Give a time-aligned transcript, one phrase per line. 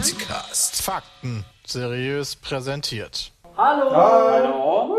[0.00, 0.82] Petecast.
[0.82, 3.32] Fakten seriös präsentiert.
[3.56, 3.90] Hallo!
[3.92, 4.98] Hallo?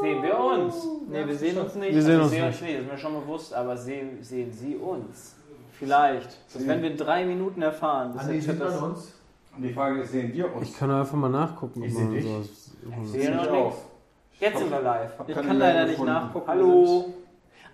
[0.00, 0.74] Sehen wir uns?
[1.08, 1.94] Ne, wir sehen uns nicht.
[1.94, 2.62] Wir sehen Also uns sehen nicht.
[2.62, 5.36] nicht, ist mir schon bewusst, aber sehen, sehen Sie uns?
[5.72, 6.38] Vielleicht.
[6.52, 8.12] Das werden wir in drei Minuten erfahren.
[8.14, 9.12] Das Andi, sieht man das uns?
[9.56, 10.68] Und die Frage ist, sehen wir uns?
[10.68, 11.82] Ich kann einfach mal nachgucken.
[11.82, 12.24] Ich ob seh man dich.
[12.24, 12.70] sowas-
[13.04, 13.76] Ich sehe noch Ich nichts.
[14.38, 15.10] Jetzt sind wir live.
[15.26, 16.46] Ich kann leider nicht nachgucken.
[16.48, 17.14] Hallo?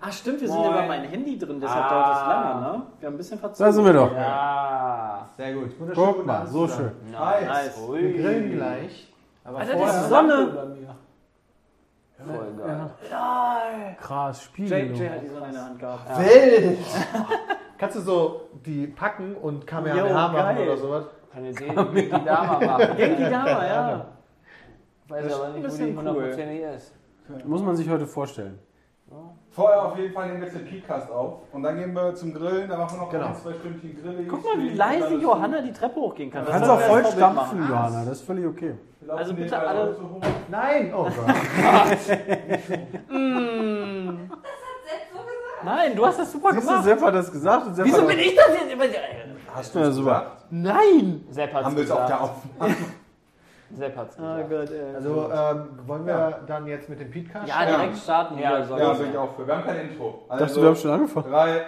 [0.04, 0.70] Ah, stimmt, wir sind Moin.
[0.70, 1.88] ja bei meinem Handy drin, deshalb Ah.
[1.90, 2.82] dauert es lange, ne?
[2.98, 3.66] Wir haben ein bisschen verzogen.
[3.68, 4.12] Da sind wir doch.
[4.12, 5.28] Ja.
[5.36, 5.78] Sehr gut.
[5.80, 6.04] Wunderschön.
[6.04, 6.90] Guck mal, so schön.
[7.10, 7.46] Nice.
[7.46, 7.80] Nice.
[7.88, 9.12] Wir grillen gleich.
[9.44, 10.76] Aber Alter, vorher das ist Sonne.
[12.26, 13.96] Voll geil.
[14.00, 14.96] Krass, Jay, Spiegel.
[14.96, 16.18] Jay hat die Sonne in der Hand gehabt.
[16.18, 16.78] Wild!
[17.78, 20.68] Kannst du so die packen und Kamehameha machen geil.
[20.68, 21.04] oder sowas?
[21.32, 22.96] Kann ich sehen, wie die Dame machen.
[22.96, 24.06] Genki Dama, ja.
[25.08, 25.96] Weiß Das aber nicht, wo die bisschen cool.
[25.98, 26.94] hundertprozentig ist.
[27.46, 28.58] Muss man sich heute vorstellen.
[29.54, 31.34] Vorher auf jeden Fall nehmen wir jetzt den Podcast auf.
[31.52, 32.68] Und dann gehen wir zum Grillen.
[32.70, 33.26] Da machen wir noch Genau.
[33.26, 34.26] ein, zwei Stündchen Grillen.
[34.26, 36.44] Guck mal, wie leise Johanna die Treppe hochgehen kann.
[36.46, 37.66] Du Das kannst auch voll stampfen, machen.
[37.68, 37.98] Johanna.
[38.06, 38.74] Das ist völlig okay.
[39.08, 39.96] Also bitte alle-
[40.48, 40.92] Nein!
[40.96, 41.12] Oh Gott.
[45.64, 46.84] Nein, du hast das super Siehst du, gemacht.
[46.84, 48.84] Sepp hat das gesagt und Sepp Wieso hat bin ich das jetzt immer...
[49.54, 50.26] Hast du ja super.
[50.50, 51.24] Nein!
[51.30, 52.10] Sepp hat's Haben wir es auf gesagt.
[52.10, 52.74] der Aufnahme.
[53.74, 54.50] Sepp hat's Oh gesagt.
[54.50, 54.94] Gott, ey.
[54.94, 58.38] Also, ähm, wollen wir dann jetzt mit dem Podcast ja, direkt starten.
[58.38, 59.46] Ja, Ja, ich bin ich auch für.
[59.46, 60.22] Wir haben kein Intro.
[60.32, 61.30] Ich dachte, wir haben schon angefangen.
[61.30, 61.60] 3,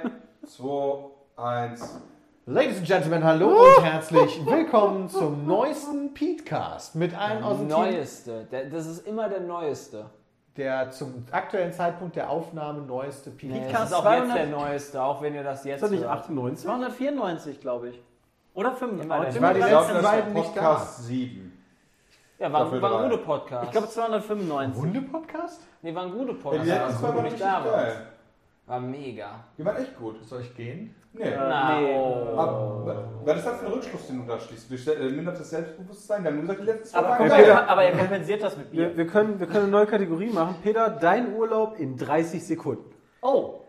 [0.46, 1.04] 2,
[1.36, 2.00] 1.
[2.46, 8.44] Ladies and Gentlemen, hallo und herzlich willkommen zum neuesten Petecast mit einem aus dem Neueste.
[8.52, 10.04] Der, das ist immer der Neueste.
[10.58, 13.74] der zum aktuellen Zeitpunkt der Aufnahme neueste Nee, Petecast.
[13.74, 16.02] das ist auch 200 jetzt der Neueste, auch wenn ihr das jetzt Ist das nicht
[16.02, 16.12] hört.
[16.12, 16.66] 98?
[16.66, 18.02] 294, glaube ich.
[18.52, 19.02] Oder 5.
[19.02, 20.60] Immer der Ich war die letzten beiden war nicht da.
[20.60, 21.43] Podcast 7.
[22.38, 23.64] Ja, war, war ein guter Podcast.
[23.66, 24.82] Ich glaube 295.
[24.82, 25.60] Hunde-Podcast?
[25.82, 26.66] nee, war ein guter Die Podcast.
[26.66, 28.06] letzten als zwei du waren nicht richtig da geil.
[28.66, 29.44] War mega.
[29.58, 30.24] Die waren echt gut.
[30.24, 30.94] Soll ich gehen?
[31.12, 31.30] Nee.
[31.36, 31.94] Na, nee.
[31.96, 32.36] oh.
[32.36, 34.70] Aber, was ist das für ein Rückschluss, den du da schließt?
[34.70, 36.24] Du stell- äh, Mindert das Selbstbewusstsein?
[36.24, 37.52] Wir haben nur gesagt, die letzten zwei Aber, geil.
[37.52, 38.88] aber er kompensiert das mit Bier.
[38.88, 40.56] Wir, wir, können, wir können eine neue Kategorie machen.
[40.62, 42.90] Peter, dein Urlaub in 30 Sekunden.
[43.22, 43.60] Oh,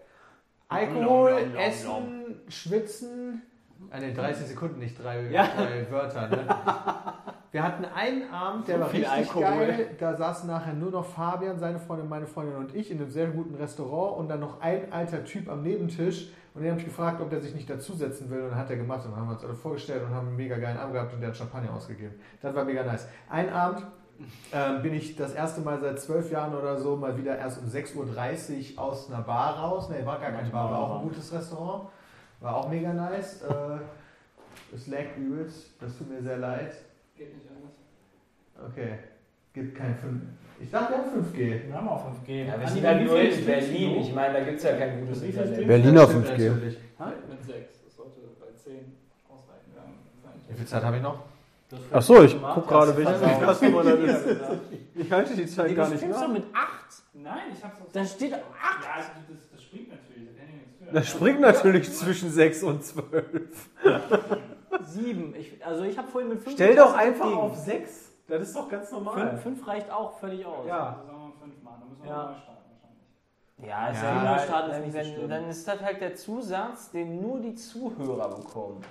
[0.69, 3.43] Alkohol, Essen, Schwitzen.
[3.91, 5.45] Ah, ne, 30 Sekunden, nicht drei, Ja.
[5.55, 6.27] drei Wörter.
[6.29, 6.47] Ne?
[7.55, 9.43] Wir hatten einen Abend, der So war richtig Alkohol.
[9.43, 9.89] geil.
[9.97, 13.27] Da saßen nachher nur noch Fabian, seine Freundin, meine Freundin und ich in einem sehr
[13.27, 16.33] guten Restaurant und dann noch ein alter Typ am Nebentisch.
[16.53, 18.41] Und den habe ich gefragt, ob der sich nicht dazusetzen will.
[18.41, 19.05] Und dann hat er gemacht.
[19.05, 21.21] Und dann haben wir uns alle vorgestellt und haben einen mega geilen Abend gehabt und
[21.21, 22.15] der hat Champagner ausgegeben.
[22.41, 23.07] Das war mega nice.
[23.29, 23.87] Ein Abend
[24.51, 27.69] ähm, bin ich das erste Mal seit zwölf Jahren oder so mal wieder erst um
[27.69, 29.89] 6.30 Uhr aus einer Bar raus.
[29.89, 31.87] Ne, war gar keine Bar, war auch ein gutes Restaurant.
[32.41, 33.43] War auch mega nice.
[33.43, 35.81] Äh, es lag übelst.
[35.81, 36.73] Das tut mir sehr leid.
[37.17, 38.71] Geht nicht anders.
[38.71, 38.99] Okay.
[39.53, 40.21] Gibt kein 5.
[40.59, 41.67] Ich dachte, wir haben 5G.
[41.67, 42.45] Wir haben auch 5G.
[42.45, 43.93] Ja, wir sind ja nur in Berlin.
[43.93, 43.99] du?
[44.01, 45.47] Ich meine, da gibt es ja kein gutes Internet.
[45.53, 46.29] trinkst Berlin Das auf stimmt 5G.
[46.49, 46.77] natürlich.
[47.29, 47.83] Mit 6.
[47.85, 48.73] Das sollte bei 10
[49.29, 49.71] ausreichen.
[50.49, 51.19] Wie viel Zeit habe ich noch?
[51.91, 53.19] Ach so, ich Gemacht, guck gerade, welches.
[53.39, 54.37] Klassennummer das ist.
[54.95, 56.21] Ich halte die Zeit Nee, gar du nicht nach.
[56.21, 57.03] doch mit 8.
[57.15, 58.39] Nein, ich hab's auch Da steht 8.
[58.41, 59.05] Ja, das,
[59.51, 60.29] das springt natürlich.
[60.29, 60.93] Da kann ich nichts für.
[60.93, 63.69] Das springt natürlich zwischen 6 und 12.
[64.83, 65.35] 7.
[65.35, 66.55] Ich, also ich habe vorhin mit 5.
[66.55, 68.11] Stell doch einfach auf 6.
[68.27, 69.37] Das ist doch ganz normal.
[69.37, 70.65] 5 reicht auch völlig aus.
[70.67, 70.97] Ja.
[70.99, 71.77] Also sagen wir 5 machen.
[71.81, 72.25] Dann müssen wir Ja.
[72.25, 73.69] neu starten wahrscheinlich.
[73.69, 74.23] Ja, ist Ja.
[74.23, 77.55] ja, starten ist dann, nicht so dann, ist das halt der Zusatz, den nur die
[77.55, 78.81] Zuhörer bekommen.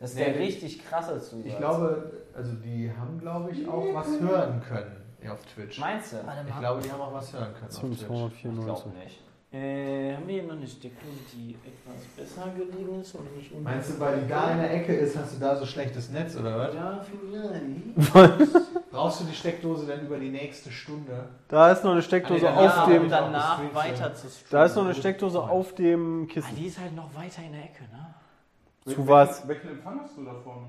[0.00, 1.46] Das ist Nee, der richtig krasse Zusatz.
[1.46, 5.80] Ich glaube, also die haben, glaube ich, auch was hören können auf Twitch.
[5.80, 6.16] Meinst du?
[6.48, 8.02] Ich glaube, die haben auch was hören können auf Twitch.
[8.02, 8.92] Ich glaube 294.
[8.94, 9.22] nicht.
[9.52, 13.90] Äh, haben wir hier noch eine Steckdose, die etwas besser gelegen ist und nicht Meinst
[13.90, 16.58] du, weil die da in der Ecke ist, hast du da so schlechtes Netz oder
[16.58, 16.74] was?
[16.74, 18.90] Ja, vielleicht.
[18.90, 21.28] Brauchst du die Steckdose dann über die nächste Stunde?
[21.48, 23.02] Da ist noch eine Steckdose Ja, auf aber dem.
[23.04, 24.46] um danach weiter zu streamen.
[24.50, 26.56] Da ist noch eine Steckdose auf dem Ah, Kissen.
[26.56, 28.14] die ist halt noch weiter in der Ecke, ne?
[28.94, 29.46] Zu was?
[29.46, 30.66] Welchen Empfang hast du da vorne?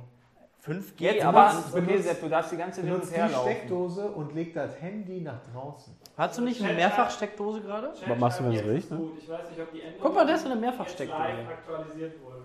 [0.67, 3.33] 5G, Jetzt aber okay, Sepp, du darfst die ganze Benutzt die.
[3.33, 5.95] Steckdose und leg das Handy nach draußen.
[6.17, 7.93] hast du nicht eine Mehrfachsteckdose gerade?
[8.05, 8.99] Was machst du, wenn es riecht, ne?
[9.17, 11.19] Ich weiß nicht, ob die Änderung Guck mal, das ist eine Mehrfachsteckdose.
[11.19, 12.41] live aktualisiert wurde.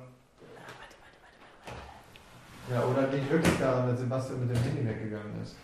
[2.71, 5.57] Ja, oder liegt wirklich daran, dass Sebastian mit dem Handy weggegangen ist.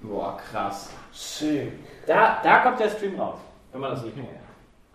[0.00, 0.90] Boah, krass.
[2.06, 3.38] Da, da kommt der Stream raus,
[3.72, 4.14] wenn man das sieht.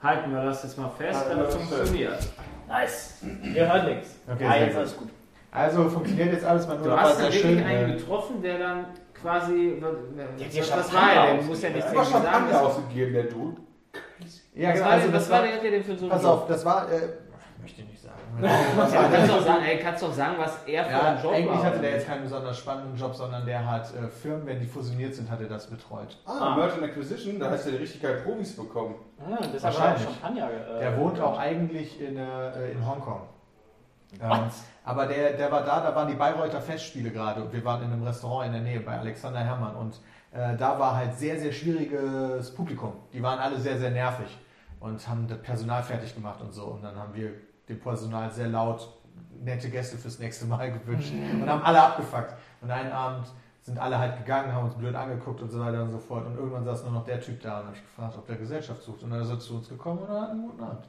[0.01, 2.19] Halten wir das jetzt mal fest, damit es funktioniert.
[2.67, 3.15] Nice.
[3.53, 4.15] Ihr hört nichts.
[4.31, 5.09] Okay, ah, jetzt alles gut.
[5.51, 7.63] Also funktioniert jetzt alles, mein Du Urlaub war hast da wirklich schön.
[7.63, 9.77] einen äh, getroffen, der dann quasi.
[9.81, 11.37] Was, dir was, was war er denn?
[11.39, 12.45] Du musst ja nichts Er sagen.
[12.49, 13.57] Was, ausgegeben, der Dude.
[14.55, 14.85] Ja, was genau.
[14.85, 16.47] war Also denn, das was war war, denn, hat er denn für so pass auf,
[16.47, 16.99] das war, äh,
[17.61, 18.15] möchte ich nicht sagen.
[18.41, 21.21] Ja, kannst du auch sagen, ey, kannst du auch sagen, was er für Ja, einen
[21.23, 21.63] Job eigentlich war.
[21.63, 25.13] hatte der jetzt keinen besonders spannenden Job, sondern der hat äh, Firmen, wenn die fusioniert
[25.13, 26.17] sind, hat er das betreut.
[26.25, 28.95] Ah, Merchant Acquisition, da hast du ja richtig geil Profis bekommen.
[29.19, 30.03] Ah, hat er Wahrscheinlich.
[30.03, 30.49] Champagner.
[30.49, 33.21] Äh, Der wohnt auch eigentlich in, äh, in Hongkong.
[34.21, 34.39] Ähm,
[34.85, 37.91] aber der, der war da, da waren die Bayreuther Festspiele gerade und wir waren in
[37.91, 39.95] einem Restaurant in der Nähe bei Alexander Herrmann und
[40.31, 42.93] äh, da war halt sehr, sehr schwieriges Publikum.
[43.11, 44.27] Die waren alle sehr, sehr nervig
[44.79, 46.65] und haben das Personal fertig gemacht und so.
[46.65, 47.31] Und dann haben wir
[47.69, 48.87] dem Personal sehr laut
[49.43, 52.33] nette Gäste fürs nächste Mal gewünscht und haben alle abgefuckt.
[52.61, 53.27] Und einen Abend
[53.61, 56.25] sind alle halt gegangen, haben uns blöd angeguckt und so weiter und so fort.
[56.25, 58.81] Und irgendwann saß nur noch der Typ da und habe ich gefragt, ob der Gesellschaft
[58.81, 59.03] sucht.
[59.03, 60.85] Und dann ist er zu uns gekommen und er hat einen guten Abend.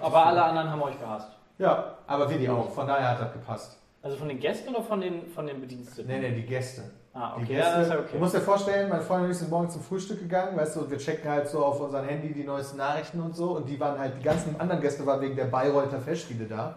[0.00, 1.30] Aber alle anderen haben euch gehasst.
[1.58, 2.70] Ja, aber wir die auch.
[2.70, 3.78] Von daher hat das gepasst.
[4.02, 6.10] Also von den Gästen oder von den, von den Bediensteten?
[6.10, 6.90] Nee, nee, die Gäste.
[7.12, 7.56] Ah, okay.
[7.56, 8.18] Ja, das ist ja Du okay.
[8.18, 10.90] musst dir vorstellen, meine Freundin und ich sind morgens zum Frühstück gegangen, weißt du, und
[10.90, 13.56] wir checken halt so auf unserem Handy die neuesten Nachrichten und so.
[13.56, 16.76] Und die waren halt, die ganzen anderen Gäste waren wegen der Bayreuther Festspiele da.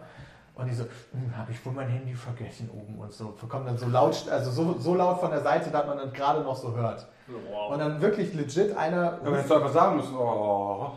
[0.56, 3.34] Und die so, hm, habe ich wohl mein Handy vergessen oben und so.
[3.48, 6.42] Kommen dann so laut, also so, so laut von der Seite, dass man dann gerade
[6.42, 7.06] noch so hört.
[7.26, 7.72] Wow.
[7.72, 9.18] Und dann wirklich legit einer.
[9.20, 10.92] Aber hättest du einfach sagen müssen, oh,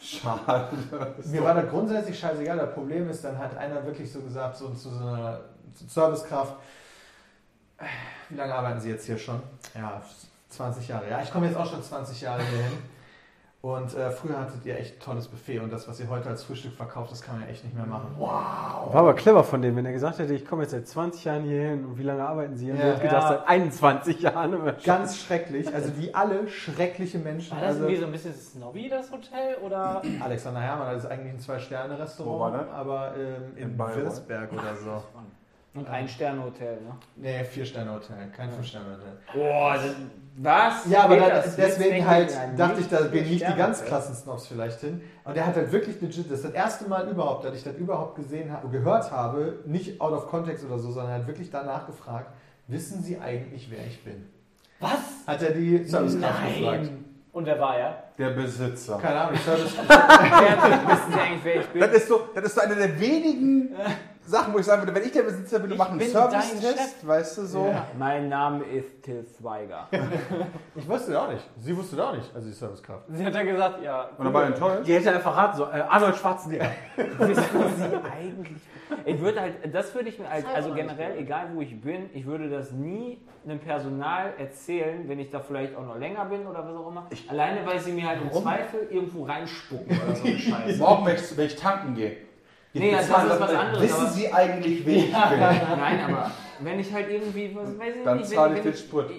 [0.00, 0.68] schade.
[1.24, 2.56] Mir war das grundsätzlich scheißegal.
[2.56, 5.40] Das Problem ist, dann hat einer wirklich so gesagt, so zu so einer
[5.88, 6.54] Servicekraft,
[8.28, 9.40] wie lange arbeiten Sie jetzt hier schon?
[9.74, 10.00] Ja,
[10.50, 11.08] 20 Jahre.
[11.10, 12.72] Ja, ich komme jetzt auch schon 20 Jahre hier hin.
[13.60, 16.44] Und äh, früher hattet ihr echt ein tolles Buffet und das, was ihr heute als
[16.44, 18.14] Frühstück verkauft, das kann man ja echt nicht mehr machen.
[18.16, 21.42] War aber clever von dem, wenn er gesagt hätte, ich komme jetzt seit 20 Jahren
[21.42, 22.70] hier hin und wie lange arbeiten Sie?
[22.70, 22.84] Und Ja.
[22.84, 23.28] er hat gedacht, Ja.
[23.38, 24.72] seit 21 Jahren.
[24.84, 27.50] Ganz schrecklich, also die alle schreckliche Menschen.
[27.50, 29.56] War das Also, irgendwie so ein bisschen snobby, das Hotel?
[29.66, 30.02] Oder?
[30.24, 33.78] Alexander Herrmann, das ist eigentlich ein Zwei-Sterne-Restaurant, aber ähm, in In?
[33.78, 35.02] Würzberg oder so.
[35.78, 36.96] Und ein Sterne-Hotel, ne?
[37.14, 39.18] Nee, Vier-Sterne-Hotel, kein Fünf-Sterne-Hotel.
[39.32, 39.78] Boah,
[40.40, 40.86] was?
[40.90, 41.56] Ja, aber Geht da, das?
[41.56, 43.86] deswegen halt dachte ich, da gehen nicht die ganz ja.
[43.86, 45.00] krassen Snobs vielleicht hin.
[45.24, 47.74] Und der hat halt wirklich legit, das ist das erste Mal überhaupt, dass ich das
[47.76, 51.86] überhaupt gesehen habe, gehört habe, nicht out of context oder so, sondern halt wirklich danach
[51.86, 52.32] gefragt,
[52.66, 54.26] wissen Sie eigentlich, wer ich bin?
[54.80, 54.98] Was?
[55.26, 56.82] Hat er die Servicekraft gefragt.
[56.82, 57.04] Nein.
[57.32, 58.04] Und wer war er?
[58.18, 58.98] Der Besitzer.
[58.98, 59.76] Keine Ahnung, Service.
[59.78, 61.80] Wissen Sie eigentlich, wer ich bin?
[61.80, 63.76] Das ist, so, das ist so eine der wenigen
[64.28, 66.30] Sachen, wo ich sagen würde, wenn ich der Besitzer bin Ich mache einen bin dein
[66.30, 67.66] Service-Test, weißt du so.
[67.66, 67.86] Ja.
[67.98, 69.88] Mein Name ist Till Zweiger.
[70.74, 71.44] Ich wusste auch nicht.
[71.56, 73.04] Sie wusste auch nicht, also die Servicekraft.
[73.08, 74.08] Sie hat ja gesagt, ja.
[74.16, 74.86] Und dann war er enttäuscht.
[74.86, 76.70] Die hätte einfach raten, so, äh, Arnold Schwarzenegger.
[76.96, 77.44] Wissen
[77.76, 78.58] Sie eigentlich?
[79.04, 82.26] Ich würde halt, das würde ich mir als, also generell, egal wo ich bin, ich
[82.26, 86.64] würde das nie einem Personal erzählen, wenn ich da vielleicht auch noch länger bin oder
[86.64, 87.06] was auch immer.
[87.28, 90.78] Alleine, weil sie mir halt im Zweifel irgendwo reinspucken oder so eine Scheiße.
[90.78, 92.27] Morgen, wenn ich, wenn ich tanken gehe.
[92.78, 95.12] Nee, das ist was anderes, Wissen aber- Sie eigentlich, wer ich bin?
[95.40, 96.30] Nein, aber
[96.60, 99.10] wenn ich halt irgendwie, was weiß ich Dann nicht, zahle wenn, ich wenn, den Sprit.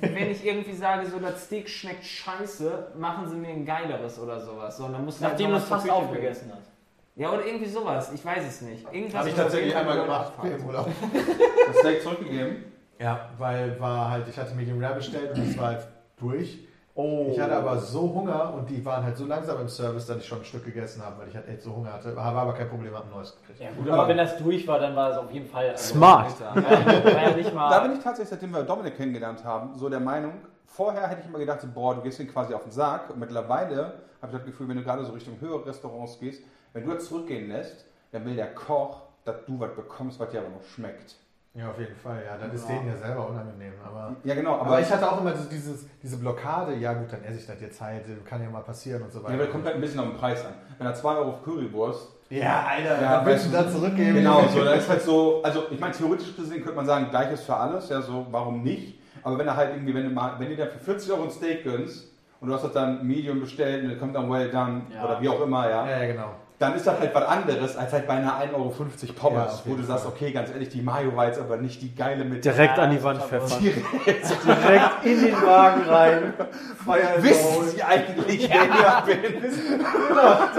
[0.00, 4.40] wenn ich irgendwie sage, so das Steak schmeckt scheiße, machen sie mir ein geileres oder
[4.40, 4.76] sowas.
[4.76, 6.68] So, dann muss Nachdem du halt es noch was fast aufgegessen hast.
[7.16, 8.12] Ja, oder irgendwie sowas.
[8.14, 8.84] Ich weiß es nicht.
[8.92, 10.88] Irgendwas Habe ich tatsächlich einmal gemacht im Urlaub.
[11.66, 12.64] Das Steak zurückgegeben.
[13.00, 15.86] Ja, weil war halt, ich hatte Medium Rare bestellt und es war halt
[16.18, 16.58] durch.
[17.00, 17.28] Oh.
[17.30, 20.26] Ich hatte aber so Hunger und die waren halt so langsam im Service, dass ich
[20.26, 22.16] schon ein Stück gegessen habe, weil ich halt echt so Hunger hatte.
[22.16, 23.60] War aber kein Problem, habe ein neues gekriegt.
[23.60, 25.70] Ja gut, aber wenn das durch war, dann war es auf jeden Fall...
[25.70, 26.32] Also, Smart.
[26.40, 26.60] Ja.
[27.70, 30.32] Da bin ich tatsächlich, seitdem wir Dominik kennengelernt haben, so der Meinung,
[30.66, 33.10] vorher hätte ich immer gedacht, so, boah, du gehst ihm quasi auf den Sack.
[33.10, 36.84] Und mittlerweile habe ich das Gefühl, wenn du gerade so Richtung höhere Restaurants gehst, wenn
[36.84, 40.48] du jetzt zurückgehen lässt, dann will der Koch, dass du was bekommst, was dir aber
[40.48, 41.14] noch schmeckt.
[41.54, 42.36] Ja, auf jeden Fall, ja.
[42.38, 43.72] Das ist denen ja selber unangenehm.
[43.84, 47.12] Aber, Ja, genau, aber, aber ich hatte auch immer so dieses, diese Blockade, ja gut,
[47.12, 49.34] dann esse ich das jetzt halt, kann ja mal passieren und so ja, weiter.
[49.34, 50.52] aber das kommt halt ein bisschen auf den Preis an.
[50.76, 54.14] Wenn er 2 Euro auf Currywurst, Ja, Alter, Ja, dann willst du dann zurückgeben.
[54.14, 57.42] Genau, so, da ist halt so, also ich meine, theoretisch gesehen könnte man sagen, gleiches
[57.42, 59.00] für alles, ja, so, warum nicht?
[59.24, 61.30] Aber wenn er halt irgendwie, wenn du mal, wenn du dir für 40 Euro ein
[61.30, 64.82] Steak gönnst und du hast das dann Medium bestellt und dann kommt dann well done
[64.94, 65.04] Ja.
[65.06, 66.30] oder wie auch immer, ja, Ja, ja, genau.
[66.58, 69.62] Dann ist das halt was anderes als halt bei einer 1,50 Euro Ja, Pommes, auf
[69.66, 72.44] wo du sagst, okay, ganz ehrlich, die Mayo war jetzt aber nicht die geile mit
[72.44, 73.62] Direkt Ja, an die Wand pfeffern.
[73.62, 76.34] Direkt in den Wagen rein.
[77.18, 79.42] Wissen Sie eigentlich, wer ich bin?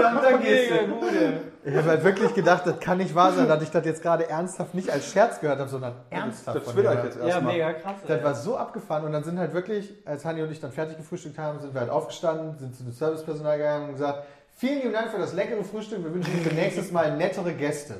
[0.00, 0.94] Dann, dann gehst Mega du.
[0.94, 1.32] gute.
[1.62, 4.26] Ich habe halt wirklich gedacht, das kann nicht wahr sein, dass ich das jetzt gerade
[4.28, 7.52] ernsthaft nicht als Scherz gehört habe, sondern ernsthaft Das will dir euch jetzt Ja, erstmal.
[7.52, 7.96] mega krass.
[8.06, 8.24] Das ey.
[8.24, 11.38] war so abgefahren und dann sind halt wirklich, als Hanni und ich dann fertig gefrühstückt
[11.38, 14.24] haben, sind wir halt aufgestanden, sind zu dem Servicepersonal gegangen und gesagt,
[14.60, 17.94] vielen lieben Dank für das leckere Frühstück, wir wünschen Ihnen für nächstes Mal nettere Gäste.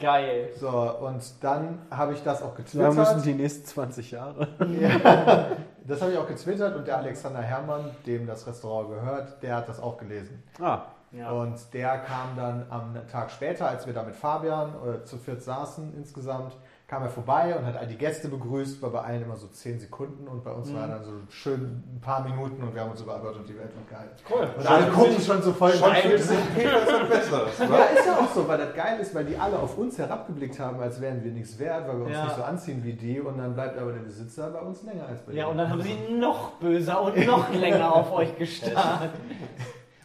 [0.00, 0.50] Geil.
[0.58, 2.94] So, und dann habe ich das auch Da getwittert.
[2.94, 4.48] müssen die nächsten 20 Jahre.
[4.80, 5.46] Ja,
[5.86, 9.68] das habe ich auch getwittert und der Alexander Herrmann, dem das Restaurant gehört, der hat
[9.68, 10.42] das auch gelesen.
[10.60, 11.30] Ah, Ja.
[11.30, 15.42] Und der kam dann am Tag später, als wir da mit Fabian äh, zu viert
[15.42, 16.54] saßen insgesamt,
[16.88, 19.78] kam er vorbei und hat all die Gäste begrüßt, war bei allen immer so 10
[19.78, 21.60] Sekunden und bei uns war er dann so schön
[21.94, 24.16] ein paar Minuten und wir haben uns über Gott und die Welt unterhalten.
[24.30, 24.48] Cool.
[24.56, 27.58] Und alle gucken schon so voll Schon ist das Besseres.
[27.58, 30.58] Ja, ist ja auch so, weil das geil ist, weil die alle auf uns herabgeblickt
[30.58, 32.24] haben, als wären wir nichts wert, weil wir uns Ja.
[32.24, 35.20] nicht so anziehen wie die und dann bleibt aber der Besitzer bei uns länger als
[35.20, 35.50] bei Ja, denen.
[35.50, 39.10] und dann haben sie noch böser und noch länger auf euch gestarrt.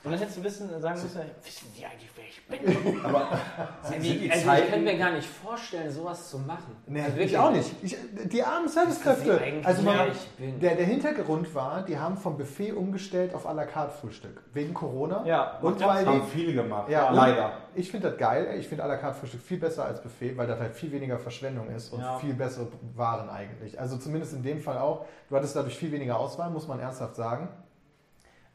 [0.03, 3.03] Und dann hättest du wissen, sagen müssen, wissen Sie eigentlich, wer ich bin?
[3.83, 6.75] Sind die Also ich kann mir gar nicht vorstellen, sowas zu machen.
[6.87, 7.71] Nee, Also ich wirklich auch nicht.
[7.81, 7.95] Ich,
[8.25, 9.39] die armen Servicekräfte.
[9.63, 10.59] Also man, wer ich bin.
[10.59, 14.41] der, der Hintergrund war, die haben vom Buffet umgestellt auf à la carte Frühstück.
[14.51, 15.23] Wegen Corona.
[15.25, 16.89] Ja, und macht weil haben die, viele gemacht.
[16.89, 17.53] Ja, leider.
[17.73, 18.55] ich finde das geil.
[18.59, 21.17] Ich finde à la carte Frühstück viel besser als Buffet, weil das halt viel weniger
[21.17, 22.17] Verschwendung ist und Ja.
[22.19, 23.79] viel bessere Waren eigentlich.
[23.79, 25.05] Also zumindest in dem Fall auch.
[25.29, 27.47] Du hattest dadurch viel weniger Auswahl, muss man ernsthaft sagen.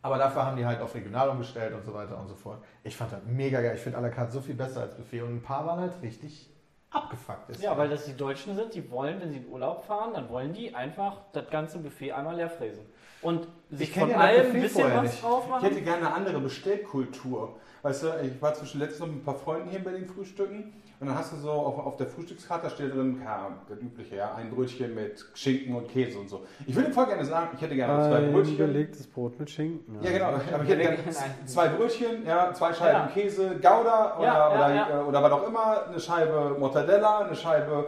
[0.02, 2.62] Aber dafür haben die halt auf regional umgestellt und so weiter und so fort.
[2.85, 3.75] Ich fand das mega geil.
[3.75, 5.93] Ich finde à la carte so viel besser als Buffet und ein paar waren halt
[6.02, 6.49] richtig
[6.90, 7.50] abgefuckt.
[7.50, 10.28] Ist Ja, weil das die Deutschen sind, die wollen, wenn sie in Urlaub fahren, dann
[10.28, 12.85] wollen die einfach das ganze Buffet einmal leer fräsen.
[13.21, 15.23] Und sich Ich von ja allem ein bisschen was nicht.
[15.23, 15.64] drauf Ich machen.
[15.64, 17.57] hätte gerne eine andere Bestellkultur.
[17.83, 20.73] Weißt du, ich war zwischen letztens noch mit ein paar Freunden hier in Berlin frühstücken
[21.00, 23.23] und dann hast du so auf, auf der Frühstückskarte da steht drin,
[23.69, 26.45] das übliche, ja, ein Brötchen mit Schinken und Käse und so.
[26.67, 28.57] Ich würde voll gerne sagen, ich hätte gerne zwei Ein Brötchen.
[28.59, 29.99] belegtes Brot mit Schinken.
[30.02, 30.26] Ja, genau.
[30.26, 30.99] Aber ich hätte gerne
[31.47, 33.07] zwei Brötchen, ja, zwei Scheiben Ja.
[33.14, 35.00] Käse, Gouda oder, Ja, ja, oder, ja.
[35.00, 37.87] äh, oder was auch immer, eine Scheibe Mortadella, eine Scheibe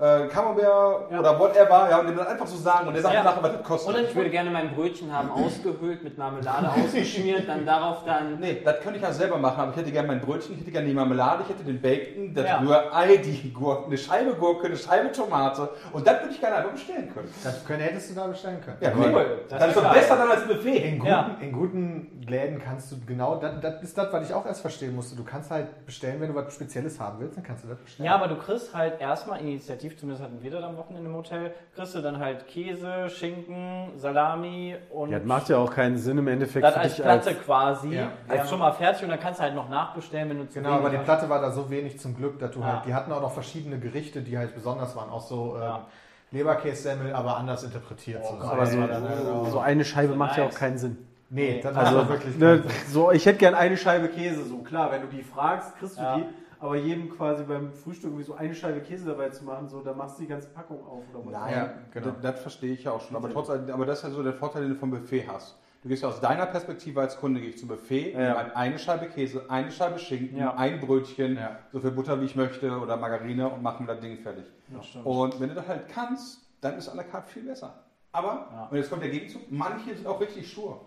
[0.00, 1.20] äh, Camembert Ja.
[1.20, 1.88] oder whatever.
[1.90, 3.22] Ja, und den dann einfach so sagen und der sagt Ja.
[3.22, 3.94] nachher, was das kostet.
[3.96, 8.38] Und Ich würde gerne mein Brötchen haben ausgehöhlt, mit Marmelade ausgeschmiert, dann darauf dann.
[8.40, 10.70] Nee, das könnte ich ja selber machen, aber ich hätte gerne mein Brötchen, ich hätte
[10.70, 12.58] gerne die Marmelade, ich hätte den Bacon, das Ja.
[12.60, 16.72] Rührei, die Gurke, eine Scheibe Gurke, eine Scheibe Tomate und das würde ich gerne einfach
[16.72, 17.32] bestellen können.
[17.44, 18.76] Das können, hättest du da bestellen können.
[18.80, 19.40] Ja, Cool.
[19.48, 20.76] Das Das, ist doch besser dann als Buffet.
[20.78, 21.30] In guten, Ja.
[21.40, 24.94] in guten Läden kannst du genau, das, das ist das, was ich auch erst verstehen
[24.94, 25.16] musste.
[25.16, 28.06] Du kannst halt bestellen, wenn du was Spezielles haben willst, dann kannst du das bestellen.
[28.06, 31.52] Ja, aber du kriegst halt erstmal initiativ, zumindest hatten wir das am Wochenende im Hotel,
[31.74, 36.18] kriegst du dann halt Käse, Schinken, Salami und Ja, das macht ja auch keinen Sinn
[36.18, 37.94] im Endeffekt das für als dich Platte als quasi.
[37.96, 38.12] Ja.
[38.28, 40.74] Als schon mal fertig und dann kannst du halt noch nachbestellen, wenn du zu Genau,
[40.74, 42.66] aber die Platte war da so wenig zum Glück, dass du Ja.
[42.66, 45.86] halt, die hatten auch noch verschiedene Gerichte, die halt besonders waren, auch so ähm, Ja.
[46.32, 48.24] Leberkässemmel, aber anders interpretiert.
[48.24, 48.36] so.
[48.38, 48.48] geil.
[48.48, 50.54] aber so, halt so eine Scheibe So macht ja nice.
[50.54, 50.96] auch keinen Sinn.
[51.30, 54.90] Nee, das Also war wirklich ne, so, ich hätte gern eine Scheibe Käse, so klar,
[54.92, 56.16] wenn du die fragst, kriegst du Ja.
[56.18, 56.24] die.
[56.62, 59.94] Aber jedem quasi beim Frühstück irgendwie so eine Scheibe Käse dabei zu machen, so, da
[59.94, 61.32] machst du die ganze Packung auf oder was.
[61.32, 62.06] Nein, Ja, genau.
[62.20, 63.16] das, das verstehe ich ja auch schon.
[63.16, 65.56] Aber, trotzdem, aber das ist ja so der Vorteil, den du vom Buffet hast.
[65.82, 68.18] Du gehst ja aus deiner Perspektive als Kunde, gehe ich zum Buffet, Ja.
[68.42, 70.54] nehme eine Scheibe Käse, eine Scheibe Schinken, Ja.
[70.56, 71.60] ein Brötchen, Ja.
[71.72, 74.44] so viel Butter wie ich möchte oder Margarine und machen das Ding fertig.
[74.82, 75.06] Stimmt.
[75.06, 77.72] Und wenn du das halt kannst, dann ist à la carte viel besser.
[78.12, 78.68] Aber, Ja.
[78.70, 80.78] und jetzt kommt der Gegenzug, manche sind auch richtig stur.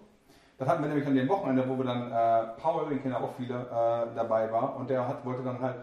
[0.64, 3.34] Das hatten wir nämlich an dem Wochenende, wo wir dann, äh, Paul, den Kinder auch
[3.36, 5.76] viele, äh, dabei war und der hat, wollte dann halt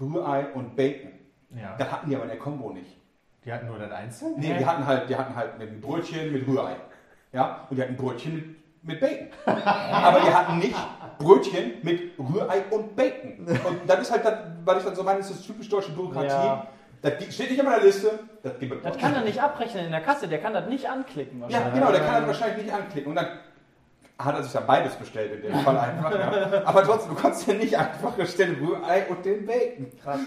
[0.00, 1.12] Rührei und Bacon.
[1.50, 1.76] Ja.
[1.76, 2.96] Das hatten die aber in der Kombo nicht.
[3.44, 4.36] Die hatten nur das Einzelne?
[4.38, 6.76] Nee, die hatten halt, die hatten halt ein Brötchen mit Rührei.
[7.34, 9.28] Ja, und die hatten Brötchen mit, mit Bacon.
[9.44, 10.76] Aber die hatten nicht
[11.18, 13.46] Brötchen mit Rührei und Bacon.
[13.46, 16.28] Und das ist halt, das, weil ich dann so meine, das ist typisch deutsche Bürokratie.
[16.28, 16.66] Ja.
[17.02, 19.90] Das steht nicht auf meiner Liste, das gibt es Das kann er nicht abrechnen in
[19.90, 23.10] der Kasse, der kann das nicht anklicken Ja, genau, der kann das wahrscheinlich nicht anklicken.
[23.10, 23.28] Und dann
[24.18, 26.10] hat er sich dann beides bestellt in dem Fall einfach.
[26.12, 26.62] Ja.
[26.64, 29.86] Aber trotzdem, du kannst ja nicht einfach bestellen Rührei und den Bacon.
[30.02, 30.20] Krass.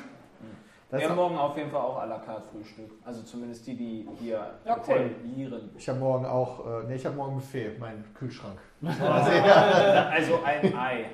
[0.92, 2.90] Das Wir ist haben morgen auf jeden Fall auch à la carte Frühstück.
[3.06, 4.96] Also zumindest die, die hier Ja, cool.
[4.96, 5.70] hotellieren.
[5.78, 8.58] ich habe morgen auch, äh, nee, ich habe morgen Buffet, meinen Kühlschrank.
[8.82, 11.06] Also ein Ei.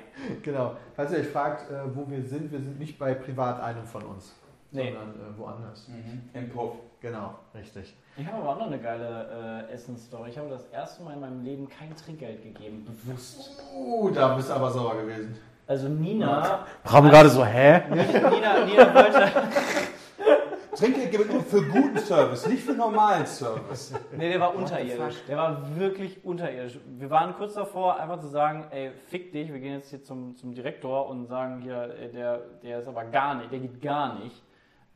[0.42, 0.76] Genau.
[0.94, 4.02] Falls ihr euch fragt, äh, wo wir sind, wir sind nicht bei privat einem von
[4.04, 4.34] uns,
[4.76, 4.92] Nee.
[4.92, 5.88] sondern äh, woanders.
[6.32, 6.72] Im Puff.
[7.00, 7.94] Genau, richtig.
[8.16, 10.30] Ich habe aber auch noch eine geile äh, Essensstory.
[10.30, 13.62] Ich habe das erste Mal in meinem Leben kein Trinkgeld gegeben, bewusst.
[13.74, 15.36] Uh, da bist du aber sauer gewesen.
[15.66, 17.82] Also Nina, Haben gerade so, hä?
[17.90, 19.30] Nina, Nina wollte,
[20.76, 23.92] Trinkgeld gibt nur für guten Service, nicht für normalen Service.
[24.16, 25.16] nee, der war unterirdisch.
[25.26, 26.78] Der war wirklich unterirdisch.
[26.98, 30.36] Wir waren kurz davor, einfach zu sagen, ey, fick dich, wir gehen jetzt hier zum,
[30.36, 34.18] zum Direktor und sagen hier, ey, der, der ist aber gar nicht, der geht gar
[34.18, 34.42] nicht.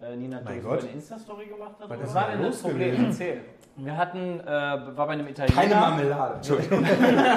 [0.03, 0.81] Äh, Nina hat Mein Gott.
[0.81, 1.75] eine Insta-Story gemacht.
[1.79, 2.03] darüber.
[2.03, 3.05] Was war denn das Problem?
[3.05, 3.41] Erzähl.
[3.77, 5.61] Wir hatten, äh, war bei einem Italiener.
[5.61, 6.35] Keine Marmelade.
[6.37, 6.85] Entschuldigung.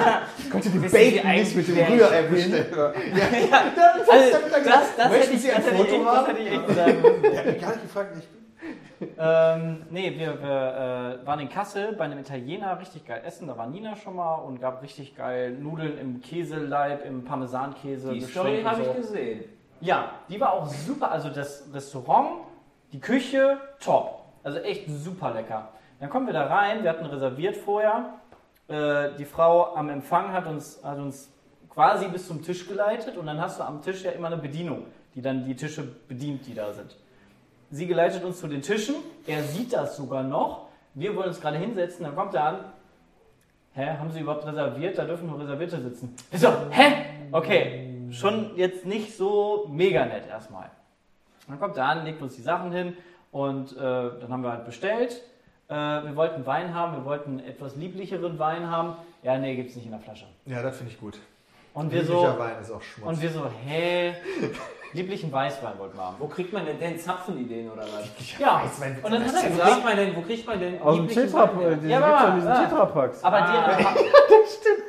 [0.50, 2.50] Konnte die Bacon nicht mit dem Rührei wer ich bin?
[2.52, 2.92] bestellen.
[4.10, 6.26] Also, das, das, Möchten hätte ich, Sie ein das, ich Foto echt, das haben?
[6.26, 7.38] hätte ich echt sagen müssen.
[7.38, 8.44] Hat mich gar nicht gefragt, ich bin.
[9.18, 13.48] Ähm, nee, wir, wir äh, waren in Kassel bei einem Italiener, richtig geil essen.
[13.48, 18.12] Da war Nina schon mal und gab richtig geil Nudeln im Käseleib, im Parmesankäse.
[18.12, 18.90] Die Story habe so.
[18.90, 19.44] ich gesehen.
[19.80, 21.10] Ja, die war auch super.
[21.10, 22.46] Also das Restaurant,
[22.94, 24.22] die Küche, top.
[24.44, 25.70] Also echt super lecker.
[25.98, 28.14] Dann kommen wir da rein, wir hatten reserviert vorher.
[28.68, 31.28] Äh, die Frau am Empfang hat uns, hat uns
[31.68, 34.86] quasi bis zum Tisch geleitet und dann hast du am Tisch ja immer eine Bedienung,
[35.14, 36.96] die dann die Tische bedient, die da sind.
[37.70, 38.94] Sie geleitet uns zu den Tischen.
[39.26, 40.68] Er sieht das sogar noch.
[40.94, 42.04] Wir wollen uns gerade hinsetzen.
[42.04, 42.58] Dann kommt er an.
[43.72, 44.96] Hä, haben Sie überhaupt reserviert?
[44.96, 46.14] Da dürfen nur Reservierte sitzen.
[46.30, 47.06] Ich so, hä?
[47.32, 50.70] Okay, schon jetzt nicht so mega nett erstmal.
[51.48, 52.96] Dann kommt er an, legt uns die Sachen hin
[53.32, 55.20] und äh, dann haben wir halt bestellt.
[55.68, 58.94] Äh, wir wollten Wein haben, wir wollten einen etwas lieblicheren Wein haben.
[59.22, 60.26] Ja, nee, gibt's nicht in der Flasche.
[60.46, 61.18] Ja, das finde ich gut.
[61.72, 63.08] Und wir so, Lieblicher Wein ist auch Schmutz.
[63.08, 64.14] und wir so, hä?
[64.92, 66.16] Lieblichen Weißwein wollten wir haben.
[66.20, 68.38] Wo kriegt man denn, denn Zapfenideen oder was?
[68.38, 68.62] Ja,
[69.02, 71.08] und dann hat er Wo kriegt gesagt, man denn, wo kriegt man denn Aus dem
[71.08, 71.68] lieblichen Tetra, her?
[71.82, 72.64] äh, Ja, gibt's aber- in diesen ja.
[72.64, 73.24] Tetrapacks.
[73.24, 73.52] aber Ah.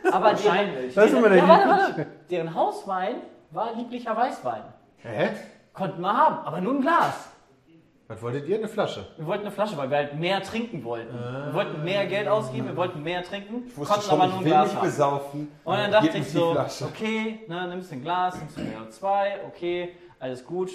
[0.06, 0.70] deren, aber deren.
[0.94, 2.06] Das ist immer der ja, warte, warte.
[2.30, 3.16] deren Hauswein
[3.50, 4.62] war lieblicher Weißwein.
[4.98, 5.30] Hä?
[5.76, 7.30] Konnten wir haben, aber nur ein Glas.
[8.08, 8.58] Was wolltet ihr?
[8.58, 9.06] Eine Flasche?
[9.18, 11.12] Wir wollten eine Flasche, weil wir halt mehr trinken wollten.
[11.14, 14.32] Wir wollten mehr Geld ausgeben, wir wollten mehr trinken, Ich wusste konnten schon, aber ich
[14.32, 14.86] nur ein will Glas mich haben.
[14.86, 15.52] besaufen.
[15.64, 16.86] Und dann dachte Gib ich die so, Flasche.
[16.86, 20.70] okay, ne, nimmst ein Glas, nimmst ein zwei, okay, alles gut,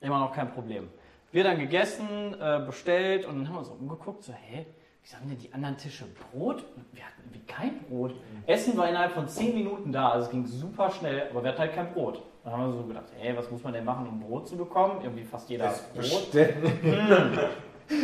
[0.00, 0.88] immer noch kein Problem.
[1.30, 4.64] Wir dann gegessen, äh, bestellt und dann haben wir uns umgeguckt, so, hä,
[5.02, 6.64] wieso haben denn die anderen Tische Brot?
[6.92, 8.14] Wir hatten irgendwie kein Brot.
[8.46, 11.60] Essen war innerhalb von 10 Minuten da, also es ging super schnell, aber wir hatten
[11.60, 12.22] halt kein Brot.
[12.44, 15.00] Dann haben wir so gedacht, hey, was muss man denn machen, um Brot zu bekommen?
[15.02, 16.02] Irgendwie fast jeder hat Brot.
[16.02, 16.54] Bestell.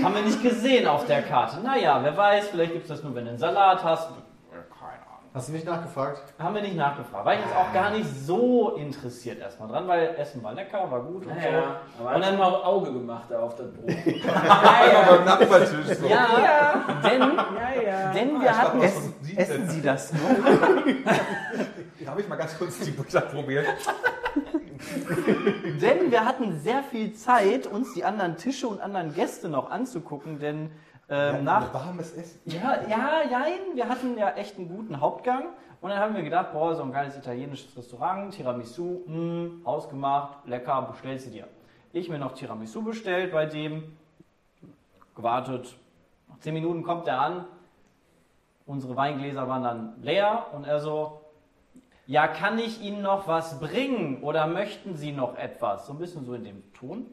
[0.02, 1.60] Haben wir nicht gesehen auf der Karte.
[1.60, 4.08] Naja, wer weiß, vielleicht gibt es das nur, wenn du einen Salat hast.
[4.08, 5.20] Keine Ahnung.
[5.34, 6.22] Hast du nicht nachgefragt?
[6.38, 7.24] Haben wir nicht nachgefragt.
[7.24, 11.02] War ich jetzt auch gar nicht so interessiert erstmal dran, weil Essen war lecker, war
[11.02, 13.90] gut und Ja, aber Und dann- mal Auge gemacht da auf das Brot.
[14.48, 15.94] Aber beim Nachbartisch so.
[15.94, 16.06] so.
[16.06, 18.12] Ja, denn, ja, ja.
[18.12, 18.80] denn wir hatten...
[18.80, 20.20] Essen, essen Sie das noch?
[22.06, 23.66] Habe ich mal ganz kurz die Butter probiert.
[25.80, 30.38] Denn wir hatten sehr viel Zeit, uns die anderen Tische und anderen Gäste noch anzugucken,
[30.38, 30.70] denn
[31.08, 32.40] ähm, nach warmes Essen.
[32.44, 35.48] Ja, ja, nein, wir hatten ja echt einen guten Hauptgang.
[35.80, 40.82] Und dann haben wir gedacht, boah, so ein geiles italienisches Restaurant, Tiramisu, mh, ausgemacht, lecker,
[40.82, 41.48] bestellst du dir.
[41.92, 43.96] Ich mir noch Tiramisu bestellt bei dem,
[45.14, 45.74] gewartet.
[46.28, 47.44] Nach 10 Minuten kommt er an,
[48.66, 51.19] unsere Weingläser waren dann leer und er so,
[52.10, 55.86] ja, kann ich Ihnen noch was bringen oder möchten Sie noch etwas?
[55.86, 57.06] So ein bisschen so in dem Ton.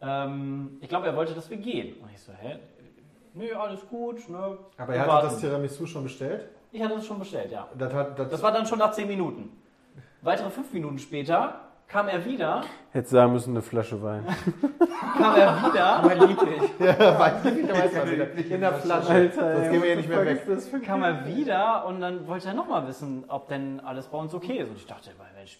[0.00, 1.94] Ähm, ich glaube, er wollte, dass wir gehen.
[2.02, 2.58] Und ich so, hä?
[3.34, 4.28] Nö, alles gut.
[4.28, 4.58] Ne?
[4.76, 5.12] Aber er warten.
[5.12, 6.48] hatte das Tiramisu schon bestellt?
[6.72, 7.68] Ich hatte das schon bestellt, ja.
[7.78, 9.56] Das, hat, das, Das war dann schon nach 10 Minuten.
[10.20, 12.62] Weitere 5 Minuten später kam er wieder,
[12.94, 14.24] Hätte sagen müssen, eine Flasche Wein.
[15.18, 16.62] kam er wieder, Aber lieblich.
[16.78, 18.32] ja, weiß ich, weiß man wieder.
[18.32, 19.08] In der Flasche.
[19.08, 20.84] Alter, Sonst gehen wir hier nicht mehr weg.
[20.84, 24.58] kam er wieder und dann wollte er nochmal wissen, ob denn alles bei uns okay
[24.58, 24.70] ist.
[24.70, 25.58] Und ich dachte, Mensch,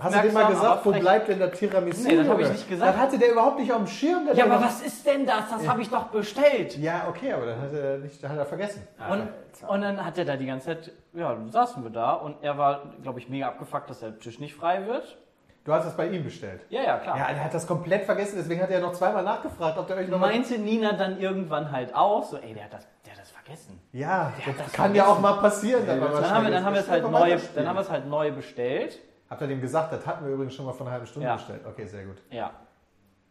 [0.00, 2.08] Hast du dem mal aufmerksam, gesagt, wo bleibt denn der Tiramisu?
[2.08, 2.94] Nee, das hab ich nicht gesagt.
[2.94, 4.28] Das hatte der überhaupt nicht auf dem Schirm.
[4.34, 5.50] Ja, aber was ist denn das?
[5.50, 6.76] Das habe ich doch bestellt.
[6.78, 8.86] Ja, okay, aber dann hat er, nicht, hat er vergessen.
[9.08, 9.28] Und,
[9.68, 12.58] und dann hat er da die ganze Zeit, ja, dann saßen wir da und er
[12.58, 15.16] war, glaube ich, mega abgefuckt, dass der Tisch nicht frei wird.
[15.64, 16.60] Du hast es bei ihm bestellt.
[16.68, 17.16] Ja, ja, klar.
[17.16, 20.08] Ja, er hat das komplett vergessen, deswegen hat er noch zweimal nachgefragt, ob der euch
[20.08, 23.20] noch mal- Meinte Nina dann irgendwann halt auch, so, ey, der hat das, der hat
[23.20, 23.80] das vergessen.
[23.92, 25.86] Ja, hat das das kann ja auch mal passieren.
[25.86, 28.06] was Dann haben wir, dann haben wir es halt neu, dann haben wir es halt
[28.06, 28.98] neu bestellt.
[29.30, 31.36] Habt ihr dem gesagt, das hatten wir übrigens schon mal vor einer halben Stunde Ja.
[31.36, 31.62] bestellt.
[31.66, 32.16] Okay, sehr gut.
[32.30, 32.50] Ja.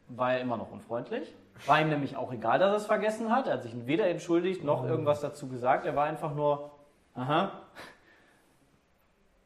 [0.07, 1.31] War er immer noch unfreundlich.
[1.67, 3.45] War ihm nämlich auch egal, dass er es vergessen hat.
[3.45, 5.85] Er hat sich weder entschuldigt noch irgendwas dazu gesagt.
[5.85, 6.71] Er war einfach nur,
[7.13, 7.51] aha.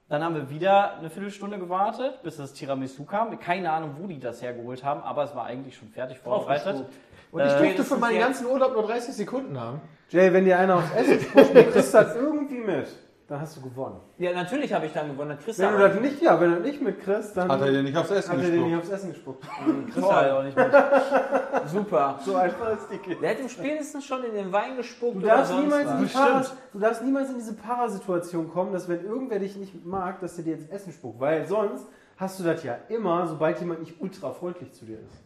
[0.09, 3.37] Dann haben wir wieder eine Viertelstunde gewartet, bis das Tiramisu kam.
[3.39, 6.85] Keine Ahnung, wo die das hergeholt haben, aber es war eigentlich schon fertig vorbereitet.
[7.31, 9.81] Und ich Äh, durfte für meinen ganzen Urlaub nur 30 Sekunden haben.
[10.09, 12.87] Jay, wenn dir einer aufs Essen spuckt, du kriegst das irgendwie mit.
[13.29, 13.99] Dann hast du gewonnen.
[14.19, 15.31] Ja, natürlich habe ich dann gewonnen.
[15.31, 17.51] Dann kriegst du Wenn du aber- das nicht, ja, wenn du das nicht mitkriegst, dann
[17.51, 18.83] Hat er dir nicht aufs Essen hat er dir nicht gespuckt?
[18.83, 19.43] aufs Essen gespuckt.
[19.91, 20.71] Kriegst du halt auch nicht mit.
[21.67, 22.19] Super.
[22.23, 23.19] So einfach ist die Kiste.
[23.21, 26.45] Der hat ihm spätestens schon in den Wein gespuckt Du darfst, niemals in die Para,
[26.71, 30.45] du darfst niemals in diese Parasituation kommen, dass wenn irgendwer dich nicht mag, dass der
[30.45, 31.19] dir ins Essen spuckt.
[31.19, 31.85] Weil sonst
[32.15, 35.23] hast du das ja immer, sobald jemand nicht ultra freundlich zu dir ist.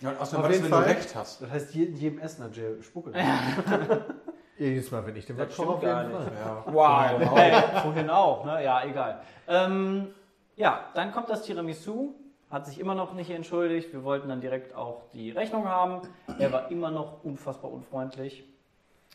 [0.00, 0.82] Ja, und außerdem, Auf was, jeden wenn Fall.
[0.82, 1.42] du recht hast.
[1.42, 3.12] Das heißt, jedem Essen hat Jay spucke.
[4.62, 6.32] Jedes Mal, wenn ich den stimmt auf jeden Fall.
[6.38, 6.64] Ja.
[6.66, 7.34] Wow.
[7.34, 8.62] Hey, vorhin auch, ne?
[8.62, 9.20] Ja, egal.
[9.48, 10.14] Ähm,
[10.54, 12.14] ja, dann kommt das Tiramisu,
[12.48, 13.92] hat sich immer noch nicht entschuldigt.
[13.92, 16.02] Wir wollten dann direkt auch die Rechnung haben.
[16.38, 18.44] Er war immer noch unfassbar unfreundlich.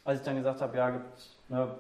[0.04, 1.06] Als ich dann gesagt habe, ja, gibt
[1.48, 1.76] ne,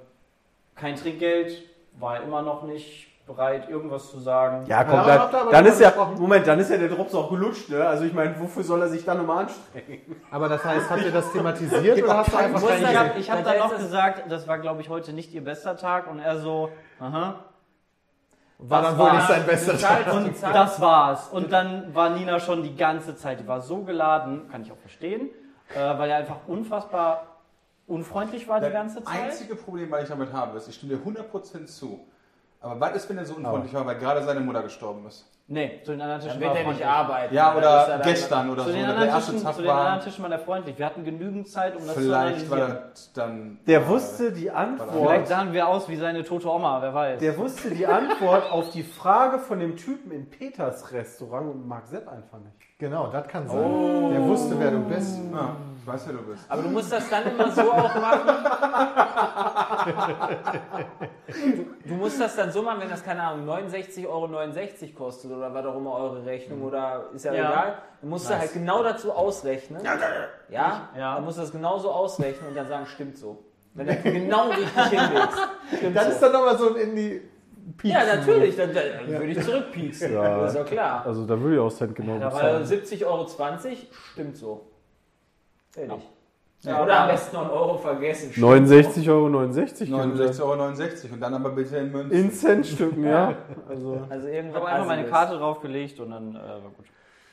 [0.75, 1.63] kein Trinkgeld,
[1.99, 4.65] war er immer noch nicht bereit, irgendwas zu sagen.
[4.67, 6.15] Ja, komm, Ja, dann, dann drüber ist ja, gesprochen.
[6.19, 7.85] Moment, dann ist ja der Drops auch gelutscht, ne?
[7.85, 10.15] Also ich meine, wofür soll er sich dann nochmal anstrengen?
[10.31, 13.29] Aber das heißt, habt ihr das thematisiert oder hast du einfach keine ich habe ich
[13.31, 16.07] hab Das dann noch das- gesagt, das war, glaube ich, heute nicht ihr bester Tag.
[16.09, 17.35] Und er so, aha.
[18.59, 20.13] War das dann wohl nicht sein bester Tag.
[20.13, 21.27] Und das war's.
[21.27, 24.77] Und dann war Nina schon die ganze Zeit, die war so geladen, kann ich auch
[24.79, 25.29] verstehen,
[25.75, 27.23] äh, weil er einfach unfassbar
[27.85, 29.23] unfreundlich war die ganze Das Zeit.
[29.25, 31.99] einzige Problem, was ich damit habe, ist, ich stimme dir 100% zu.
[32.59, 35.25] Aber was ist, wenn er so unfreundlich war, weil gerade seine Mutter gestorben ist?
[35.49, 36.87] Nee, zu den anderen Tischen Dann wird war er nicht freundlich.
[36.87, 37.33] arbeiten.
[37.35, 38.75] Ja, oder er gestern oder Zu so.
[38.75, 40.03] den, der erste Tischen, Tag zu den anderen war.
[40.03, 40.77] Tischen war der freundlich.
[40.77, 43.59] Wir hatten genügend Zeit, um das zu Vielleicht war das dann.
[43.65, 45.27] Der äh, wusste die Vielleicht Antwort.
[45.27, 47.19] sahen wir aus wie seine tote Oma, wer weiß.
[47.21, 51.87] Der wusste die Antwort auf die Frage von dem Typen in Peters Restaurant und mag
[51.87, 52.57] Sepp einfach nicht.
[52.79, 54.11] Genau, das kann sein.
[54.11, 55.17] Der wusste, wer du bist.
[55.33, 55.55] Ja,
[55.87, 56.43] ich weiß, wer du bist.
[56.49, 58.45] Aber du musst das dann immer so auch machen.
[61.85, 64.27] Du musst das dann so machen, wenn das, keine Ahnung, 69,69 Euro
[64.97, 67.49] kostet oder was auch immer eure Rechnung oder ist ja, Ja.
[67.51, 67.77] egal.
[68.01, 69.81] Dann musst du halt genau dazu ausrechnen.
[70.49, 71.15] Ja, Ja.
[71.15, 73.45] dann musst du das genauso ausrechnen und dann sagen, stimmt so.
[73.73, 75.37] Wenn du genau richtig hinlegst.
[75.77, 76.11] Stimmt Das so.
[76.11, 77.21] ist dann nochmal so ein Indie
[77.83, 80.13] ja, natürlich, dann, dann würde ich zurückpieksen.
[80.13, 80.39] Ja.
[80.39, 81.05] Das ist ja klar.
[81.05, 82.63] Also da würde ich auch Cent genau Da war bezahlen.
[82.65, 83.27] 70,20 Euro,
[84.13, 84.67] stimmt so.
[85.85, 86.03] Fertig.
[86.63, 86.81] Ja.
[86.83, 88.31] Oder am besten noch einen Euro vergessen.
[88.31, 89.29] stimmt 69,69 Euro.
[89.29, 92.11] 69 69,69 Euro und dann aber bitte in Münzen.
[92.17, 93.35] In Centstücken, ja.
[93.69, 94.01] Also, so.
[94.09, 95.05] Also Ich irgendwas habe einfach meine.
[95.07, 96.85] Karte draufgelegt und dann äh, war gut.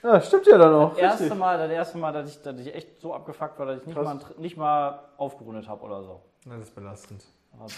[0.02, 0.90] ja, stimmt ja dann auch.
[0.90, 1.38] Das erste Richtig.
[1.38, 3.96] Mal, das erste Mal, dass ich, dass ich echt so abgefuckt war, dass ich nicht,
[3.96, 4.04] Krass.
[4.04, 6.20] mal, nicht mal aufgerundet habe oder so.
[6.44, 7.24] Das ist belastend.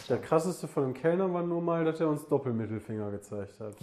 [0.09, 3.75] Der krasseste von dem Kellner war nur mal, dass er uns Doppelmittelfinger gezeigt hat.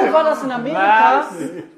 [0.00, 1.24] Oh, war das in Amerika?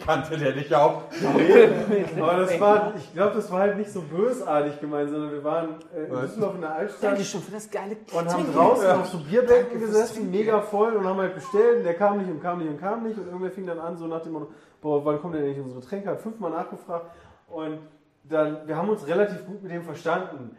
[0.05, 1.03] Kannte der dich auch?
[2.21, 5.77] Aber das war, ich glaube, das war halt nicht so bösartig gemeint, sondern wir waren
[5.95, 6.21] äh, in Was?
[6.23, 9.81] Düsseldorf in der Altstadt Danke schon für das geile und haben draußen auf so Bierbänken
[9.81, 12.81] gesessen, mega voll und haben halt bestellt und der kam nicht und kam nicht und
[12.81, 14.49] kam nicht und irgendwer fing dann an, so nach dem Motto,
[14.81, 16.11] boah, wann kommt denn nicht unsere Tränke?
[16.11, 17.07] Hat fünfmal nachgefragt
[17.49, 17.79] und
[18.25, 20.57] dann, wir haben uns relativ gut mit dem verstanden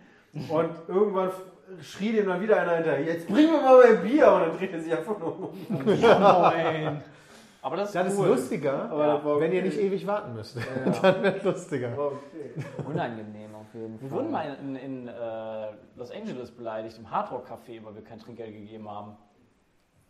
[0.49, 1.31] und irgendwann
[1.81, 4.73] schrie dem dann wieder einer hinterher, jetzt bring mir mal mein Bier und dann dreht
[4.73, 5.49] er sich einfach nur um.
[5.85, 7.01] Moin.
[7.63, 8.27] Aber das ist Das ist cool.
[8.29, 9.67] lustiger, Aber das war wenn ihr okay.
[9.69, 10.57] nicht ewig warten müsst.
[11.03, 11.91] Dann wird es lustiger.
[11.97, 12.53] Okay.
[12.87, 14.09] Unangenehm auf jeden Fall.
[14.09, 18.17] Wir wurden mal in, in äh, Los Angeles beleidigt, im Hardrock Café, weil wir kein
[18.19, 19.15] Trinkgeld gegeben haben.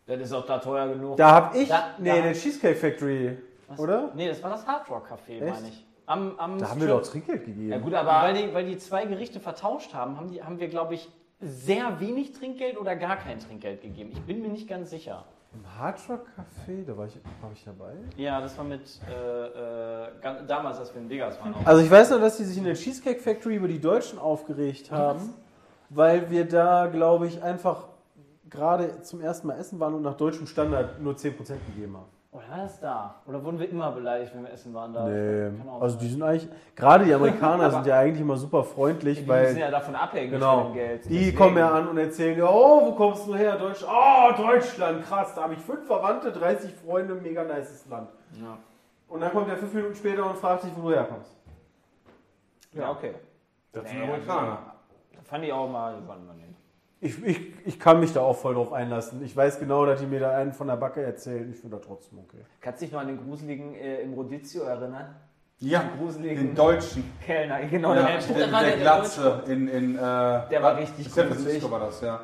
[0.06, 1.16] Das ist auch da teuer genug.
[1.18, 3.36] Da hab ich, Da- nee, da- der Cheesecake Factory,
[3.68, 3.78] Was?
[3.78, 4.10] oder?
[4.14, 5.54] Nee, das war das Hardrock Café, Echt?
[5.54, 5.86] meine ich.
[6.06, 7.68] Am, am Da haben wir doch Trinkgeld gegeben.
[7.70, 10.68] ja gut, weil, aber die, weil die zwei Gerichte vertauscht haben, haben, die, haben wir,
[10.68, 11.08] glaube ich,
[11.40, 14.10] sehr wenig Trinkgeld oder gar kein Trinkgeld gegeben.
[14.12, 15.24] Ich bin mir nicht ganz sicher.
[15.54, 17.92] Im Hard Rock Café, da war ich, war ich dabei.
[18.16, 21.54] Ja, das war mit äh, äh, damals, als wir in Vegas waren.
[21.54, 21.66] Auch.
[21.66, 24.90] Also ich weiß nur, dass die sich in der Cheesecake Factory über die Deutschen aufgeregt
[24.90, 25.34] haben,
[25.90, 27.84] weil wir da, glaube ich, einfach
[28.48, 31.34] gerade zum ersten Mal essen waren und nach deutschem Standard nur 10%
[31.74, 32.11] gegeben haben.
[32.32, 33.14] Oder war das da?
[33.26, 35.06] Oder wurden wir immer beleidigt, wenn wir essen waren da?
[35.06, 39.28] Nee, also die sind eigentlich, gerade die Amerikaner sind ja eigentlich immer super freundlich, die
[39.28, 40.62] weil sind ja davon abhängig Genau.
[40.62, 41.04] von dem Geld.
[41.04, 43.56] Die Deswegen- kommen ja an und erzählen dir, oh, wo kommst du her?
[43.58, 43.92] Deutschland.
[43.94, 45.34] Oh, Deutschland, krass.
[45.34, 48.08] Da habe ich fünf Verwandte, 30 Freunde, mega nices Land.
[48.40, 48.56] Ja.
[49.08, 51.36] Und dann kommt er fünf Minuten später und fragt dich, wo du herkommst.
[52.72, 53.14] Ja, okay.
[53.72, 54.58] Das sind Nee, Amerikaner.
[55.14, 56.41] Da fand ich auch mal, wann man.
[57.04, 59.24] Ich, ich, ich kann mich da auch voll drauf einlassen.
[59.24, 61.50] Ich weiß genau, dass die mir da einen von der Backe erzählen.
[61.50, 62.44] Ich finde da trotzdem okay.
[62.60, 65.12] Kannst du dich noch an den gruseligen äh, im Rodizio erinnern?
[65.58, 67.12] Ja, Den gruseligen den Deutschen.
[67.20, 67.92] Kellner, genau.
[67.92, 71.26] Ja, der, der, der, war der der, Glatze in, in äh, Der war richtig San
[71.26, 71.44] gruselig.
[71.44, 72.20] Francisco war das, ja.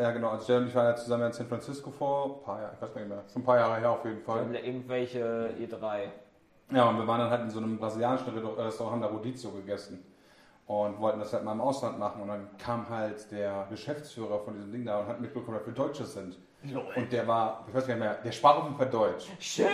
[0.00, 0.30] Ja, genau.
[0.30, 3.00] Also ich waren ja zusammen in San Francisco vor ein paar Jahren, ich weiß gar
[3.02, 4.46] nicht mehr, schon ein paar Jahre her auf jeden Fall.
[4.46, 5.98] der, irgendwelche E E3.
[6.74, 10.02] Ja, und wir waren dann halt in so einem brasilianischen Restaurant, haben da Rodizio gegessen
[10.66, 12.22] und wollten das halt mal im Ausland machen.
[12.22, 15.74] Und dann kam halt der Geschäftsführer von diesem Ding da und hat mitbekommen, dass wir
[15.74, 16.38] Deutsche sind.
[16.96, 19.26] Und der war, ich weiß gar nicht mehr, der sprach auf jeden Fall Deutsch.
[19.38, 19.66] Schön,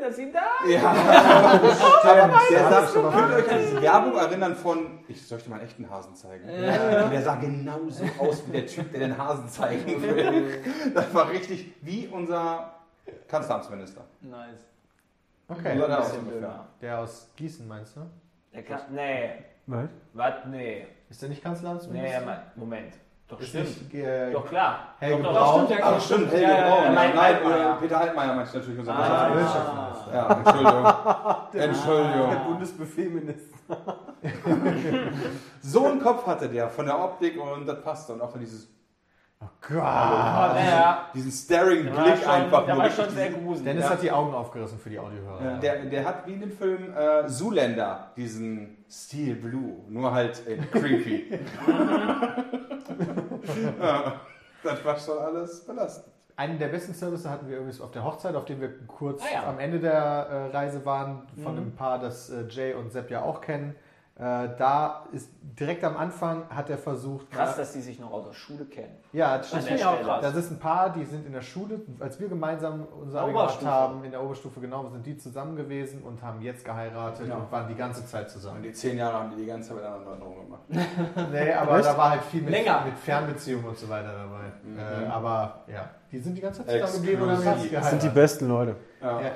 [0.00, 4.56] dass Sie da Ja, aber der sagt, mal könnt ihr euch an diese Werbung erinnern
[4.56, 6.44] von, ich soll euch dir mal einen echten Hasen zeigen?
[6.44, 10.62] Und der sah genauso aus wie der Typ, der den Hasen zeigen will.
[10.94, 12.72] Das war richtig wie unser
[13.28, 14.06] Kanzleramtsminister.
[14.22, 14.64] Nice.
[15.48, 15.78] Okay.
[15.78, 15.86] So.
[16.80, 18.00] Der aus Gießen meinst du?
[18.54, 19.32] Der kann, nee,
[19.70, 19.88] Was?
[20.14, 20.34] was?
[20.50, 20.86] Nee.
[21.08, 22.08] Ist der nicht Kanzleramtsminister?
[22.08, 22.94] Nee, ja, mein- Moment.
[23.28, 23.92] Doch, Ist stimmt.
[23.92, 24.94] nicht, äh, Doch, klar.
[24.98, 25.60] Helge doch, Braun?
[25.60, 26.84] Doch, stimmt, Ach stimmt, Helge Ja, ja, Braun.
[26.84, 29.34] ja, Nein, nein, nein, äh, Peter Altmaier meinte ich natürlich unser Ah.
[29.34, 30.14] Wirtschaftsminister.
[30.14, 31.52] Ja, Entschuldigung.
[31.54, 32.44] Der Entschuldigung.
[32.46, 33.56] Bundesbefehlminister.
[35.62, 38.12] So einen Kopf hatte der von der Optik und das passte.
[38.14, 38.68] Und auch von dieses,
[39.40, 39.78] Gott.
[39.78, 41.10] Ja, ja.
[41.14, 42.66] diesen staring Der Blick schon, einfach.
[42.66, 43.64] der nur war schon sehr gruselig.
[43.64, 43.90] Dennis Ja.
[43.90, 45.58] hat die Augen aufgerissen für die Audiohörer.
[45.60, 50.70] Der, der hat wie in dem Film äh, Zoolander diesen Steel Blue, nur halt in
[50.70, 51.30] creepy.
[53.80, 54.14] ja,
[54.62, 56.12] das war schon alles belastend.
[56.36, 59.26] Einen der besten Services hatten wir übrigens auf der Hochzeit, auf dem wir kurz Ah,
[59.34, 59.48] ja.
[59.48, 63.22] am Ende der äh, Reise waren, von einem Paar, das äh, Jay und Sepp ja
[63.22, 63.74] auch kennen.
[64.20, 67.30] Äh, da ist direkt am Anfang hat er versucht.
[67.30, 68.94] Krass, dass die sich noch aus der Schule kennen.
[69.14, 69.70] Ja, das stimmt.
[69.70, 70.20] ich auch krass.
[70.20, 73.64] Das ist ein Paar, die sind in der Schule, als wir gemeinsam unser Abi gemacht
[73.64, 77.36] haben, in der Oberstufe genau, sind die zusammen gewesen und haben jetzt geheiratet Ja.
[77.36, 78.62] und waren die ganze Zeit Und zusammen.
[78.62, 80.62] die zehn Jahre haben die die ganze Zeit miteinander rumgemacht.
[81.32, 82.82] Nee, aber da war halt viel mit, Länger.
[82.84, 85.02] mit Fernbeziehungen und so weiter dabei.
[85.02, 87.70] Äh, aber ja, die sind die ganze Zeit zusammen geblieben und haben jetzt Das sind
[87.70, 88.02] geheiratet.
[88.02, 88.76] die besten Leute.
[89.00, 89.20] Ja.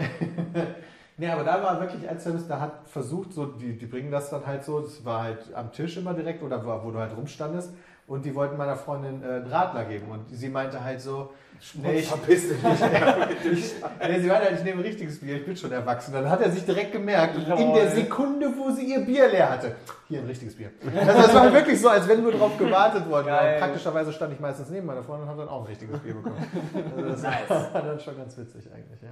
[1.16, 4.30] Nee, aber da war wirklich ein Service, da hat versucht, so, die, die bringen das
[4.30, 7.16] dann halt so, das war halt am Tisch immer direkt oder wo, wo du halt
[7.16, 7.72] rumstandest
[8.06, 11.32] und die wollten meiner Freundin äh, einen Radler geben und sie meinte halt so,
[11.74, 12.82] nee, ich, Verpiss dich nicht.
[13.52, 13.74] ich,
[14.08, 16.12] nee, sie meinte halt, ich nehme ein richtiges Bier, ich bin schon erwachsen.
[16.12, 19.76] Dann hat er sich direkt gemerkt, in der Sekunde, wo sie ihr Bier leer hatte,
[20.08, 20.70] hier ein richtiges Bier.
[21.06, 23.58] Also das war wirklich so, als wenn nur drauf gewartet worden wäre.
[23.58, 26.44] Praktischerweise stand ich meistens neben meiner Freundin und habe dann auch ein richtiges Bier bekommen.
[26.96, 27.48] Also das Nice.
[27.48, 29.10] war dann schon ganz witzig eigentlich, ja.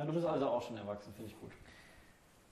[0.00, 1.50] Ja, du bist also auch schon erwachsen, finde ich gut.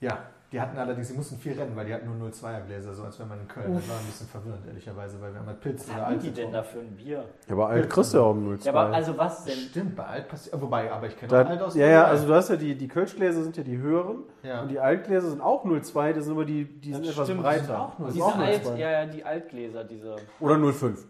[0.01, 0.19] Ja,
[0.53, 3.19] die hatten allerdings, sie mussten viel rennen, weil die hatten nur 0,2er Gläser, so als
[3.19, 3.73] wenn man in Köln.
[3.75, 6.29] Das war ein bisschen verwirrend, ehrlicherweise, weil wir haben halt Pilz Was oder haben die
[6.29, 6.37] Alt.
[6.37, 7.25] denn da für ein Bier?
[7.47, 8.67] Ja, aber alt kriegst du ja auch im 02.
[8.71, 9.55] Ja, aber also was denn?
[9.57, 10.61] Stimmt, bei Alt passiert.
[10.61, 12.87] Wobei, aber ich kenne auch Alt aus ja, ja, also du hast ja die, die
[12.89, 14.61] Kölschgläser sind ja die höheren Ja.
[14.61, 17.43] und die Altgläser sind auch 02, das sind aber die, die sind etwas stimmt, die
[17.45, 17.65] breiter.
[17.65, 18.79] sind auch Das ist Diese auch Alt, 02.
[18.79, 20.17] ja, ja, die Altgläser, diese.
[20.39, 21.07] Oder 05.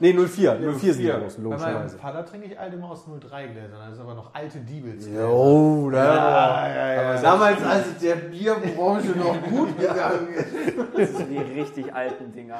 [0.00, 0.26] Nee, 04.
[0.26, 1.18] 04 sind die 04.
[1.20, 1.98] großen, Bei meinem logischerweise.
[1.98, 5.06] Vater trinke ich Alt immer aus 03 Gläsern, das ist aber noch alte Diebels.
[5.08, 6.68] Ja, oh, da.
[6.68, 7.10] ja, ja.
[7.12, 10.48] Aber Damals, als der Bierbranche noch gut gegangen ist.
[10.96, 12.58] Das sind die richtig alten Dinger.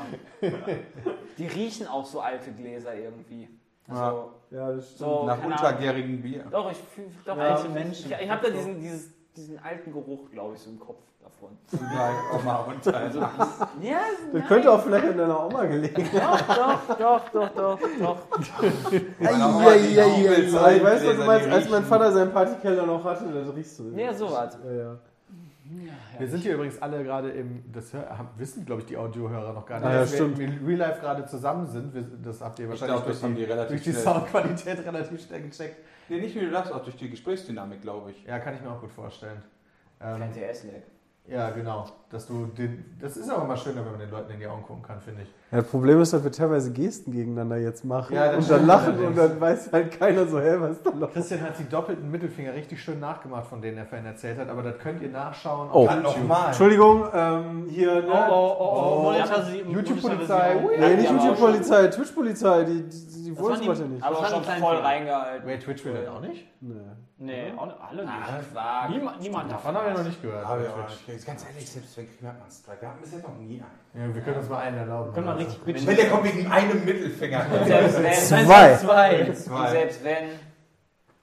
[1.38, 3.48] Die riechen auch so alte Gläser irgendwie.
[3.88, 4.98] Also, Ja, das stimmt.
[4.98, 6.44] so, Nach untergärigen Bier.
[6.50, 8.12] Doch, ich fühle doch Ja, alte Menschen.
[8.12, 11.02] Ich, ich habe da diesen, dieses, diesen alten Geruch, glaube ich, so im Kopf
[11.40, 11.56] davon.
[11.94, 12.96] Ja, auch mal runter.
[12.96, 14.00] Also, Ja,
[14.32, 18.18] Das könnte auch vielleicht an deiner Oma gelegen doch, doch, doch, doch, doch, doch.
[19.20, 20.32] Ja, ja, ja, ja.
[20.38, 20.52] Ich
[20.84, 21.84] weiß, was du meinst, als mein.
[21.84, 23.90] Vater seinen Partykeller noch hatte, das riechst du.
[23.96, 24.56] Ja, sowas.
[24.64, 24.96] Ja, ja.
[26.18, 29.64] Wir sind hier übrigens alle gerade im, das haben- wissen glaube ich die Audiohörer noch
[29.66, 30.38] gar nicht, Ah, ja, dass wir stimmt.
[30.38, 31.94] im Real Life gerade zusammen sind.
[31.94, 33.92] Wir, das habt ihr ich wahrscheinlich haben durch die die, durch die.
[33.92, 35.76] Soundqualität relativ schnell gecheckt.
[36.08, 38.24] Nee, nicht wie du das, auch durch die Gesprächsdynamik, glaube ich.
[38.24, 39.42] Ja, kann ich mir auch gut vorstellen.
[40.00, 40.82] Ähm, Kein TS-Lag.
[41.26, 41.86] Ja, genau.
[42.10, 44.62] Dass du den, das ist aber mal schöner, wenn man den Leuten in die Augen
[44.62, 45.28] gucken kann, finde ich.
[45.50, 48.86] Ja, das Problem ist, dass wir teilweise Gesten gegeneinander jetzt machen Ja, und dann lachen
[48.94, 49.08] allerdings.
[49.08, 51.10] und dann weiß halt keiner so, hä, was ist da los?
[51.12, 54.62] Christian hat die doppelten Mittelfinger richtig schön nachgemacht, von denen er vorhin erzählt hat, aber
[54.62, 55.86] das könnt ihr nachschauen Oh.
[55.86, 56.30] auf YouTube.
[56.46, 58.26] Entschuldigung, ähm, hier, Oh, ne?
[58.30, 59.10] oh, oh, oh, Oh.
[59.10, 60.56] Monetarisi- YouTube-Polizei.
[60.78, 64.02] Nee, nicht YouTube-Polizei, Twitch-Polizei, die, die, die wollen sowas ja nicht.
[64.02, 65.48] Aber schon voll reingehalten.
[65.48, 66.46] Wait, Twitch will das auch nicht?
[66.60, 66.74] Nee.
[67.16, 68.12] Nee, auch nicht, alle nicht.
[68.22, 68.90] Ach, Quark.
[68.90, 70.44] Niemand, niemand Davon habe ich noch nicht gehört.
[70.46, 71.16] Aber bei ja, Twitch.
[71.20, 72.80] ich- ganz ehrlich, selbst wenn kriegt man einen Strike.
[72.80, 73.62] Wir haben bisher noch nie
[73.94, 74.08] einen.
[74.08, 75.12] Ja, wir können uns mal einen erlauben.
[75.14, 75.86] Können wir richtig bitchen.
[75.86, 77.46] Wenn der kommt wegen einem Mittelfinger.
[77.66, 78.12] Selbst wenn,
[78.46, 78.74] Zwei.
[78.76, 79.26] Zwei.
[79.28, 80.28] und selbst wenn,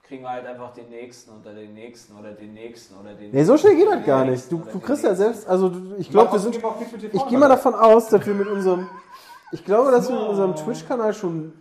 [0.07, 3.43] kriegen wir halt einfach den nächsten oder den nächsten oder den nächsten oder den Nee,
[3.43, 4.31] so schnell geht das den gar nicht.
[4.31, 5.23] nächsten Du, du kriegst ja nächsten.
[5.25, 7.55] selbst, also du- ich glaube, wir sind, ich gehe mal da.
[7.55, 8.89] davon aus, dass wir mit unserem,
[9.51, 11.53] ich glaube, dass wir mit unserem Twitch-Kanal schon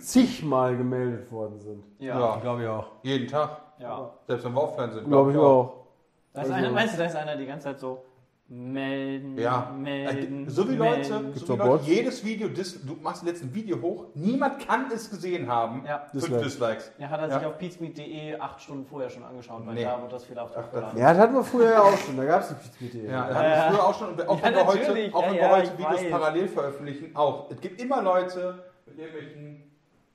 [0.00, 1.84] zigmal gemeldet worden sind.
[1.98, 2.18] Ja.
[2.18, 2.86] Ja, Glaube ich auch.
[3.02, 3.60] jeden Tag.
[3.78, 4.10] ja.
[4.26, 5.06] Selbst wenn wir offline sind.
[5.08, 5.86] Glaube ich auch.
[6.32, 8.02] Da ist einer, meinst du, da ist einer die ganze Zeit so
[8.48, 9.72] melden, Ja.
[9.76, 10.48] melden.
[10.48, 11.32] So wie Leute, melden.
[11.34, 14.86] so doch wie Leute jedes Video, dis, du machst jetzt ein Video hoch, niemand kann
[14.94, 15.82] es gesehen haben.
[15.84, 16.06] Ja.
[16.12, 16.42] Fünf Dislikes.
[16.44, 16.92] Dislikes.
[16.98, 17.38] Ja, hat er Ja.
[17.38, 19.82] sich auf peatsmeet.de acht Stunden vorher schon angeschaut, weil Nee.
[19.84, 20.98] da wird das fehlerhaft hochgeladen.
[20.98, 23.08] Ja, das hatten wir früher ja auch schon, da gab es die Pizza-Idee.
[23.10, 23.70] Ja, das Ja, hatten wir ja.
[23.70, 24.08] früher auch schon.
[24.10, 24.80] Und auch Ja, wenn wir heute,
[25.14, 26.10] auch wenn Ja, wir ja, heute Videos weiß.
[26.10, 27.50] parallel veröffentlichen, auch.
[27.50, 29.62] Es gibt immer Leute mit irgendwelchen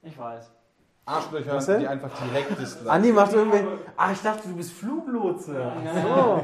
[0.04, 0.52] Ich weiß.
[1.68, 1.80] Denn?
[1.82, 2.90] die einfach direkt disliken.
[2.90, 3.60] Andi macht irgendwie,
[3.98, 5.72] ah, ich dachte, du bist Fluglotse.
[6.04, 6.44] So.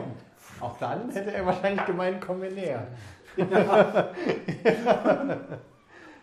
[0.60, 2.88] Auch dann hätte er wahrscheinlich gemeint, komm mir näher.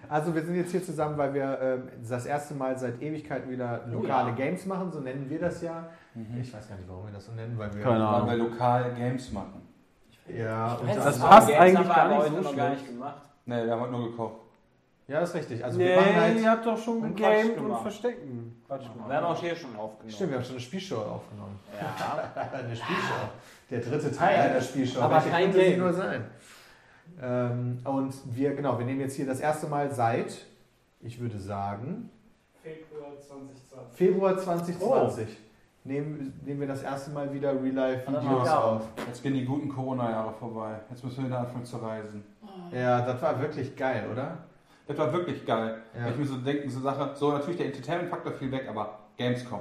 [0.08, 3.82] also wir sind jetzt hier zusammen, weil wir ähm, das erste Mal seit Ewigkeiten wieder
[3.90, 4.34] lokale ja.
[4.34, 5.88] Games machen, so nennen wir das ja.
[6.40, 7.82] Ich weiß gar nicht, warum wir das so nennen, weil wir...
[7.82, 8.28] Keine Ahnung.
[8.28, 9.62] Weil wir lokal Games machen.
[10.28, 12.86] Ja, und Das das passt Games eigentlich haben wir gar nicht so noch gar nicht
[12.86, 13.22] gemacht.
[13.46, 14.36] Nee, wir haben heute nur gekocht.
[15.06, 15.64] ja, ist richtig.
[15.64, 16.40] Also wir machen Nee, halt...
[16.40, 18.43] ihr habt doch schon gegamed und verstecken.
[18.66, 20.11] Quatsch Wir haben auch hier schon aufgenommen.
[20.11, 21.59] Stimmt, wir haben schon eine Spielshow aufgenommen.
[21.79, 22.33] Ja.
[22.53, 23.29] eine Spielshow.
[23.70, 25.00] Der dritte Teil einer Spielshow.
[25.03, 25.79] Aber Welche kein könnte sie Game.
[25.81, 26.24] nur sein?
[27.20, 30.46] Ähm, und wir, genau, wir nehmen jetzt hier das erste Mal seit,
[31.00, 32.11] ich würde sagen,
[32.62, 33.96] Februar 2020.
[33.96, 35.29] Februar 2020
[35.85, 38.59] nehmen, nehmen wir das erste Mal wieder Real-Life-Videos Ja.
[38.61, 38.83] auf.
[39.07, 40.81] Jetzt gehen die guten Corona-Jahre vorbei.
[40.88, 42.24] Jetzt müssen wir wieder anfangen zu reisen.
[42.72, 44.38] Ja, das war wirklich geil, oder?
[44.86, 45.82] Das war wirklich geil.
[45.94, 46.04] Ja.
[46.04, 49.60] Weil Ich mir so denken, so Sache, so natürlich der Entertainment-Faktor fiel weg, aber Gamescom.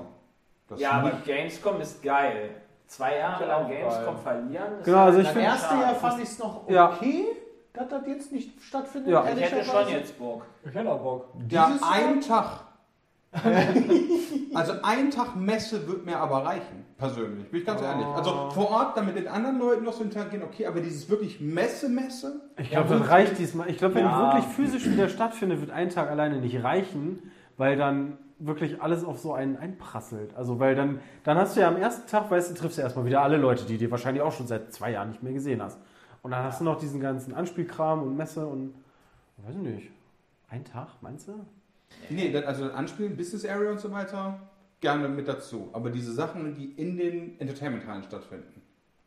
[0.67, 2.49] Das Ja, aber nicht- Gamescom ist geil.
[2.87, 4.15] Zwei Jahre lang auch Gamescom geil.
[4.23, 4.79] verlieren.
[4.79, 5.75] ist Genau, halt also ich dann find- Das erste.
[5.75, 6.89] Jahr fand ich es noch Ja.
[6.91, 7.25] okay,
[7.73, 9.11] dass das jetzt nicht stattfindet.
[9.11, 9.23] Ja.
[9.23, 10.45] Ich hätte schon jetzt Bock.
[10.65, 11.27] Ich hätte auch Bock.
[11.49, 12.43] ja, Dieses ein Jahr?
[12.43, 12.59] Tag.
[14.55, 18.05] Also ein Tag Messe wird mir aber reichen, persönlich, bin ich ganz ehrlich.
[18.05, 21.41] Also vor Ort dann mit den anderen Leuten noch so interagieren, okay, aber dieses wirklich
[21.41, 23.67] Messe-Messe, Ich glaube, das reicht diesmal.
[23.69, 24.33] Ich glaube, wenn Ja.
[24.33, 29.19] wirklich physisch wieder stattfindet, wird ein Tag alleine nicht reichen, weil dann wirklich alles auf
[29.19, 30.35] so einen einprasselt.
[30.35, 33.05] Also, weil dann, dann hast du ja am ersten Tag, weißt du, triffst du erstmal
[33.05, 35.79] wieder alle Leute, die du wahrscheinlich auch schon seit zwei Jahren nicht mehr gesehen hast.
[36.21, 38.75] Und dann hast du noch diesen ganzen Anspielkram und Messe und,
[39.37, 39.91] weiß ich nicht,
[40.49, 41.33] ein Tag, meinst du?
[42.09, 44.39] Nee, also Anspielen, Business Area und so weiter,
[44.81, 45.69] gerne mit dazu.
[45.73, 48.62] Aber diese Sachen, die in den Entertainment-Hallen stattfinden.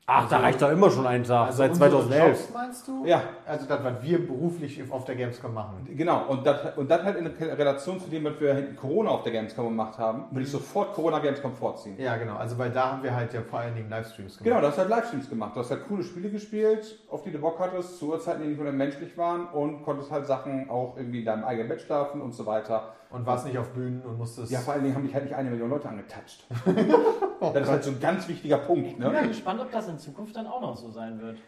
[0.09, 2.29] Ach, da reicht doch immer schon ein Tag, Also seit unsere 2011.
[2.29, 3.05] Jobs, meinst du?
[3.07, 3.23] Ja.
[3.45, 5.85] Also das, was wir beruflich auf der Gamescom machen.
[5.97, 9.25] Genau, und das, und das halt in Relation zu dem, was wir hinten Corona auf
[9.25, 11.97] der Gamescom gemacht haben, würde ich sofort Corona Gamescom vorziehen.
[11.99, 12.37] Ja, genau.
[12.37, 14.63] Also weil da haben wir halt ja vor allen Dingen Livestreams Genau, gemacht.
[14.63, 15.57] du hast halt Livestreams gemacht.
[15.57, 18.61] Du hast halt coole Spiele gespielt, auf die du Bock hattest, zu Uhrzeiten, die nicht
[18.61, 22.33] mehr menschlich waren und konntest halt Sachen auch irgendwie in deinem eigenen Bett schlafen und
[22.33, 22.93] so weiter.
[23.11, 24.51] Und warst nicht auf Bühnen und musstest...
[24.51, 26.45] Ja, vor allen Dingen haben dich halt nicht eine Million Leute angetatscht.
[27.41, 28.87] das ist halt so ein ganz wichtiger Punkt.
[28.89, 29.29] Ich bin Ne?
[29.29, 31.39] gespannt, ob das in Zukunft dann auch noch so sein wird.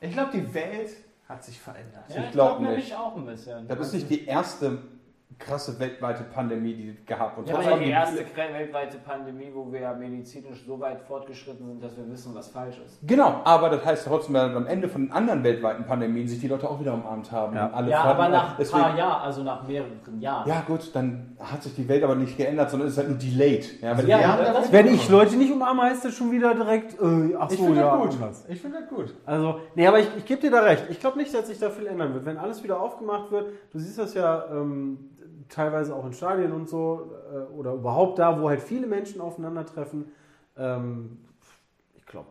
[0.00, 0.90] ich glaube, die Welt
[1.28, 2.04] hat sich verändert.
[2.08, 2.96] Ja, Ich glaub glaub nämlich nicht.
[2.96, 3.66] auch ein bisschen.
[3.68, 4.78] Das ist nicht die erste
[5.38, 7.38] krasse weltweite Pandemie, die es gab.
[7.38, 11.66] Und Ja, aber war die erste weltweite Pandemie, wo wir ja medizinisch so weit fortgeschritten
[11.66, 12.98] sind, dass wir wissen, was falsch ist.
[13.06, 16.68] Genau, aber das heißt trotzdem, dass am Ende von anderen weltweiten Pandemien sich die Leute
[16.68, 17.56] auch wieder umarmt haben.
[17.56, 17.70] Ja.
[17.70, 20.48] alle ja, aber nach ein paar Jahren, also nach mehreren Jahren.
[20.48, 23.80] Ja gut, dann hat sich die Welt aber nicht geändert, sondern ist halt nur delayed.
[23.80, 27.34] Ja, wenn Ja, das Wenn ich Leute nicht umarme, heißt das schon wieder direkt, äh,
[27.38, 27.96] ach Ich so, finde ja.
[27.96, 28.22] das gut.
[28.22, 28.44] anders.
[28.48, 29.14] Ich finde das gut.
[29.24, 30.84] Also, nee, aber ich, ich gebe dir da recht.
[30.90, 32.24] Ich glaube nicht, dass sich da viel ändern wird.
[32.24, 35.10] Wenn alles wieder aufgemacht wird, du siehst das ja ähm,
[35.50, 40.12] teilweise auch in Stadien und so, äh, oder überhaupt da, wo halt viele Menschen aufeinandertreffen.
[40.56, 41.18] Ähm,
[41.94, 42.28] ich glaube,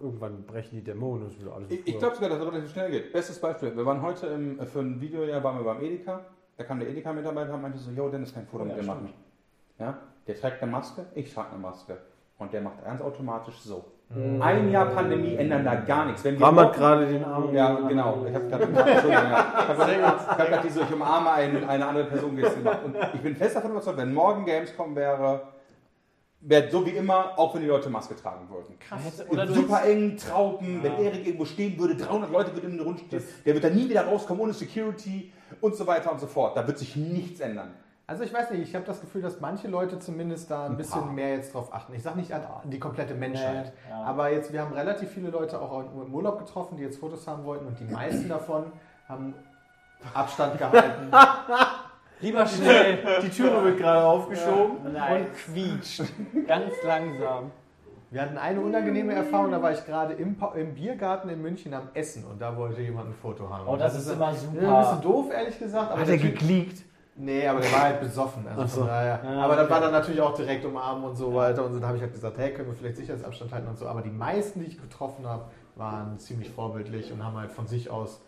[0.00, 1.70] irgendwann brechen die Dämonen und es wird alles.
[1.70, 3.12] Ich, ich glaube sogar, dass es relativ schnell geht.
[3.12, 6.24] Bestes Beispiel, wir waren heute im, für ein Video, ja, waren wir beim Edeka.
[6.56, 8.86] Da kam der Edeka-Mitarbeiter und meinte so, yo, Dennis, kein Foto Oh, mit ja, dir
[8.86, 9.12] machen.
[9.78, 11.98] Ja, der trägt eine Maske, ich trage eine Maske.
[12.38, 13.84] Und der macht ganz automatisch so.
[14.40, 16.22] Ein Jahr Pandemie ändern da gar nichts.
[16.24, 17.54] Wenn wir Rammert morgen- gerade den Arm.
[17.54, 18.24] Ja, genau.
[18.28, 18.68] Ich habe gerade
[19.10, 19.68] ja.
[19.68, 19.78] Hab
[20.28, 22.78] hab gerade diese Ich umarme eine, eine andere Person gemacht.
[22.84, 25.42] Und ich bin fest davon überzeugt, wenn morgen Gamescom wäre,
[26.40, 28.78] wäre so wie immer, auch wenn die Leute Maske tragen würden.
[28.78, 29.24] Krass.
[29.28, 33.00] Oder super engen Trauben, wenn Erik irgendwo stehen würde, 300 Leute würden in der Runde
[33.06, 36.56] stehen, der wird dann nie wieder rauskommen ohne Security und so weiter und so fort.
[36.56, 37.74] Da wird sich nichts ändern.
[38.06, 41.14] Also ich weiß nicht, ich habe das Gefühl, dass manche Leute zumindest da ein bisschen
[41.14, 41.94] mehr jetzt drauf achten.
[41.94, 44.02] Ich sage nicht an die komplette Menschheit, Nee, ja.
[44.04, 47.44] aber jetzt, wir haben relativ viele Leute auch im Urlaub getroffen, die jetzt Fotos haben
[47.44, 48.64] wollten und die meisten davon
[49.08, 49.34] haben
[50.12, 51.10] Abstand gehalten.
[52.20, 52.98] Lieber schnell.
[53.22, 54.92] Die Türe wird gerade aufgeschoben.
[54.92, 56.02] Nein, quietscht.
[56.46, 57.50] Ganz langsam.
[58.10, 61.88] Wir hatten eine unangenehme Erfahrung, da war ich gerade im, im Biergarten in München am
[61.94, 63.66] Essen und da wollte jemand ein Foto haben.
[63.66, 65.00] Oh, das ist immer ein bisschen super.
[65.02, 65.90] doof, ehrlich gesagt.
[65.90, 66.83] Aber Hat der er geklickt?
[67.16, 68.46] Nee, aber der war halt besoffen.
[68.48, 68.86] Also so.
[68.86, 69.74] Ja, aber dann okay.
[69.74, 71.64] war dann natürlich auch direkt umarmen und so weiter.
[71.64, 73.86] Und dann habe ich halt gesagt, hey, können wir vielleicht Sicherheitsabstand halten und so.
[73.86, 75.44] Aber die meisten, die ich getroffen habe,
[75.76, 78.20] waren ziemlich vorbildlich und haben halt von sich aus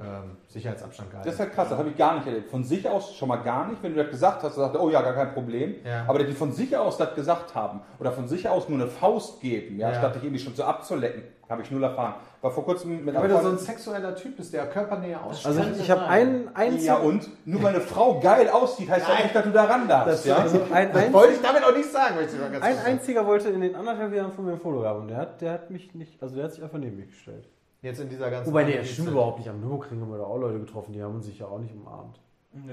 [0.00, 1.28] ähm, Sicherheitsabstand gehalten.
[1.28, 2.48] Das ist halt krass, das habe ich gar nicht erlebt.
[2.48, 3.82] Von sich aus schon mal gar nicht.
[3.82, 5.74] Wenn du das gesagt hast, sagt er, oh ja, gar kein Problem.
[5.84, 6.04] Ja.
[6.06, 9.40] Aber die von sich aus das gesagt haben oder von sich aus nur eine Faust
[9.40, 9.98] geben, ja, Ja.
[9.98, 11.22] statt dich irgendwie schon so abzulecken,
[11.52, 12.14] habe ich null erfahren.
[12.40, 15.46] War vor kurzem mit Ja, du so ein sexueller Typ bist, der Körpernähe ausspricht.
[15.58, 16.84] Also ich, ich habe einen einzigen.
[16.84, 17.28] Ja und?
[17.46, 20.26] Nur weil eine Frau geil aussieht, heißt ja nicht, dass du da ran darfst.
[20.26, 20.38] Ja?
[20.38, 22.86] Also ein, das wollte ich damit auch nicht sagen, ich mal ganz ein sagen.
[22.88, 25.52] einziger wollte in den anderthalb Jahren von mir ein Foto haben und der hat, der
[25.52, 27.48] hat mich nicht, also der hat sich einfach neben mich gestellt.
[27.80, 28.50] Jetzt in dieser ganzen.
[28.50, 29.48] Wobei, nee, das stimmt überhaupt nicht.
[29.48, 32.18] Am Nürburgring haben wir da auch Leute getroffen, die haben sich ja auch nicht umarmt.
[32.52, 32.72] Nö.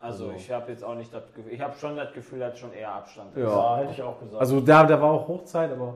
[0.00, 2.58] Also Also- ich habe jetzt auch nicht das Gefühl, ich habe schon das Gefühl, dass
[2.58, 3.42] schon eher Abstand ist.
[3.42, 3.48] Ja.
[3.48, 4.40] Ja, hätte ich auch gesagt.
[4.40, 5.94] Also da, da war auch Hochzeit, aber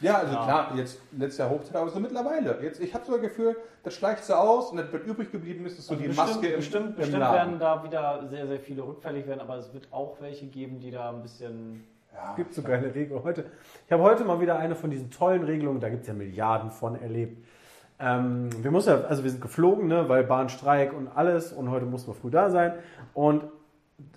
[0.00, 0.44] Ja, also Ja.
[0.44, 2.58] klar, jetzt letztes Jahr Hochzeit, aber so mittlerweile.
[2.62, 5.66] Jetzt, ich habe so das Gefühl, das schleicht so aus und das wird übrig geblieben
[5.66, 7.34] ist, ist so Also die bestimmt, Maske im, bestimmt, im bestimmt Laden.
[7.36, 10.90] werden da wieder sehr, sehr viele rückfällig werden, aber es wird auch welche geben, die
[10.90, 11.84] da ein bisschen.
[12.14, 12.34] Ja.
[12.34, 13.24] gibt so geile Regelungen.
[13.24, 13.44] Heute,
[13.86, 16.70] ich habe heute mal wieder eine von diesen tollen Regelungen, da gibt es ja Milliarden
[16.70, 17.44] von erlebt.
[18.00, 21.84] Ähm, wir mussten ja, also wir sind geflogen, ne, weil Bahnstreik und alles und heute
[21.86, 22.74] mussten wir früh da sein.
[23.14, 23.44] Und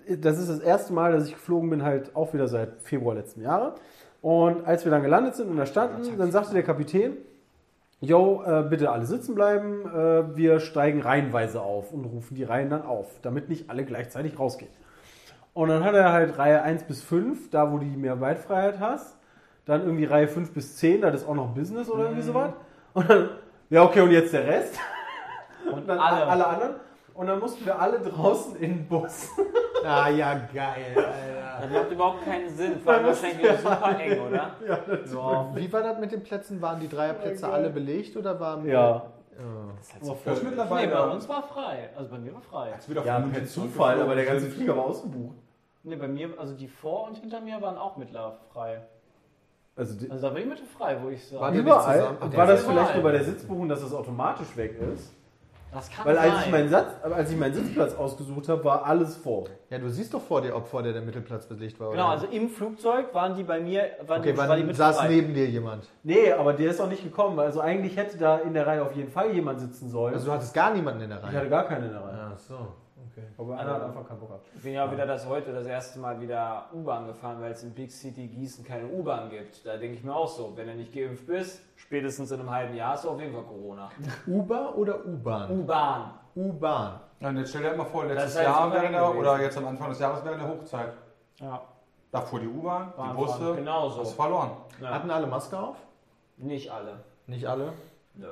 [0.08, 3.42] das ist das erste Mal, dass ich geflogen bin, halt auch wieder seit Februar letzten
[3.42, 3.74] Jahre.
[4.22, 7.16] Und als wir dann gelandet sind und da standen, dann sagte der Kapitän,
[8.04, 12.68] Jo, äh, bitte alle sitzen bleiben, äh, wir steigen reihenweise auf und rufen die Reihen
[12.68, 14.72] dann auf, damit nicht alle gleichzeitig rausgehen.
[15.54, 18.80] Und dann hat er halt Reihe 1 bis 5, da wo du die mehr Weitfreiheit
[18.80, 19.16] hast.
[19.66, 22.50] Dann irgendwie Reihe 5 bis 10, das ist auch noch Business oder irgendwie sowas.
[22.92, 23.28] Und dann,
[23.70, 24.76] ja, okay, und jetzt der Rest.
[25.72, 26.26] Und dann alle.
[26.26, 26.74] alle anderen.
[27.14, 29.28] Und dann mussten wir alle draußen in den Bus.
[29.84, 31.41] Ah, ja, geil, Alter.
[31.62, 32.80] Das macht überhaupt keinen Sinn.
[32.80, 34.56] Vor allem wahrscheinlich wieder super eng, oder?
[34.66, 35.50] Ja.
[35.54, 36.60] Wie war das mit den Plätzen?
[36.60, 38.66] Waren die Dreierplätze alle belegt oder waren.
[38.66, 39.02] Ja.
[39.78, 40.88] Das ist halt so Das ist Nee, mittlerweile.
[40.92, 41.88] bei uns war frei.
[41.96, 42.70] Also bei mir war frei.
[42.70, 45.36] Jetzt wird auch Ja, per Zufall, aber der ganze Flieger war ausgebucht.
[45.84, 48.82] Ne, bei mir, also die vor und hinter mir waren auch mittlerfrei.
[49.74, 51.52] Also die, Also da war die Mitte frei, wo ich War sage.
[51.54, 52.16] die- überall.
[52.20, 55.12] war das vielleicht nur bei der Sitzbuchung, dass das automatisch weg ist?
[55.72, 59.16] Das kann Weil als ich, meinen Satz, als ich meinen Sitzplatz ausgesucht habe, war alles
[59.16, 59.46] vor.
[59.70, 61.90] Ja, du siehst doch vor dir, ob vor dir der Mittelplatz belegt war.
[61.92, 62.12] Genau, oder?
[62.12, 65.46] also im Flugzeug waren die bei mir, waren Okay, die, war die saß neben dir
[65.48, 65.88] jemand?
[66.02, 67.38] Nee, aber der ist auch nicht gekommen.
[67.38, 70.12] Also eigentlich hätte da in der Reihe auf jeden Fall jemand sitzen sollen.
[70.12, 71.48] Also du hattest gar niemanden in der ich hatte Reihe.
[71.48, 72.32] gar keinen in der Reihe.
[72.34, 72.54] Ach so,
[73.12, 73.26] okay.
[73.38, 74.46] Aber einer hat einfach keinen Bock gehabt.
[74.54, 77.72] Ich bin ja wieder das heute das erste Mal wieder U-Bahn gefahren, weil es in
[77.72, 79.64] Big City Gießen keine U-Bahn gibt.
[79.66, 82.74] Da denke ich mir auch so, wenn du nicht geimpft bist, spätestens in einem halben
[82.74, 83.90] Jahr hast du auf jeden Fall Corona.
[84.26, 85.50] Uber oder U-Bahn?
[85.50, 86.10] U-Bahn.
[86.34, 87.00] U-Bahn.
[87.20, 89.18] Ja, und jetzt stell dir mal vor, Das letztes ist halt Jahr wäre gewesen.
[89.18, 90.92] oder jetzt am Anfang des Jahres wäre eine Hochzeit.
[91.38, 91.60] Ja.
[92.10, 94.00] Da fuhr die U-Bahn, die Busse, Genauso.
[94.00, 94.50] hast verloren.
[94.80, 94.90] Ja.
[94.90, 95.76] Hatten alle Maske auf?
[96.36, 96.94] Nicht alle.
[97.26, 97.72] Nicht alle?
[98.14, 98.26] Nö.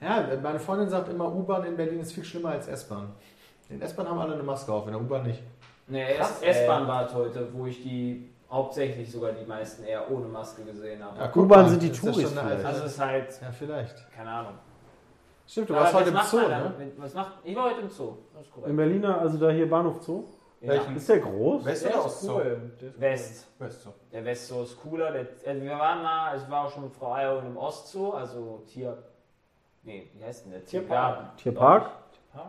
[0.00, 3.12] Ja, meine Freundin sagt immer, U-Bahn in Berlin ist viel schlimmer als S-Bahn.
[3.72, 5.42] In S-Bahn haben alle eine Maske auf, in der U-Bahn nicht.
[5.86, 6.04] Nee,
[6.42, 11.02] S-Bahn war es heute, wo ich die hauptsächlich sogar die meisten eher ohne Maske gesehen
[11.02, 11.18] habe.
[11.18, 12.66] Ja, U-Bahn sind die ist das Touris schon eine vielleicht.
[12.66, 14.12] Also es ist halt, Ja, vielleicht.
[14.12, 14.52] keine Ahnung.
[15.46, 16.72] Stimmt, du warst heute im Zoo, ne?
[16.98, 18.12] Was macht, ich war heute im Zoo.
[18.34, 18.76] Das ist Im korrekt.
[18.76, 20.24] Berliner, also da hier Bahnhof Zoo.
[20.60, 20.68] Ja.
[20.68, 20.96] Welchen?
[20.96, 21.64] Ist der groß?
[21.64, 22.40] West Der oder ist Ostzoo?
[22.40, 23.46] Der West.
[23.58, 23.88] West.
[24.12, 25.10] Der Westzoo ist cooler.
[25.10, 28.62] Der, also wir waren mal, ich war auch schon mit Frau Eier im Ostzoo, also
[28.72, 28.96] Tier.
[29.82, 30.64] Nee, wie heißt denn der?
[30.64, 31.36] Tierpark.
[31.38, 31.90] Tierpark?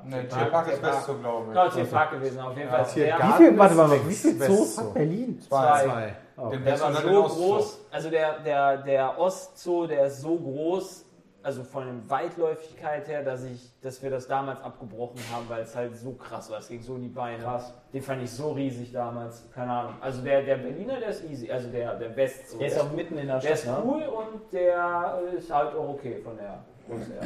[0.05, 1.47] Nee, Tierpark ist West so, glaube ich.
[1.49, 2.39] Genau, Tierpark gewesen.
[2.39, 2.85] Auf jeden Fall.
[2.95, 5.39] Der, Wie viel, warte mal, wie viel West- Zoos West- hat Berlin?
[5.41, 5.83] Zwei.
[5.83, 6.15] Zwei.
[6.51, 7.79] Den der West war so groß.
[7.91, 11.05] Also der, der, der Ostzoo, der ist so groß,
[11.43, 15.75] also von der Weitläufigkeit her, dass, ich, dass wir das damals abgebrochen haben, weil es
[15.75, 16.59] halt so krass war.
[16.59, 17.43] Es ging so in die Beine.
[17.43, 17.73] Krass.
[17.91, 19.49] Den fand ich so riesig damals.
[19.53, 19.93] Keine Ahnung.
[19.99, 21.51] Also der, der Berliner, der ist easy.
[21.51, 22.57] Also der, der Westzoo.
[22.59, 23.59] Der ist auch mitten in der Der Stadt.
[23.59, 23.83] ist ne?
[23.85, 26.63] cool und der ist halt auch okay von der.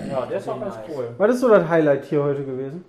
[0.10, 1.16] Ja, der ist auch ganz cool.
[1.18, 2.86] Was ist so das Highlight hier heute gewesen?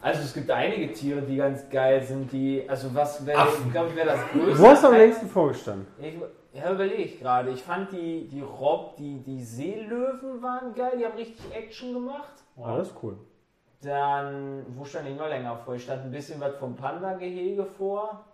[0.00, 3.94] Also es gibt einige Tiere, die ganz geil sind, die, also was wäre, ich glaube,
[3.94, 4.62] wäre das größte.
[4.62, 5.86] Wo hast du am längsten vorgestanden?
[6.00, 6.14] Ich,
[6.54, 7.50] ja, überlege ich gerade.
[7.50, 12.32] Ich fand die, die Rob, die, die Seelöwen waren geil, die haben richtig Action gemacht.
[12.56, 13.18] Ah, das ist cool.
[13.82, 15.74] Dann, wo stand ich noch länger vor?
[15.74, 18.24] Ich stand ein bisschen was vom Panda-Gehege vor.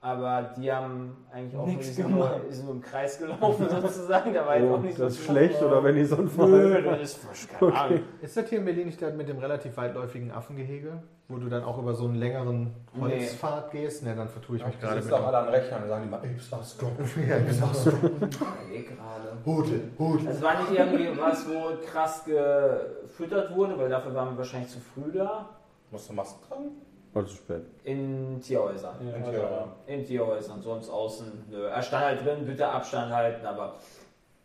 [0.00, 4.32] Aber die haben eigentlich auch Nichts sind nur, sind nur im Kreis gelaufen sozusagen.
[4.32, 6.16] Da war jetzt Oh, auch nicht so das ist viel schlecht oder wenn die so
[6.16, 8.00] ein Nö, das ist keine Ahnung.
[8.22, 11.02] Ist das hier in Berlin nicht mit dem relativ weitläufigen Affengehege?
[11.26, 14.04] Wo du dann auch über so einen längeren Holzpfad gehst?
[14.04, 15.20] Ne, dann vertue ich mich gerade sitzen mit.
[15.20, 16.92] auch alle an Rechnern und sagen die mal, ey, bist du strong.
[17.28, 17.68] Ja, genau.
[18.30, 19.36] Ich überleg gerade.
[19.44, 20.28] Hute, Hute.
[20.28, 24.78] Also war nicht irgendwie was, wo krass gefüttert wurde, weil dafür waren wir wahrscheinlich zu
[24.78, 25.48] früh da.
[25.90, 26.70] Musst du Masken tragen?
[27.18, 27.62] War zu spät.
[27.82, 28.94] In Tierhäusern.
[29.00, 29.72] In Tierhäusern.
[29.86, 31.46] In Tierhäusern, sonst außen.
[31.50, 31.66] Nö.
[31.66, 33.74] Er stand halt drin, bitte Abstand halten, aber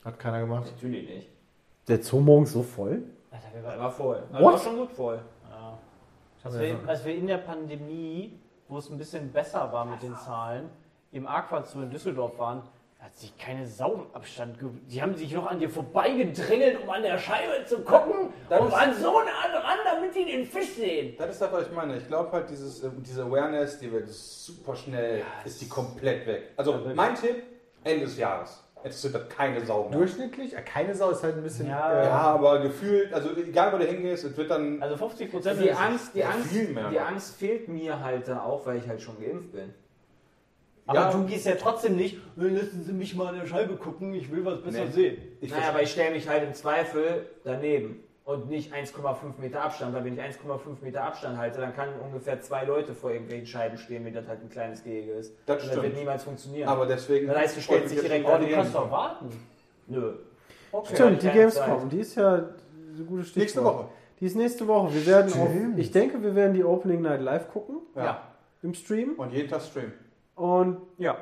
[0.03, 0.65] Hat keiner gemacht.
[0.73, 1.29] natürlich nicht.
[1.87, 3.03] Der Zoo morgens so voll?
[3.29, 4.23] Alter, der war voll.
[4.31, 5.19] Also war schon gut voll.
[5.51, 5.77] Ja.
[6.43, 10.01] Als ja wir, als wir in der Pandemie, wo es ein bisschen besser war mit
[10.01, 10.69] den Zahlen,
[11.11, 12.63] im Aqua Zoo in Düsseldorf waren,
[13.03, 14.57] hat sich keine Sau im Abstand
[14.89, 18.71] Die haben sich noch an dir vorbeigedrängelt, um an der Scheibe zu gucken Das und
[18.71, 21.15] waren so nah dran, damit die den Fisch sehen.
[21.17, 21.97] Das ist das, was ich meine.
[21.97, 26.51] Ich glaube halt, dieses, äh, diese Awareness, die wird super schnell, ist die komplett weg.
[26.55, 27.43] Also mein Tipp,
[27.83, 28.63] Ende des Jahres.
[28.85, 29.97] Jetzt sind das keine Sau mehr.
[29.99, 30.51] Durchschnittlich?
[30.51, 31.67] Ja, keine Sau ist halt ein bisschen.
[31.69, 32.01] Ja.
[32.01, 35.61] äh, Ja, aber gefühlt, also egal wo du hingehst, es wird dann Also 50 Prozent
[35.61, 36.99] Die Angst, die, Ja, Angst, viel mehr die.
[36.99, 39.73] Angst fehlt mir halt da auch, weil ich halt schon geimpft bin.
[40.85, 41.11] Aber Ja.
[41.11, 44.29] du gehst ja trotzdem nicht, "Äh, lassen Sie mich mal an der Scheibe gucken, ich
[44.31, 44.91] will was besser Nee.
[44.91, 45.17] sehen.
[45.41, 49.93] Ich naja, aber ich stelle mich halt im Zweifel daneben und nicht 1,5 Meter Abstand,
[49.95, 53.77] weil wenn ich 1,5 Meter Abstand halte, dann kann ungefähr zwei Leute vor irgendwelchen Scheiben
[53.77, 55.33] stehen, wenn das halt ein kleines Gehege ist.
[55.45, 55.83] Das Und das stimmt.
[55.83, 56.67] wird niemals funktionieren.
[56.67, 57.27] aber deswegen.
[57.27, 58.57] Das heißt, du stellst dich direkt Aber du daneben.
[58.61, 59.29] kannst doch warten.
[59.87, 60.13] Nö.
[60.71, 62.43] Okay, Stimmt, die Gamescom, die ist ja
[62.97, 63.37] so gute Stichwort.
[63.37, 63.85] Nächste Woche.
[64.19, 64.93] Die ist nächste Woche.
[64.93, 65.79] Wir werden auf, Stimmt.
[65.79, 68.21] ich denke, wir werden die Opening Night live gucken Ja.
[68.61, 69.91] im Stream Und jeden Tag Stream.
[70.35, 71.17] Und Ja.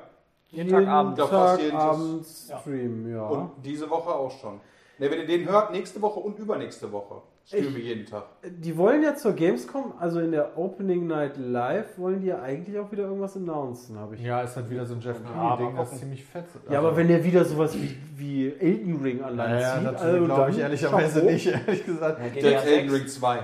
[0.50, 1.20] Jeden Tag abends.
[1.20, 2.60] Ja, fast jeden abends Ja.
[2.60, 3.26] Stream, ja.
[3.26, 4.60] Und diese Woche auch schon.
[5.00, 7.22] Ne, wenn ihr den hört, nächste Woche und übernächste Woche.
[7.44, 8.26] Streamen wir jeden Tag.
[8.46, 12.78] Die wollen ja zur Gamescom, also in der Opening Night Live, wollen die ja eigentlich
[12.78, 14.22] auch wieder irgendwas announcen, habe ich.
[14.22, 16.72] Ja, ist halt wieder so ein Jeff Ja, Keighley-Ding, das ziemlich fett ist.
[16.72, 20.02] Ja, aber wenn der wieder sowas wie, wie Elden Ring an Land Naja, zieht, das
[20.02, 22.20] also glaube ich ehrlicherweise nicht, ehrlich gesagt.
[22.36, 22.94] Ja, Elden 6.
[22.94, 23.40] Ring 2.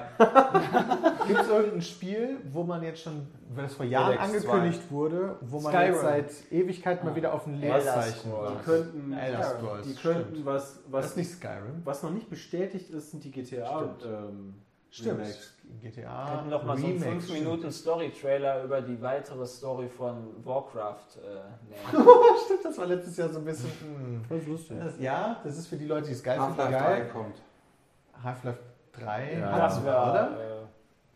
[1.27, 5.37] Gibt es irgendein Spiel, wo man jetzt schon, wenn es vor Jahren Alex angekündigt wurde,
[5.41, 5.93] wo man Skyrim.
[5.93, 8.29] jetzt seit Ewigkeit mal wieder auf ein Leerzeichen.
[8.31, 10.45] Die könnten, Elder Scrolls, die könnten stimmt.
[10.45, 11.81] was, Das was, ist nicht Skyrim.
[11.83, 14.05] was noch nicht bestätigt ist, sind die GTA Stimmt.
[14.05, 14.53] ähm,
[14.89, 15.19] Stimmt.
[15.19, 15.53] Remakes.
[15.81, 16.01] GTA.
[16.31, 17.39] Wir hätten noch mal so einen Remake, 5 stimmt.
[17.39, 22.07] Minuten Story-Trailer über die weitere Story von Warcraft äh, nehmen.
[22.45, 23.69] Stimmt, das war letztes Jahr so ein bisschen.
[23.81, 24.21] hm.
[24.29, 24.77] Das ist lustig.
[24.81, 27.09] Das, ja, das ist für die Leute, die es geil finden, Half-Life 3 geil.
[27.11, 27.41] kommt.
[28.23, 28.59] Half-Life
[28.93, 29.37] 3.
[29.39, 30.31] Ja, Das wäre, oder?
[30.31, 30.65] äh,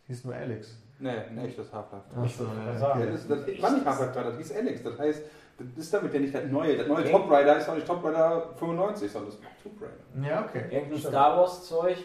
[0.07, 0.77] Hieß nur Alex.
[1.01, 2.05] Nee, ein echtes Half-Life.
[2.21, 2.77] Achso, ja.
[2.77, 2.99] sagen.
[2.99, 4.83] Ja, das, das war nicht Half-Life 3, das hieß Alex.
[4.83, 5.21] Das heißt,
[5.57, 6.77] das ist damit ja nicht das neue.
[6.77, 7.11] Das neue Okay.
[7.11, 10.27] Tomb Raider ist auch nicht Tomb Raider 95, sondern das ist Tomb Raider.
[10.29, 10.63] Ja, okay.
[10.75, 11.97] Irgendein Star Wars Zeug.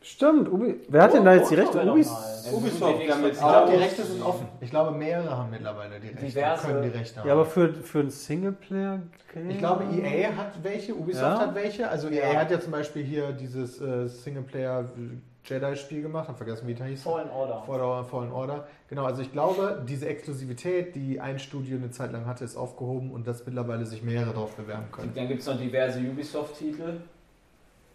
[0.00, 1.90] Stimmt, Ubi Wer hat denn da jetzt die Oh, Rechte?
[1.90, 2.08] Ubis?
[2.52, 4.46] Ubisoft, die haben jetzt Ich glaube, die Rechte sind offen.
[4.60, 6.24] Ich glaube, mehrere haben mittlerweile die Rechte.
[6.26, 7.26] Diverse- Können die Rechte haben.
[7.26, 9.50] Ja, aber für, für ein Singleplayer-Game?
[9.50, 11.40] ich glaube, EA hat welche, Ubisoft Ja?
[11.40, 11.88] hat welche.
[11.88, 14.06] Also EA hat ja zum Beispiel hier dieses äh,
[15.48, 16.28] Singleplayer-Jedi-Spiel gemacht.
[16.28, 17.02] Hab vergessen, wie das hieß.
[17.02, 17.62] Fallen Order.
[17.66, 18.66] Fallen Fallen Order.
[18.88, 23.10] Genau, also ich glaube, diese Exklusivität, die ein Studio eine Zeit lang hatte, ist aufgehoben
[23.12, 25.12] und dass mittlerweile sich mehrere darauf bewerben können.
[25.14, 27.00] Dann gibt es noch diverse Ubisoft-Titel.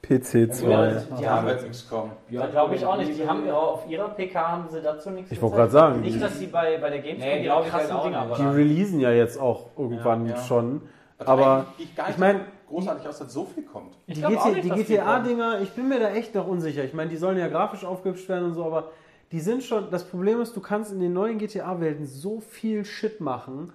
[0.01, 0.67] PC 2.
[0.69, 2.11] Ja, Da Die haben, nichts kommen.
[2.29, 3.17] ja, glaube ich auch nicht.
[3.17, 6.19] Die haben auf ihrer PK haben sie dazu nichts Ich wollte gerade sagen, Nicht, die-
[6.19, 8.37] dass sie bei, bei der Gamescom Nee, die glaub ich krassen halt auch Dinger nicht.
[8.39, 10.41] Die releasen ja jetzt auch irgendwann Ja, ja.
[10.43, 10.81] schon.
[11.19, 12.41] Das Aber ich nicht mein,
[12.73, 13.97] großartig aus, dass so viel kommt.
[14.07, 16.83] Ich die, die GTA-Dinger, ich bin mir da echt noch unsicher.
[16.83, 18.91] Ich meine, die sollen ja grafisch aufgehübscht werden und so, aber
[19.31, 19.89] die sind schon.
[19.91, 23.71] Das Problem ist, du kannst in den neuen GTA-Welten so viel Shit machen.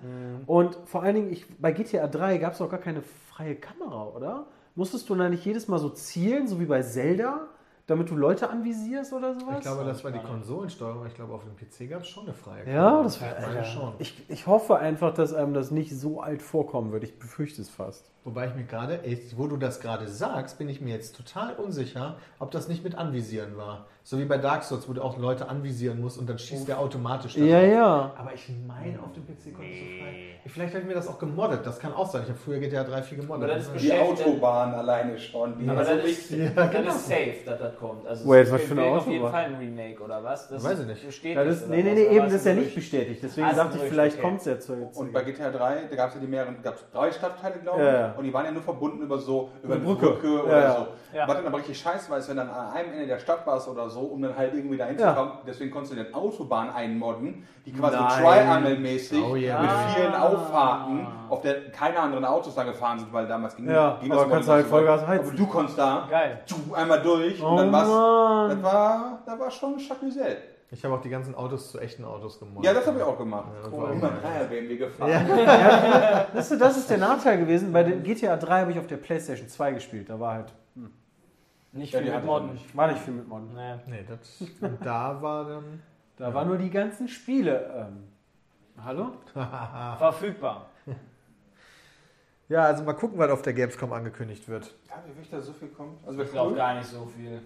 [0.46, 4.08] Und vor allen Dingen, ich, bei GTA 3 gab es auch gar keine freie Kamera,
[4.08, 4.46] oder?
[4.74, 7.48] Musstest du da nicht jedes Mal so zielen, so wie bei Zelda,
[7.88, 9.56] damit du Leute anvisierst oder sowas?
[9.56, 11.06] Ich glaube, das war die Konsolensteuerung.
[11.06, 13.94] Ich glaube, auf dem PC gab es schon eine freie ja, das wäre wäre schon.
[13.98, 17.02] Ich, ich hoffe einfach, dass einem das nicht so alt vorkommen wird.
[17.02, 18.10] Ich befürchte es fast.
[18.24, 19.00] Wobei ich mir gerade,
[19.36, 22.94] wo du das gerade sagst, bin ich mir jetzt total unsicher, ob das nicht mit
[22.94, 23.86] Anvisieren war.
[24.08, 26.78] So wie bei Dark Souls, wo du auch Leute anvisieren musst und dann schießt der
[26.78, 28.10] automatisch da Ja, ja.
[28.16, 30.40] Aber ich meine, auf dem PC konnte es so frei.
[30.46, 31.60] Vielleicht habe ich mir das auch gemoddet.
[31.66, 32.22] Das kann auch sein.
[32.22, 33.50] Ich habe früher GTA 3 viel gemoddet.
[33.50, 35.58] Aber das ist Die Autobahn alleine schon.
[35.58, 36.88] Die Aber so das ist, Ja, das genau.
[36.88, 38.06] ist safe, dass das kommt.
[38.06, 39.32] Also Wait, es was für eine wird auf jeden Autobahn?
[39.32, 40.48] Fall ein Remake oder was?
[40.48, 41.12] Das Weiß ich nicht.
[41.14, 43.20] Steht Ja, das, nee, nee, nee, eben, das ist ja nicht bestätigt.
[43.22, 44.26] Deswegen Ah, dachte ein ich, vielleicht okay.
[44.26, 44.96] kommt es ja zu jetzt.
[44.96, 47.80] Und bei GTA 3, da gab es ja die mehreren, gab es drei Stadtteile, glaube
[47.82, 47.86] ich.
[47.86, 48.14] Ja.
[48.16, 50.44] Und die waren ja nur verbunden über so, über eine Brücke, Brücke.
[50.46, 50.86] oder so.
[51.14, 51.28] Ja.
[51.28, 53.68] Was dann aber richtig scheiße war, ist, wenn dann an einem Ende der Stadt warst
[53.68, 55.32] oder so, um dann halt irgendwie da hinzukommen.
[55.46, 57.96] Deswegen konntest du den Autobahn einmodden, die quasi.
[57.96, 59.60] Triangle-mäßig Oh ja.
[59.60, 59.88] mit Ah.
[59.94, 64.10] vielen Auffahrten, auf der keine anderen Autos da gefahren sind, weil damals ging, Ja, ging
[64.12, 65.28] aber immer kannst nicht halt so Vollgas heizen.
[65.28, 66.40] Aber du konntest da Geil.
[66.46, 68.48] tschu, einmal durch Oh und dann war's, Mann.
[68.50, 70.36] das war, das war schon Chacusel.
[70.70, 72.64] Ich habe auch die ganzen Autos zu echten Autos gemoddet.
[72.66, 73.46] Ja, das habe ich auch gemacht.
[73.54, 73.90] Ja, das Cool.
[73.90, 74.10] Immer.
[74.22, 75.10] Dreier BMW gefahren.
[76.50, 77.72] Du, das ist der Nachteil gewesen.
[77.72, 80.10] Bei den GTA 3 habe ich auf der PlayStation 2 gespielt.
[80.10, 80.52] Da war halt,
[81.78, 82.50] Nicht Ja, viel mit Modden.
[82.56, 83.54] ich war nicht viel mit Modden.
[83.54, 83.74] Nee.
[83.86, 85.82] Nee, das, und da war dann.
[86.16, 87.86] Da waren nur die ganzen Spiele.
[87.88, 88.04] Ähm,
[88.84, 89.12] hallo?
[89.98, 90.66] Verfügbar.
[92.48, 94.72] Ja, also mal gucken, was auf der Gamescom angekündigt wird.
[94.88, 95.98] Ja, wie will ich da so viel kommt?
[96.06, 97.40] Also, Ich glaube gar nicht so viel.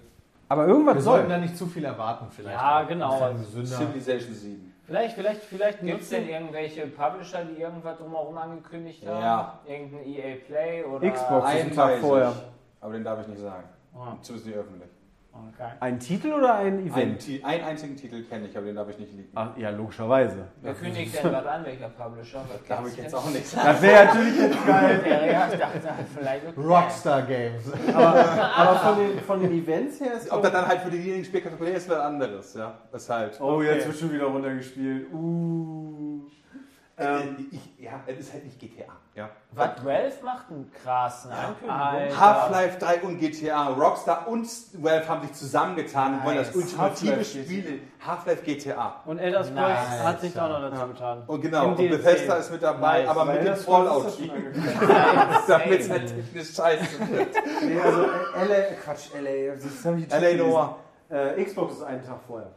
[0.48, 1.14] Aber irgendwas Wir soll.
[1.18, 2.56] sollten da nicht zu viel erwarten, vielleicht.
[2.60, 3.32] Ja, genau.
[3.32, 3.66] Gesünder.
[3.76, 4.74] Civilization 7.
[4.86, 9.20] Vielleicht, vielleicht, vielleicht Gibt es nutzen- denn irgendwelche Publisher, die irgendwas drumherum angekündigt haben?
[9.20, 9.58] Ja.
[9.66, 11.46] Irgendein EA Play oder Xbox.
[11.46, 12.32] Einen Tag vorher.
[12.80, 13.64] aber den darf ich nicht sagen.
[13.94, 14.88] Ah, Zumindest nicht öffentlich.
[15.32, 15.70] okay.
[15.80, 17.18] Ein Titel oder ein Event?
[17.20, 19.28] Ti- einen einzigen Titel kenne ich, aber den darf ich nicht liegen.
[19.34, 20.48] Ach, ja, logischerweise.
[20.62, 21.64] Wer kündigt denn was an?
[21.64, 22.44] Welcher Publisher?
[22.48, 23.66] Was Darf kennst ich jetzt auch nicht sagen.
[23.68, 25.02] Das wäre natürlich jetzt geil.
[25.32, 25.80] Ja, ich dachte
[26.16, 26.56] vielleicht.
[26.58, 27.64] Rockstar Games.
[27.94, 28.24] Aber,
[28.56, 30.30] aber von, den, von den Events her ist.
[30.30, 32.54] Ob das dann halt für diejenigen Spielkategorie ist, was anderes.
[32.54, 33.38] Ja, ist halt.
[33.40, 33.66] Oh, Okay.
[33.74, 35.12] jetzt wird schon wieder runtergespielt.
[35.12, 36.22] Uh.
[37.02, 38.84] Ähm, ich, ja, es ist halt nicht GTA.
[39.14, 39.28] Ja.
[39.50, 42.18] Was Valve macht einen krassen Ankündigung.
[42.18, 44.48] Half-Life 3 und GTA, Rockstar und
[44.82, 46.56] Valve haben sich zusammengetan und wollen das Nice.
[46.56, 49.02] ultimative Half-Life Spiel Half-Life GTA.
[49.04, 51.22] Und Elder Scrolls Nice, hat sich da noch dazu getan.
[51.26, 51.90] Und genau, Im und DLC.
[51.90, 53.08] Bethesda ist mit dabei, Nice.
[53.10, 54.72] aber mit dem angekündigt.
[55.48, 57.28] damit es halt technisch scheiße wird.
[57.64, 59.54] nee, also LA, Quatsch, LA,
[60.18, 60.36] LA.
[60.36, 60.76] Noir.
[61.10, 62.50] Äh, Xbox ist einen Tag vorher.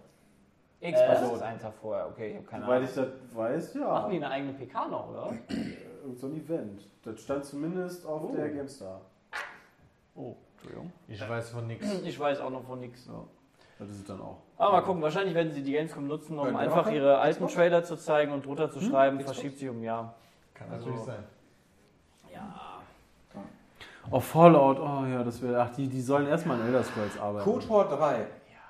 [0.93, 2.07] Xbox Äh, einen Tag vorher.
[2.07, 2.83] Okay, ich habe keine Ahnung.
[2.83, 3.87] ich das weiß, ja.
[3.87, 5.33] Machen die eine eigene PK noch, oder?
[6.03, 6.87] Irgend so ein Event.
[7.03, 9.01] Das stand zumindest auf der GameStar.
[10.15, 10.91] Oh, Entschuldigung.
[11.07, 11.85] Ich weiß von nichts.
[12.03, 13.09] Ich weiß auch noch von nichts.
[13.77, 14.37] Das ist dann auch.
[14.57, 17.97] Aber mal gucken, wahrscheinlich werden sie die Gamescom nutzen, um einfach ihre alten Trailer zu
[17.97, 19.33] zeigen und drunter zu schreiben, Xbox?
[19.37, 20.15] verschiebt sich um ein Jahr.
[20.53, 21.23] Kann Also- natürlich sein.
[22.33, 22.53] Ja.
[24.11, 25.59] Oh, Fallout, oh ja, das wäre.
[25.61, 27.43] Ach, die, die sollen erstmal an Elder Scrolls arbeiten.
[27.43, 28.27] KOTOR 3.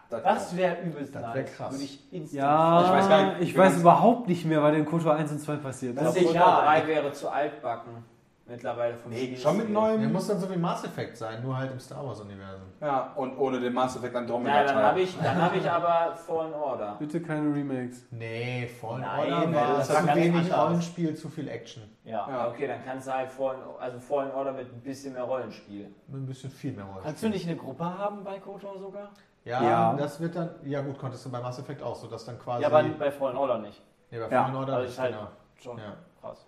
[0.09, 1.35] Das wäre übelst Das nice.
[1.35, 1.71] wär krass.
[1.73, 4.85] Würde ich instant Ja, Ich weiß gar nicht, ich weiß überhaupt nicht mehr, was in
[4.85, 6.29] KOTOR 1 und 2 passiert Das ist.
[6.31, 6.63] egal.
[6.65, 8.03] 3 wäre zu altbacken.
[8.47, 10.13] Mittlerweile vom Nee, schon mit Der neuem.
[10.13, 12.67] muss dann so wie Mass Effect sein, nur halt im Star Wars Universum.
[12.79, 14.57] Ja, und ohne den Mass Effect Andromeda.
[14.57, 16.95] Ja, dann habe ich, dann hab ich aber Fallen Order.
[16.99, 18.05] Bitte keine Remakes.
[18.11, 20.55] Nee, Fallen Nein, Order nee, war das zu wenig.
[20.55, 21.81] Rollenspiel, zu viel Action.
[22.03, 22.27] Ja.
[22.29, 22.47] Ja.
[22.49, 25.89] Okay, dann kannst du halt Fallen, also Fallen Order mit ein bisschen mehr Rollenspiel.
[26.07, 27.09] Mit ein bisschen viel mehr Rollenspiel.
[27.09, 29.09] Kannst du nicht eine Gruppe haben bei KOTOR sogar?
[29.45, 29.93] Ja, Ja.
[29.93, 30.49] das wird dann.
[30.63, 32.63] Ja, gut, konntest du bei Mass Effect auch so, dass dann quasi.
[32.63, 33.81] Ja, aber bei Fallen Order nicht.
[34.11, 35.27] nee, bei Ja, Fallen Order also nicht, ist halt- genau.
[35.61, 36.45] Schon Ja, krass.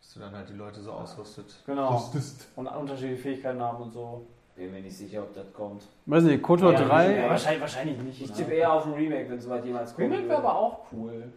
[0.00, 1.46] dass du dann halt die Leute so ausrüstet.
[1.66, 1.94] Genau.
[1.96, 2.48] Rüstest.
[2.56, 4.26] Und unterschiedliche Fähigkeiten haben und so.
[4.56, 5.82] Bin mir nicht sicher, ob das kommt.
[6.06, 7.16] Weiß nicht, KOTOR Ja, 3.
[7.22, 8.20] Ja, wahrscheinlich, wahrscheinlich nicht.
[8.22, 8.36] Ich ne?
[8.36, 10.12] tippe eher auf ein Remake, wenn soweit jemals kommt.
[10.12, 11.32] Remake wäre aber auch cool.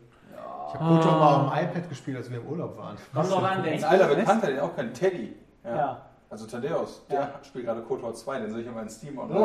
[0.68, 2.96] Ich habe Kotor mal auf dem iPad gespielt, als wir im Urlaub waren.
[3.14, 5.36] Kommt doch an, wenn Ein alter Bekannter, den auch kein Teddy.
[5.64, 6.02] Ja.
[6.30, 6.32] Ja.
[6.32, 7.40] Also Thaddeus, der Ja.
[7.44, 9.38] spielt gerade KOTOR 2, den sehe ich immer in Steam und Das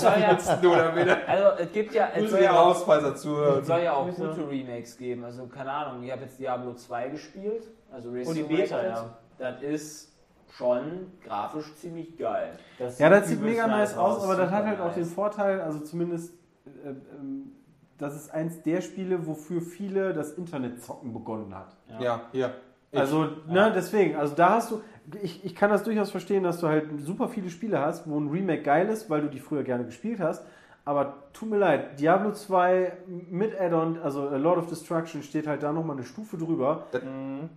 [0.00, 4.06] soll ja, du also es gibt ja, es soll ja auch, es soll ja auch
[4.06, 5.24] gute Remakes geben.
[5.24, 8.90] Also keine Ahnung, ich habe jetzt Diablo 2 gespielt, also Race Oh, die Beta, Racing.
[8.90, 9.18] ja.
[9.38, 10.12] Das ist
[10.56, 12.52] schon grafisch ziemlich geil.
[12.98, 14.94] Ja, das sieht mega nice aus, aber das hat halt auch nice.
[14.94, 16.32] den Vorteil, also zumindest,
[16.64, 17.52] äh, ähm,
[17.98, 21.76] das ist eins der Spiele, wofür viele das Internetzocken begonnen hat.
[22.00, 22.54] Ja, hier.
[22.92, 23.00] Ich.
[23.00, 24.80] Also, ne, deswegen, also da hast du,
[25.22, 28.28] ich, ich kann das durchaus verstehen, dass du halt super viele Spiele hast, wo ein
[28.28, 30.44] Remake geil ist, weil du die früher gerne gespielt hast.
[30.84, 32.92] Aber tut mir leid, Diablo 2
[33.28, 36.84] mit Add-on, also äh, Lord of Destruction, steht halt da nochmal eine Stufe drüber.
[36.92, 37.02] Das,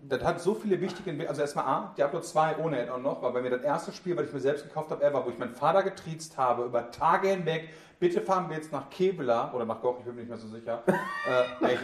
[0.07, 1.29] das hat so viele wichtige Entwicklungen.
[1.29, 4.25] Also erstmal A, Diablo 2 ohne Add-on noch, weil bei mir das erste Spiel, was
[4.25, 7.69] ich mir selbst gekauft habe, ever, wo ich meinen Vater getriezt habe, über Tage hinweg,
[7.99, 10.47] bitte fahren wir jetzt nach Kevela oder nach Goch, ich bin mir nicht mehr so
[10.47, 10.81] sicher.
[10.87, 11.79] äh, ich,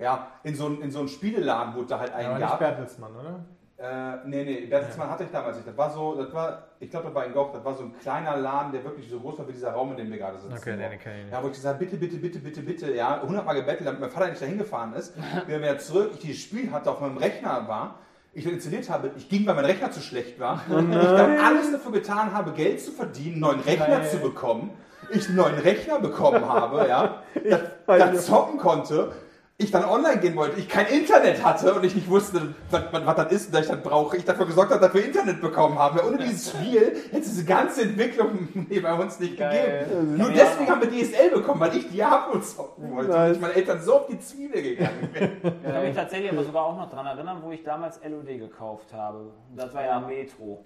[0.00, 2.58] ja, in so, einen- in so einen Spieleladen, wo es da halt einen nicht gab.
[2.58, 3.40] Bertelsmann, oder?
[3.76, 5.66] Äh, nee, nee, Bertelsmann hatte ich damals nicht.
[5.66, 7.98] Das war so, das war, ich glaube, das war in Goch, das war so ein
[7.98, 10.56] kleiner Laden, der wirklich so groß war wie dieser Raum, in dem wir gerade sitzen.
[10.56, 11.32] Okay, nee, ich nicht.
[11.32, 14.10] Ja, wo ich gesagt habe, bitte, bitte, bitte, bitte, bitte, ja, hundertmal gebettelt, damit mein
[14.10, 15.14] Vater nicht dahin gefahren ist.
[15.46, 17.98] Wenn er wieder zurück, ich dieses Spiel hatte, auf meinem Rechner war,
[18.32, 20.62] ich installiert habe, ich ging, weil mein Rechner zu schlecht war.
[20.68, 24.70] ich dann alles dafür getan habe, Geld zu verdienen, einen neuen Rechner zu bekommen.
[25.10, 27.22] Ich einen neuen Rechner bekommen habe, ja,
[27.86, 29.12] das zocken konnte.
[29.56, 33.06] Ich dann online gehen wollte, ich kein Internet hatte und ich nicht wusste, was, was,
[33.06, 34.16] was das ist und dass ich das brauche.
[34.16, 35.96] Ich dafür gesorgt habe, dass wir Internet bekommen haben.
[35.96, 38.48] Ja, ohne dieses Spiel hätte es diese ganze Entwicklung
[38.82, 40.16] bei uns nicht gegeben.
[40.18, 43.16] Nur deswegen haben wir DSL bekommen, weil ich Diablo zocken wollte.
[43.16, 45.30] Und ich meinen Eltern so auf die Zwiebel gegangen bin.
[45.64, 48.92] Ich kann mich tatsächlich aber sogar auch noch daran erinnern, wo ich damals LOD gekauft
[48.92, 49.32] habe.
[49.54, 50.64] Das war ja Metro.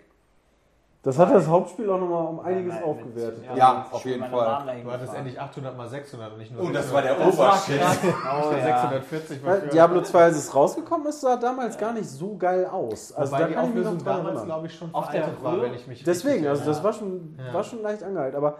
[1.03, 3.45] Das hat das Hauptspiel auch nochmal um einiges Mit- aufgewertet.
[3.57, 4.83] Ja, ich auf jeden Fall.
[4.83, 6.95] Du hattest endlich 800 mal 600 und nicht nur Und das 600.
[6.95, 7.81] war der Obershit.
[7.81, 8.63] Oh, ja.
[8.65, 12.37] 640 war Weil für- Diablo 2, als es rausgekommen ist, sah damals gar nicht so
[12.37, 13.13] geil aus.
[13.13, 15.09] Also Wobei da die kann ich mich noch Auflösung dran damals, glaube ich, schon Auf
[15.11, 17.55] der veraltet war, wenn ich mich Deswegen, also das war schon, Ja.
[17.55, 18.37] war schon leicht angehalten.
[18.37, 18.57] Aber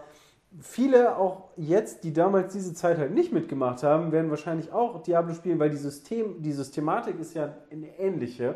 [0.61, 5.33] viele auch jetzt, die damals diese Zeit halt nicht mitgemacht haben, werden wahrscheinlich auch Diablo
[5.33, 8.55] spielen, weil die, System, die Systematik ist ja eine ähnliche.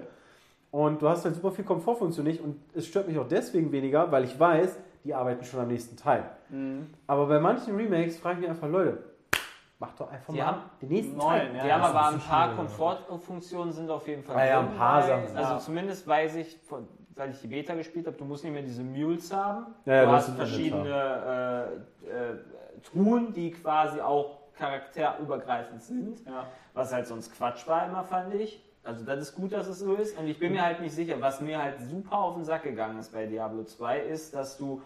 [0.74, 2.42] Und du hast halt super viel Komfortfunktion nicht.
[2.42, 5.96] Und es stört mich auch deswegen weniger, weil ich weiß, die arbeiten schon am nächsten
[5.96, 6.24] Teil.
[7.06, 8.98] Aber bei manchen Remakes frage ich mich einfach, Leute,
[9.78, 11.56] macht doch einfach Die mal haben den nächsten neun, Teil.
[11.56, 11.64] ja.
[11.64, 15.28] Die haben aber ein paar Komfortfunktionen sind auf jeden Fall Ah ja, ein paar Sachen
[15.28, 15.60] sind Also da.
[15.60, 18.82] zumindest weiß ich, von, weil ich die Beta gespielt habe, du musst nicht mehr diese
[18.82, 19.68] Mules haben.
[19.86, 21.70] Ja, ja, du hast verschiedene
[22.04, 22.38] äh, äh,
[22.82, 26.26] Truhen, die quasi auch charakterübergreifend sind.
[26.26, 26.48] Ja.
[26.74, 28.64] Was halt sonst Quatsch war immer, fand ich.
[28.84, 30.18] Also das ist gut, dass es so ist.
[30.18, 33.00] Und ich bin mir halt nicht sicher, was mir halt super auf den Sack gegangen
[33.00, 34.82] ist bei Diablo 2, ist, dass du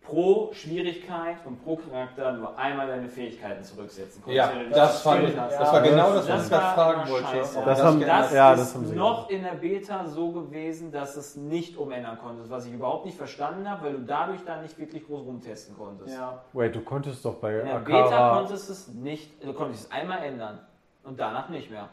[0.00, 4.52] pro Schwierigkeit und pro Charakter nur einmal deine Fähigkeiten zurücksetzen konntest.
[4.52, 5.58] Ja, das fand ich, hast.
[5.58, 7.26] das war genau das, was Das ich gerade fragen wollte.
[7.26, 7.54] scheiße.
[7.64, 10.92] Das das haben- Das Ja, ist das haben sie noch in der Beta so gewesen,
[10.92, 14.60] dass es nicht umändern konntest, was ich überhaupt nicht verstanden habe, weil du dadurch dann
[14.62, 16.14] nicht wirklich groß rumtesten konntest.
[16.14, 16.42] Ja.
[16.52, 18.36] Wait, du konntest doch bei In der Beta Akara...
[18.40, 20.58] konntest du es nicht, du konntest es einmal ändern
[21.02, 21.88] und danach nicht mehr.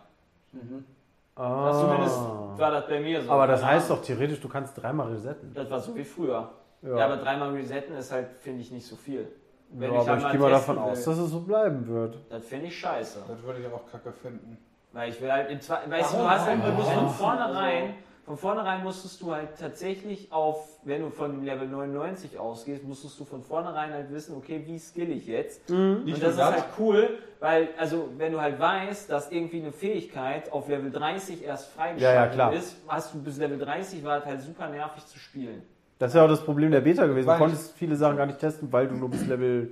[1.35, 1.67] Ah.
[1.69, 2.19] Das zumindest
[2.59, 3.31] war das bei mir so.
[3.31, 5.53] Aber das heißt doch theoretisch, du kannst dreimal resetten.
[5.53, 6.49] Das war so wie früher.
[6.81, 9.27] Ja, Ja, aber dreimal resetten ist halt, finde ich, nicht so viel.
[9.73, 12.17] Wenn ja aber ich gehe mal davon will, aus, dass es so bleiben wird.
[12.29, 13.19] Das finde ich scheiße.
[13.27, 14.57] Das würde ich auch kacke finden.
[14.91, 17.93] Weil ich will halt in zwei, weißt du, du hast halt, du von vornherein,
[18.25, 23.25] von vornherein musstest du halt tatsächlich auf, wenn du von Level 99 ausgehst, musstest du
[23.25, 25.69] von vornherein halt wissen, okay, wie skill ich jetzt?
[25.69, 27.09] Nicht Und das ist das, halt cool,
[27.39, 32.01] weil, also, wenn du halt weißt, dass irgendwie eine Fähigkeit auf Level 30 erst freigeschaltet
[32.03, 32.53] Ja, ja, klar.
[32.53, 35.63] ist, hast du bis Level 30 war es halt super nervig zu spielen.
[35.97, 37.27] Das ist ja auch das Problem der Beta gewesen.
[37.27, 39.71] Du konntest viele Sachen gar nicht testen, weil du nur bis Level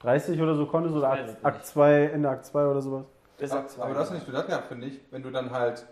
[0.00, 3.04] 30 oder so konntest oder Akt, Akt 2, Ende Akt 2 oder sowas.
[3.38, 3.82] Bis aber, Akt zwei.
[3.84, 5.00] aber du hast nicht nur das gehabt, finde ich.
[5.10, 5.84] Wenn du dann halt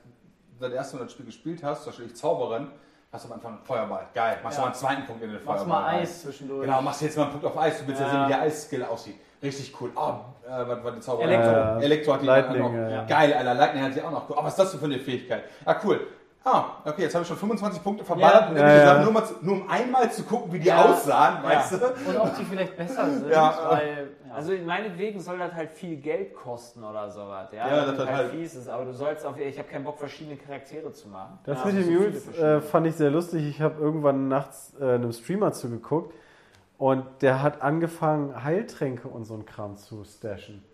[0.60, 2.68] das erste Mal das Spiel gespielt hast, zum Beispiel ich Zauberin,
[3.12, 4.06] hast du am Anfang einen Feuerball.
[4.14, 4.38] Geil.
[4.42, 4.66] Machst du Ja.
[4.66, 5.54] mal einen zweiten Punkt in den Feuerball.
[5.56, 6.00] Machst mal rein.
[6.00, 6.66] Eis zwischendurch.
[6.66, 7.78] Genau, machst jetzt mal einen Punkt auf Eis.
[7.80, 8.12] Du willst ja, Ja.
[8.12, 9.16] sehen, wie der Eisskill aussieht.
[9.42, 9.90] Richtig cool.
[9.94, 10.14] Oh,
[10.46, 11.30] äh, was war die Zauberin?
[11.30, 11.80] Elektro.
[11.80, 12.78] Äh, Elektro hat die Lightning, auch noch.
[12.78, 13.04] ja, ja.
[13.04, 13.54] Geil, Alter.
[13.54, 14.30] Lightning hat die auch noch.
[14.30, 15.44] Oh, was ist das denn für eine Fähigkeit?
[15.66, 16.06] Ah, cool.
[16.46, 18.54] Ah, okay, jetzt habe ich schon 25 Punkte verballert.
[18.54, 18.74] Ja.
[18.96, 19.02] Ja.
[19.02, 20.84] Nur, mal nur um einmal zu gucken, wie die Ja.
[20.84, 21.76] aussahen, weißt du?
[21.76, 23.56] Und ob die vielleicht besser sind, Ja.
[23.70, 24.08] weil.
[24.34, 27.48] Also meinetwegen soll das halt viel Geld kosten oder sowas.
[27.52, 29.84] Ja, Ja, das das halt halt- fies ist, aber du sollst auf, ich habe keinen
[29.84, 31.38] Bock, verschiedene Charaktere zu machen.
[31.44, 32.52] Das Ja, mit so den Mules verschiedene.
[32.56, 33.48] äh, fand ich sehr lustig.
[33.48, 36.12] Ich habe irgendwann nachts äh, einem Streamer zugeguckt
[36.78, 40.64] und der hat angefangen, Heiltränke und so ein Kram zu stashen.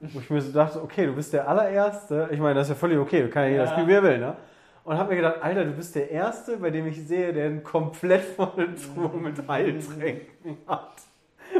[0.00, 2.28] Wo ich mir so dachte, okay, du bist der allererste.
[2.32, 3.70] Ich meine, das ist ja völlig okay, kann ja jeder Ja.
[3.70, 4.36] spielen, wie er will, ne?
[4.84, 7.62] Und habe mir gedacht, Alter, du bist der Erste, bei dem ich sehe, der einen
[7.62, 10.92] komplett volle Truhe mit Heiltränken hat.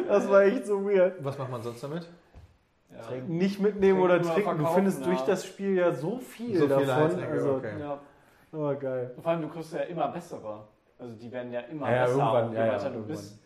[0.08, 1.22] Das war echt so weird.
[1.24, 2.08] Was macht man sonst damit?
[2.90, 3.16] Ja.
[3.26, 4.58] Nicht mitnehmen Trinken oder trinken.
[4.58, 5.06] Du findest ja.
[5.06, 6.88] durch das Spiel ja so viel So davon.
[6.88, 7.72] Heiltränke, also, okay.
[7.80, 7.98] Ja.
[8.52, 9.14] oh, geil.
[9.22, 10.64] Vor allem, du kriegst ja immer bessere.
[10.98, 12.18] Also die werden ja immer Ja, ja, besser.
[12.18, 13.38] irgendwann, je ja, ja, weiter du bist.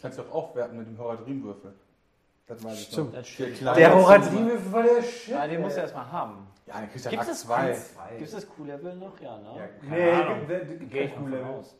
[0.00, 1.72] Kannst du auch aufwerten mit dem Horadrim-Würfel.
[2.46, 3.14] Das weiß ich Stimmt.
[3.14, 3.22] noch.
[3.22, 5.34] Kleine- Der Horadrim war der Shit.
[5.34, 6.46] Ja, den musst du erstmal haben.
[6.68, 7.76] Ja, den kriegst du ja Gibt Akt es 2.
[8.18, 9.18] Gibt es das Q-Level noch?
[9.20, 9.68] Ja, ne?
[9.82, 11.46] Nee, wer- wer- Gehe ich kein mal Level.
[11.46, 11.76] von aus.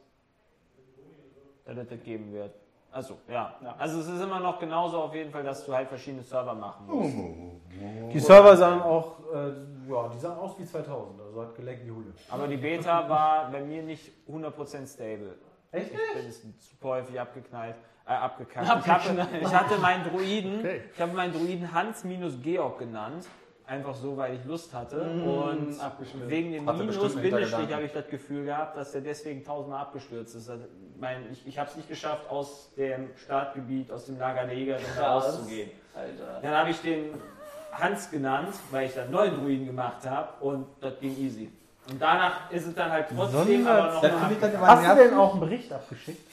[1.64, 2.54] Dass es das geben wird.
[2.90, 3.54] Also, ja.
[3.62, 3.74] Ja.
[3.78, 6.86] Also es ist immer noch genauso auf jeden Fall, dass du halt verschiedene Server machen
[6.86, 8.14] musst.
[8.14, 9.48] Die Server sahen auch, äh,
[9.90, 12.14] ja, die sahen aus wie 2000, also hat geleckt wie Hulle.
[12.30, 15.34] Aber die Beta war bei mir nicht 100% stable.
[15.70, 17.76] Echt Ich bin super häufig abgeknallt,
[18.06, 18.70] äh, abgekackt.
[18.70, 19.28] Abgeknallt.
[19.42, 20.80] Ich, hatte, ich hatte meinen Druiden, Okay.
[20.94, 23.26] ich habe meinen Druiden Hans minus Georg genannt.
[23.68, 24.98] Einfach so, weil ich Lust hatte.
[24.98, 26.30] und abgeschmiert.
[26.30, 27.74] wegen dem Hat bestimmt Minus einen Bindestrich Hintergedanken.
[27.74, 30.48] habe ich das Gefühl gehabt, dass er deswegen tausendmal abgestürzt ist.
[30.48, 30.64] Also,
[30.98, 34.78] mein, ich ich habe es nicht geschafft, aus dem Startgebiet, aus dem Lager der Jäger
[34.98, 35.70] rauszugehen.
[35.94, 36.40] Alter.
[36.40, 37.10] Dann habe ich den
[37.72, 41.50] Hans genannt, weil ich dann neuen Druiden gemacht habe und das ging easy.
[41.90, 44.02] Und danach ist es dann halt trotzdem Sonder- aber noch
[44.60, 46.26] mal- Hast du denn auch einen Bericht abgeschickt?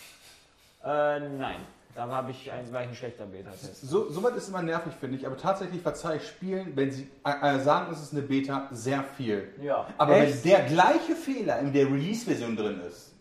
[0.86, 1.58] Äh, nein.
[1.96, 3.88] Da habe ich ein, war ich ein schlechter Beta-Test.
[3.88, 5.26] So, so weit ist immer nervig, finde ich.
[5.26, 9.02] Aber tatsächlich verzeihe ich Spielen, wenn sie äh, äh, sagen, es ist eine Beta, sehr
[9.02, 9.48] viel.
[9.62, 9.88] Ja.
[9.98, 10.44] Aber Echt?
[10.44, 13.14] wenn der gleiche Fehler in der Release-Version drin ist,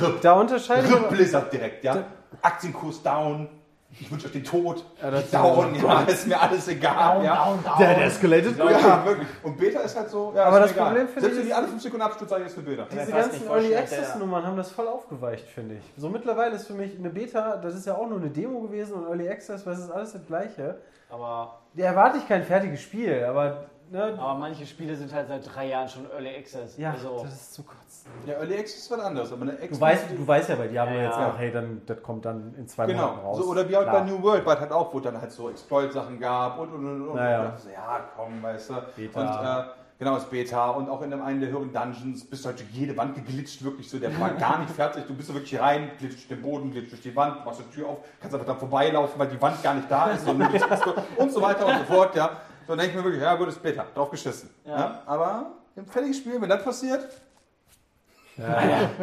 [0.00, 2.06] RIP, Da unterscheide ich RIP aber- Blizzard direkt, ja.
[2.40, 3.48] Aktienkurs down,
[4.00, 7.24] ich wünsche euch den Tod, Ja, das- down, ja, ist mir alles egal.
[7.24, 7.58] ja.
[7.78, 8.56] Der escalated.
[8.58, 9.28] Ja, wirklich.
[9.42, 10.86] Und Beta ist halt so, ja, Aber ist das mir egal.
[10.88, 12.86] Problem finde Selbst ich wenn die alle 5 Sekunden abstürzen, sage ich, ist eine Beta.
[12.90, 15.92] Diese ganzen Early Access Nummern haben das voll aufgeweicht, finde ich.
[15.96, 18.94] So mittlerweile ist für mich eine Beta, das ist ja auch nur eine Demo gewesen
[18.94, 20.78] und Early Access, weil es ist alles das Gleiche.
[21.10, 25.54] Aber, Da erwarte ich kein fertiges Spiel, aber ne, aber manche Spiele sind halt seit
[25.54, 26.76] drei Jahren schon Early Access.
[26.76, 28.10] ja, also, das ist zu kotzen.
[28.26, 30.68] Ja, Early Access ist was anderes, aber eine Du Access weißt, du weißt ja bei
[30.68, 31.30] Diablo Ja, jetzt ja.
[31.30, 33.38] auch, hey, dann, das kommt dann in zwei Monaten Genau, raus.
[33.38, 34.00] so, oder wie halt Klar.
[34.04, 37.08] bei New World, weil halt auch, wo dann halt so Exploit-Sachen gab und und und
[37.08, 37.14] und.
[37.16, 37.48] Naja.
[37.50, 38.74] Und so, ja, komm, weißt du.
[38.96, 39.20] Beta.
[39.20, 42.48] Und äh, genau, das Beta und auch in dem einen der höheren Dungeons bist du
[42.48, 45.04] halt durch jede Wand geglitscht, wirklich so, der war gar nicht fertig.
[45.06, 47.74] Du bist so wirklich rein, glitscht durch den Boden, glitscht durch die Wand, machst die
[47.74, 50.28] Tür auf, kannst einfach dran vorbeilaufen, weil die Wand gar nicht da ist
[51.16, 52.30] und so weiter und so fort, ja.
[52.66, 54.50] So dann denke ich mir wirklich, ja gut, ist Beta, drauf geschissen.
[54.64, 55.02] Ja.
[55.06, 55.46] Aber
[55.76, 57.06] im fertigen Spiel, wenn das passiert,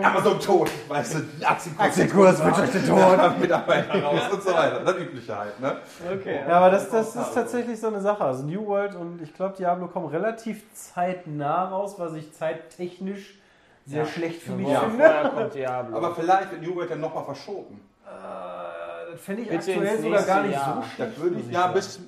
[0.04, 2.98] Amazon tot, weißt du, Aktienkurs, Aktienkurs, wünsche euch den Tod.
[3.00, 4.82] Ja, Mitarbeiter raus und so weiter.
[4.84, 5.78] Das übliche halt, ne?
[6.14, 6.42] okay.
[6.48, 8.26] Ja, aber das, das ist tatsächlich so eine Sache.
[8.26, 13.40] Also New World und ich glaube Diablo kommen relativ zeitnah raus, was ich zeittechnisch
[13.86, 14.06] sehr Ja.
[14.10, 14.98] schlecht für mich Ja, finde.
[15.06, 15.98] vorher kommt Diablo.
[15.98, 17.80] Aber vielleicht wird New World dann nochmal verschoben.
[18.06, 20.74] Äh, das finde ich Bitte aktuell sogar gar nicht Jahr.
[20.76, 21.20] so Das schlecht.
[21.22, 22.00] würde muss ich, ja, bis,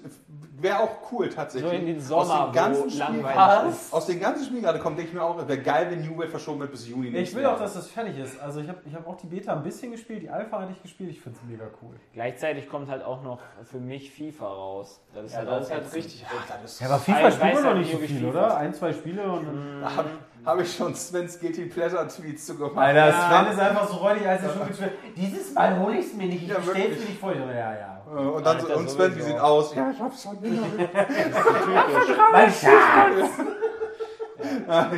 [0.64, 1.70] wäre auch cool tatsächlich.
[1.72, 3.94] so in den aus Sommer, den ganzen wo Spielen, langweilig ist.
[3.94, 6.32] aus den ganzen Spielen gerade kommt, denke ich mir auch, wäre geil, wenn New World
[6.32, 7.10] verschoben wird bis Juni.
[7.10, 7.74] Ich will auch, Jahres.
[7.74, 8.40] dass das fertig ist.
[8.42, 10.82] Also ich habe ich hab auch die Beta ein bisschen gespielt, die Alpha hatte ich
[10.82, 11.96] gespielt, ich finde es mega cool.
[12.14, 15.02] Gleichzeitig kommt halt auch noch für mich FIFA raus.
[15.14, 16.80] Das ist Ja, halt das auch ist halt richtig hart.
[16.80, 18.58] Ja, aber FIFA spielen wir noch ja nicht so viel, FIFA oder?
[18.58, 19.84] Ein, zwei Spiele und dann...
[19.98, 20.10] Habe
[20.46, 22.78] hab ich schon Sven's Guilty Pleasure Tweets zu gemacht.
[22.78, 23.30] Alter, Ja.
[23.44, 24.92] Sven ist einfach so räudig, als er schon gespielt.
[25.16, 27.00] Dieses Mal hole ich es mir nicht, ich Ja, bestell's wirklich.
[27.00, 27.34] mir nicht vor.
[27.34, 27.93] Ja, ja.
[28.16, 29.74] Äh, Und dann so, und Sven, wie sieht aus?
[29.76, 30.38] Ja, ich hab's schon.
[32.32, 33.30] Mein Schatz!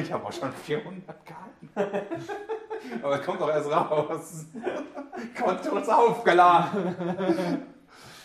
[0.01, 1.69] ich habe auch schon 400 Karten.
[3.03, 4.45] Aber es kommt doch erst raus.
[5.39, 6.95] Konto ist aufgeladen.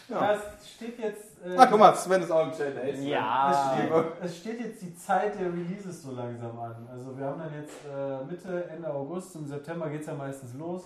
[0.08, 1.24] Ja, es steht jetzt...
[1.44, 2.76] Äh, Ah, guck mal, Sven ist auch im Chat.
[2.82, 3.06] Ey, Sven.
[3.06, 3.50] Ja.
[3.50, 6.88] Es steht, es steht jetzt die Zeit der Releases so langsam an.
[6.92, 10.52] Also wir haben dann jetzt äh, Mitte, Ende August, im September geht es ja meistens
[10.54, 10.82] los.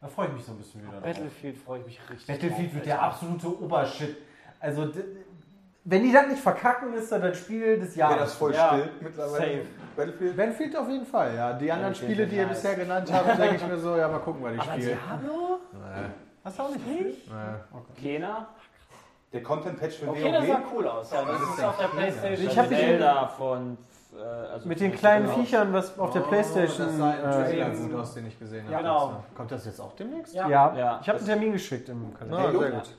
[0.00, 1.02] Da freue ich mich so ein bisschen wieder drauf.
[1.02, 2.26] Battlefield freue ich mich richtig.
[2.26, 4.16] Battlefield drauf, wird der absolute Obershit.
[4.60, 4.88] Also
[5.84, 8.24] wenn die das nicht verkacken, ist das das Spiel des Wäre Jahres.
[8.30, 8.68] das voll Ja.
[8.68, 9.36] still mittlerweile?
[9.44, 9.62] Safe.
[9.96, 10.36] Battlefield?
[10.36, 11.52] Battlefield auf jeden Fall, ja.
[11.54, 12.56] Die anderen Battlefield Spiele, die ihr nice.
[12.62, 14.96] bisher genannt habt, denke ich mir so, ja, mal gucken, was ich Aber spiele.
[14.96, 15.58] Diablo?
[16.44, 17.16] Hast du auch nicht gespielt?
[18.00, 18.46] Keiner?
[19.32, 20.48] Der Content-Patch für Okay, das WoW?
[20.48, 21.10] sah cool aus.
[21.12, 22.48] Ja, das ist auf der Playstation.
[22.48, 23.76] Ich hab mich- Zelda von.
[24.16, 25.38] Äh, also Mit den kleinen genau.
[25.38, 26.86] Viechern, was auf der Playstation.
[26.86, 28.72] Das sah äh, Trailer gut aus, den ich gesehen habe.
[28.72, 29.24] Ja, genau.
[29.36, 30.34] Kommt das jetzt auch demnächst?
[30.34, 30.48] Ja.
[30.48, 30.98] ja, Ja.
[31.02, 32.38] ich habe einen Termin geschickt im Kalender.
[32.38, 32.96] Ah, sehr gut.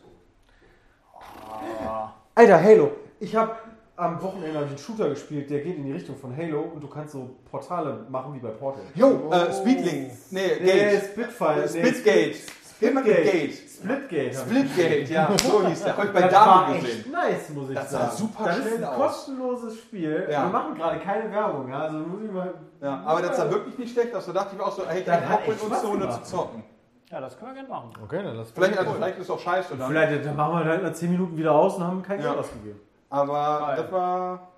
[2.36, 2.92] Alter, Halo.
[3.20, 3.56] Ich habe
[3.96, 7.12] am Wochenende einen Shooter gespielt, der geht in die Richtung von Halo und du kannst
[7.14, 8.84] so Portale machen wie bei Portal.
[8.96, 10.12] Jo, äh, Speedlink.
[10.32, 11.04] Nee, Nee, Gate.
[11.04, 11.68] Spitfire.
[11.68, 12.36] Splitgate.
[12.36, 12.38] Immer
[12.82, 13.54] mit Gate.
[13.54, 14.34] Splitgate.
[14.36, 15.98] Splitgate, ja, so hieß der.
[15.98, 17.12] Hab ich bei Das war David echt gesehen.
[17.12, 18.12] nice, muss ich Das sah sagen.
[18.18, 18.96] super das ist schnell ein aus.
[18.98, 20.28] kostenloses Spiel.
[20.30, 20.44] Ja.
[20.44, 21.80] Wir machen gerade keine Werbung, ja?
[21.80, 22.54] also muss ich mal.
[22.82, 24.26] Ja, aber das sah wirklich nicht schlecht aus.
[24.26, 26.24] Da dachte ich mir auch so, hey, Das hat Bock mit uns so ohne zu
[26.24, 26.64] zocken.
[27.12, 27.90] Ja, das können wir gerne machen.
[28.04, 29.88] Okay, dann lass Vielleicht, also, vielleicht ist es auch scheiße dann.
[29.90, 32.28] Vielleicht dann machen wir halt nach 10 Minuten wieder aus und haben kein Ja.
[32.28, 32.80] Geld ausgegeben.
[33.10, 33.76] Aber Geil.
[33.78, 34.52] das war,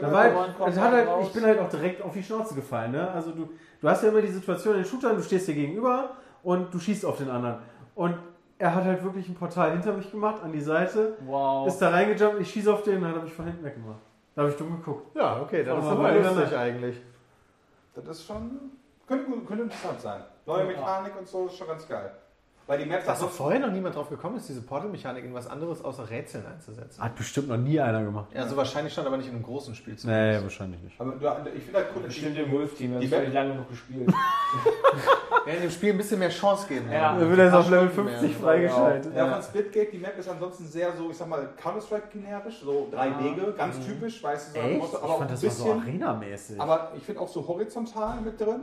[0.00, 0.34] Da war halt,
[0.68, 2.92] es hat halt, ich bin halt auch direkt auf die Schnauze gefallen.
[2.92, 3.10] Ne?
[3.10, 3.48] Also du,
[3.80, 6.10] du hast ja immer die Situation in den Shootern, du stehst dir gegenüber
[6.44, 7.56] und du schießt auf den anderen.
[7.94, 8.16] Und
[8.58, 11.66] er hat halt wirklich ein Portal hinter mich gemacht, an die Seite, Wow.
[11.66, 14.00] ist da reingejumpt, ich schieße auf den, dann hat er mich von hinten weggemacht.
[14.34, 15.14] Da habe ich dumm geguckt.
[15.16, 17.00] Ja, okay, das ist Aber lustig eigentlich.
[17.94, 18.58] Das ist schon.
[19.06, 20.22] Könnte, könnte interessant sein.
[20.46, 22.10] Neue Mechanik und so ist schon ganz geil.
[22.66, 25.34] Weil die Maps Dass auch doch vorher noch niemand drauf gekommen ist, diese Portal-Mechanik in
[25.34, 27.02] was anderes außer Rätseln einzusetzen.
[27.02, 28.28] Hat bestimmt noch nie einer gemacht.
[28.34, 30.98] Ja, also wahrscheinlich schon, aber nicht in einem großen Spiel zu Nee, wahrscheinlich nicht.
[30.98, 33.50] Aber du, ich finde halt cool, Bestimmt im Wolf-Team, das Die habe Web- ich lange
[33.52, 34.10] genug gespielt.
[35.46, 36.90] Ja, in dem Spiel ein bisschen mehr Chance geben.
[36.90, 37.18] Ja.
[37.18, 38.38] Er wird jetzt auf Level Stunden 50 mehr.
[38.40, 39.14] freigeschaltet.
[39.14, 42.88] ja, von Splitgate, die Map ist ansonsten sehr so, ich sag mal, Counter-Strike generisch, so
[42.90, 44.78] drei Wege, ganz typisch, weißt du, so Echt?
[44.78, 45.80] Motto, Ich aber auch fand ein das war so bisschen.
[45.82, 46.60] Arena-mäßig.
[46.60, 48.60] aber ich finde auch so horizontal mit drin.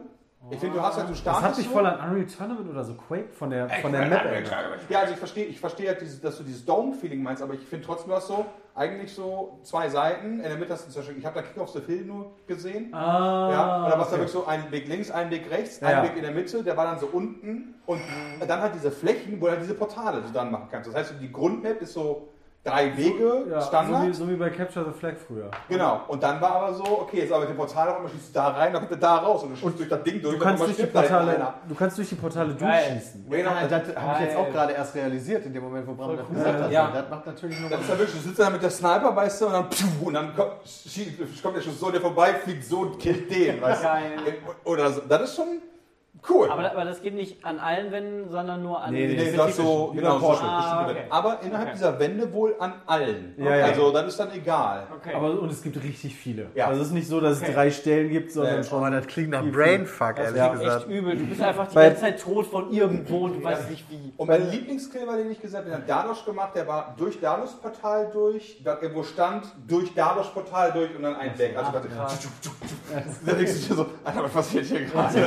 [0.49, 1.43] Ich finde, du hast halt, du startest.
[1.43, 4.07] Das hat sich so- voll an Unreal Tournament oder so Quake von der, von der
[4.07, 4.51] Map erinnert.
[4.89, 7.61] Ja, also ich verstehe, ich verstehe halt dieses, dass du dieses Dome-Feeling meinst, aber ich
[7.61, 10.37] finde trotzdem, du hast so eigentlich so zwei Seiten.
[10.39, 12.31] In der Mitte hast du zum Beispiel, ich habe da Kick of the Hill nur
[12.47, 12.91] gesehen.
[12.91, 14.11] Ah, Ja, und da war es okay.
[14.11, 15.87] dann wirklich so ein Weg links, ein Weg rechts, Ja.
[15.89, 18.01] ein Weg in der Mitte, der war dann so unten und
[18.47, 20.89] dann halt diese Flächen, wo du halt diese Portale so dann machen kannst.
[20.89, 22.29] Das heißt, die Grundmap ist so
[22.63, 24.01] drei Wege, ja, Standard.
[24.03, 25.49] So wie, so wie bei Capture the Flag früher.
[25.67, 26.01] Genau.
[26.07, 28.33] Und dann war aber so, okay, jetzt aber mit dem Portal auch immer schießt du
[28.33, 30.43] da rein, dann kommt er da raus und du schießt durch das Ding durch Du
[30.43, 31.53] kannst, und durch die Portale, einer.
[31.67, 32.83] du kannst durch die Portale Geil.
[32.91, 33.25] durchschießen.
[33.29, 34.51] Genau, Ja, das habe ich jetzt auch Geil.
[34.53, 36.35] gerade erst realisiert, in dem Moment, wo Bram das cool.
[36.35, 36.71] gesagt hat.
[36.71, 36.91] Ja.
[36.93, 39.41] Das macht natürlich nur Das ist ja wirklich, du sitzt da mit der Sniper, weißt
[39.41, 42.63] du, und dann, pfiuh, und dann kommt, schießt, kommt der Schuss so, der vorbei fliegt
[42.63, 44.11] so und killt den, weißt Geil.
[44.63, 44.69] du.
[44.71, 45.01] Oder so.
[45.09, 45.47] Das ist schon
[46.29, 46.49] cool.
[46.51, 49.37] Aber, aber das geht nicht an allen Wänden, sondern nur an Nee, nee, Nee, nee,
[49.37, 50.31] das ist so, genau, so.
[50.41, 50.99] Ah, okay.
[51.09, 51.77] Aber innerhalb Okay.
[51.77, 53.33] dieser Wände wohl an allen.
[53.37, 53.65] Ja, ja.
[53.65, 54.87] Also, das ist dann egal.
[54.95, 55.13] Okay.
[55.15, 56.47] Aber und es gibt richtig viele.
[56.53, 56.67] Ja.
[56.67, 57.53] Also es ist nicht so, dass es Okay.
[57.53, 58.63] drei Stellen gibt, sondern Nee.
[58.63, 58.91] schon.
[58.91, 61.15] das klingt nach Brainfuck, das ehrlich ist echt übel.
[61.17, 64.13] Du bist einfach die Bei- ganze Zeit tot von irgendwo und du weißt nicht wie.
[64.17, 67.19] Und mein Lieblingskill war, den ich gesagt habe, den hat Dadosh gemacht, der war durch
[67.19, 71.55] Dadosh Portal durch, da irgendwo stand, durch Dadosh Portal durch und dann ein weg.
[71.57, 72.29] Also, Ach, quasi- krass.
[73.25, 75.19] da denkst du dir so, Alter, was passiert hier gerade?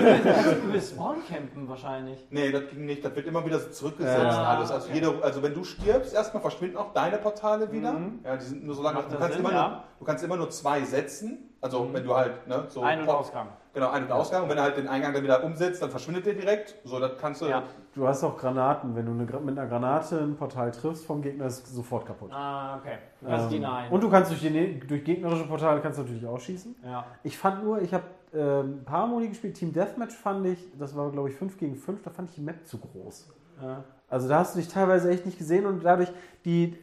[0.66, 2.26] Du willst Spawncampen wahrscheinlich.
[2.30, 3.04] Nee, das ging nicht.
[3.04, 4.44] Das wird immer wieder so zurückgesetzt Ja.
[4.44, 4.70] alles.
[4.70, 7.94] Also, jede, also wenn du stirbst, erstmal verschwinden auch deine Portale wieder.
[8.24, 9.02] Ja, die sind nur so lange.
[9.02, 9.68] Du kannst, Sinn, immer ja.
[9.68, 11.50] nur, du kannst immer nur zwei setzen.
[11.60, 13.48] Also wenn du halt ne, so Ein- und Pop- Ausgang.
[13.72, 14.42] Genau, Ein- und Ausgang.
[14.42, 16.74] Und wenn er halt den Eingang dann wieder umsetzt, dann verschwindet der direkt.
[16.84, 17.46] So, das kannst du.
[17.46, 17.62] Ja.
[17.94, 18.94] Du hast auch Granaten.
[18.94, 22.30] Wenn du eine, mit einer Granate ein Portal triffst vom Gegner, ist es sofort kaputt.
[22.32, 22.98] Ah, okay.
[23.22, 23.90] Du Ähm, nein.
[23.90, 26.76] und du kannst durch, die, durch gegnerische Portale kannst du natürlich auch schießen.
[26.84, 27.04] ja.
[27.22, 28.04] Ich fand nur, ich habe
[28.34, 29.54] äh, ein paar Modi gespielt.
[29.54, 32.40] Team Deathmatch fand ich, das war glaube ich 5 gegen 5, da fand ich die
[32.42, 33.28] Map zu groß.
[33.62, 33.84] Ja.
[34.08, 36.10] Also da hast du dich teilweise echt nicht gesehen und dadurch,
[36.44, 36.76] die,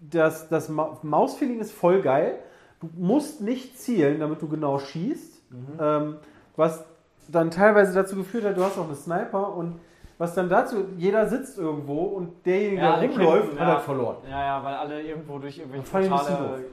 [0.00, 2.38] das, das Ma- Mausfeeling ist voll geil.
[2.80, 5.42] Du musst nicht zielen, damit du genau schießt.
[5.80, 6.16] Ähm,
[6.56, 6.84] was
[7.28, 9.80] dann teilweise dazu geführt hat, du hast auch eine Sniper und
[10.18, 14.16] was dann dazu, jeder sitzt irgendwo und derjenige, Ja, der rumläuft, hat halt verloren.
[14.28, 16.64] Ja, ja, weil alle irgendwo durch irgendwelche Portale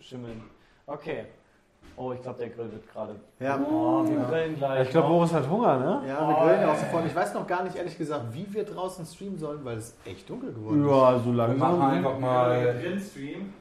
[0.00, 0.42] schimmeln.
[0.86, 1.26] Okay.
[2.00, 3.16] Oh, ich glaube, der Grill wird gerade.
[3.40, 3.58] Ja.
[3.68, 4.84] Oh, wir grillen gleich.
[4.84, 5.08] Ich glaube.
[5.08, 6.02] Boris hat Hunger, ne?
[6.08, 7.06] Ja, wir grillen ja auch sofort.
[7.06, 10.28] Ich weiß noch gar nicht, ehrlich gesagt, wie wir draußen streamen sollen, weil es echt
[10.30, 10.90] dunkel geworden ist.
[10.90, 12.78] Ja, so Wir machen einfach Hier mal.
[12.80, 13.52] drin streamen,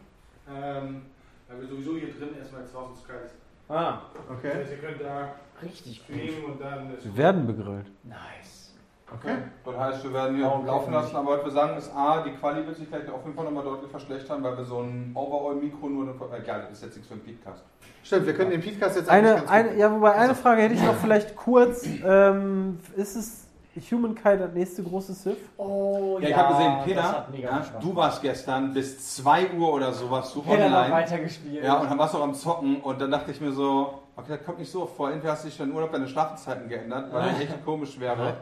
[0.55, 1.01] ähm,
[1.47, 3.35] weil wir sowieso hier drin erstmal jetzt draußen zu kalt ist.
[3.69, 4.49] Ah, Okay.
[4.49, 5.29] Das heißt, ihr könnt da
[5.63, 6.15] richtig gut.
[6.15, 6.91] streamen und dann.
[7.01, 7.87] Wir werden begrillt.
[8.03, 8.56] Nice.
[9.13, 9.35] Okay.
[9.63, 10.65] Das heißt, wir werden hier Okay.
[10.67, 13.35] laufen lassen, aber was wir sagen ist, A, die Quali wird sich gleich auf jeden
[13.35, 17.07] Fall nochmal deutlich verschlechtern, weil wir so ein Overall-Mikro nur, egal, das ist jetzt nichts
[17.07, 17.63] für einen Podcast.
[18.03, 20.61] Stimmt, wir können den Podcast jetzt eigentlich Eine, ganz eine, gut- ja, wobei eine Frage
[20.63, 21.85] hätte ich noch vielleicht kurz.
[22.05, 23.43] Ähm, ist es
[23.91, 25.37] Humankind das nächste große Sith?
[25.55, 27.81] Oh, Ja, ich habe gesehen, das Peter, hat mega ja, Spaß.
[27.83, 30.91] du warst gestern bis 2 Uhr oder so, warst du Peter online.
[30.91, 31.63] weitergespielt.
[31.63, 34.29] Ja, und dann warst du auch am Zocken und dann dachte ich mir so, okay,
[34.29, 35.11] das kommt nicht so vor.
[35.11, 38.37] Entweder hast du dich dann Urlaub deine Schlafzeiten geändert, weil das echt komisch wäre,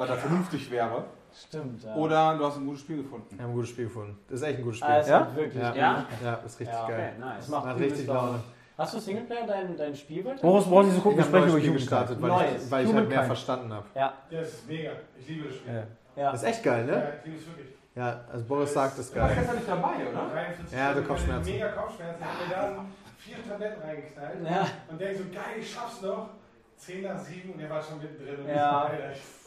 [0.00, 1.04] weil das vernünftig wäre.
[1.32, 1.94] Stimmt, ja.
[1.94, 3.36] Oder du hast ein gutes Spiel gefunden.
[3.36, 4.18] Wir haben ein gutes Spiel gefunden.
[4.28, 4.90] Das ist echt ein gutes Spiel.
[4.90, 5.28] Ah, es Ja?
[5.36, 5.62] wirklich.
[5.62, 5.74] Ja.
[5.74, 6.06] Ja?
[6.24, 7.12] Ja, ist richtig Ja, okay, geil.
[7.20, 7.36] nice.
[7.38, 8.40] Das macht übelst richtig Laune.
[8.78, 10.40] Hast du Singleplayer dein, dein Spiel weiter?
[10.40, 11.76] Boris braucht nicht so gucken, Ich wir habe sprechen neues über Humankind.
[11.76, 12.64] gestartet, weil Neues.
[12.64, 13.86] ich, weil ich halt mehr verstanden habe.
[13.94, 14.90] Ja, Ja, das ist mega.
[15.20, 15.74] Ich liebe das Spiel.
[15.74, 15.82] Ja.
[16.22, 16.32] ja.
[16.32, 17.12] Das ist echt geil, Ja, ne?
[17.20, 17.66] ich liebe es wirklich.
[17.94, 19.38] Ja, also Boris sagt, das ist Du warst geil.
[19.44, 20.32] gestern nicht dabei, oder?
[20.32, 21.52] 43 Ja, du Kopfschmerzen.
[21.52, 22.22] Mega Kopfschmerzen.
[22.22, 22.86] Ich hab mir dann
[23.18, 24.66] vier Tabletten reingeknallt Ja.
[24.88, 26.30] und denk so, geil, ich schaff's noch.
[26.76, 28.40] 10 nach 7 und er war schon mittendrin.
[28.40, 28.54] Und Ja.
[28.54, 29.39] ich so, Alter, ich-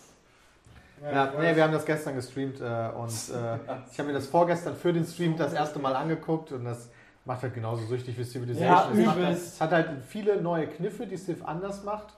[1.02, 2.64] Ja, nee, wir haben das gestern gestreamt äh,
[2.98, 3.58] und äh,
[3.92, 6.90] ich habe mir das vorgestern für den Stream das erste Mal angeguckt und das
[7.26, 8.70] macht halt genauso süchtig wie Civilization.
[8.70, 12.16] Ja, es, macht halt, es hat halt viele neue Kniffe, die Civ anders macht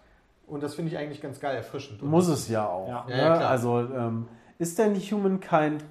[0.47, 2.01] und das finde ich eigentlich ganz geil, erfrischend.
[2.03, 2.87] Und Muss es ja auch.
[2.87, 3.05] Ja.
[3.07, 3.17] ne?
[3.17, 4.27] Ja, also ähm,
[4.59, 5.83] ist denn Humankind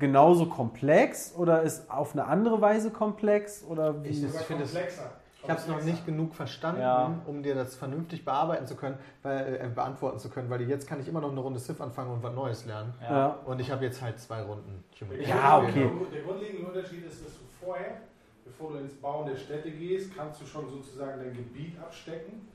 [0.00, 3.62] genauso komplex oder ist auf eine andere Weise komplex?
[3.68, 4.08] Oder wie?
[4.08, 5.10] Ich- ich finde es- komplexer.
[5.44, 7.10] Ich habe es noch nicht genug verstanden, Ja.
[7.26, 11.00] um dir das vernünftig bearbeiten zu können, weil, äh, beantworten zu können, weil jetzt kann
[11.00, 12.94] ich immer noch eine Runde Civ anfangen und was Neues lernen.
[13.02, 13.10] Ja.
[13.10, 13.36] ja.
[13.44, 15.90] Und ich habe jetzt halt zwei Runden Human Ja, Der okay.
[16.12, 17.96] Der grundlegende Unterschied ist, dass du vorher
[18.44, 22.48] bevor du ins Bauen der Städte gehst, kannst du schon sozusagen dein Gebiet abstecken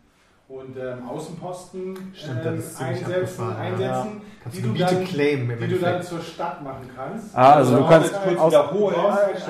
[0.50, 3.58] und ähm, Außenposten Stimmt, ähm, das einsetzen, ja.
[3.58, 7.36] einsetzen Kannst die, du du Gebiete dann, die du dann zur Stadt machen kannst.
[7.36, 8.96] Ah, also du brauchst kannst kurz aus- wiederholen.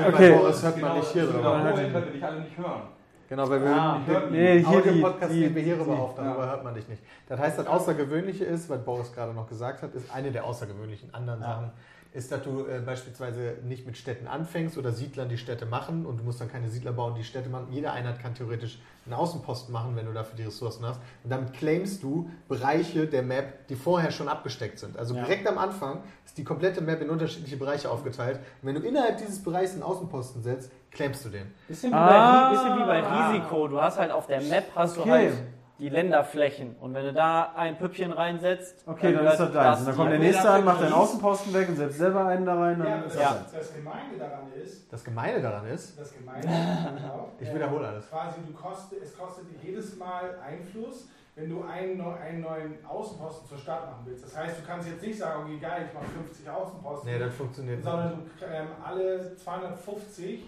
[0.08, 0.38] Okay.
[0.38, 1.60] Boris hört man nicht hier das drüber.
[1.60, 2.82] Wiederholen, weil wir dich alle nicht hören.
[3.30, 6.16] Genau, weil wir Ah, wir- nee, hier die- Audio-Podcast die- nehmen wir hierüber die- auf,
[6.16, 7.02] darüber hört man dich nicht.
[7.28, 11.14] Das heißt, das Außergewöhnliche ist, was Boris gerade noch gesagt hat, ist eine der außergewöhnlichen
[11.14, 11.72] anderen Sachen,
[12.14, 16.20] ist, dass du äh, beispielsweise nicht mit Städten anfängst oder Siedlern die Städte machen und
[16.20, 17.68] du musst dann keine Siedler bauen, die Städte machen.
[17.70, 21.00] Jede Einheit kann theoretisch einen Außenposten machen, wenn du dafür die Ressourcen hast.
[21.24, 24.98] Und damit claimst du Bereiche der Map, die vorher schon abgesteckt sind.
[24.98, 25.26] Also Ja.
[25.26, 28.40] direkt am Anfang ist die komplette Map in unterschiedliche Bereiche aufgeteilt.
[28.62, 31.54] Und wenn du innerhalb dieses Bereichs einen Außenposten setzt, claimst du den.
[31.68, 32.50] Bisschen wie, Ah.
[32.50, 33.00] bei, bisschen wie bei
[33.34, 33.68] Risiko.
[33.68, 35.06] Du hast halt auf der Map hast Okay.
[35.08, 35.34] du halt
[35.80, 36.76] die Länderflächen.
[36.82, 39.80] Und wenn du da ein Püppchen reinsetzt, Okay, dann ist das deins.
[39.82, 42.56] Und dann kommt der nächste an, macht einen Außenposten weg und setzt selber einen da
[42.56, 42.80] rein.
[42.80, 43.38] Ja, Dann aber ist das, das Ja.
[43.38, 43.52] deins.
[43.54, 48.10] das Gemeine daran ist, Das Gemeine daran ist, das Gemeine, genau, ich äh, wiederhole alles.
[48.10, 53.48] quasi du kostet, es kostet dir jedes Mal Einfluss, wenn du einen, einen neuen Außenposten
[53.48, 54.26] zur Stadt machen willst.
[54.26, 57.36] Das heißt, du kannst jetzt nicht sagen, okay, geil, ich mache 50 Außenposten, Nee, das
[57.36, 57.86] funktioniert nicht.
[57.86, 60.43] sondern du ähm, alle 250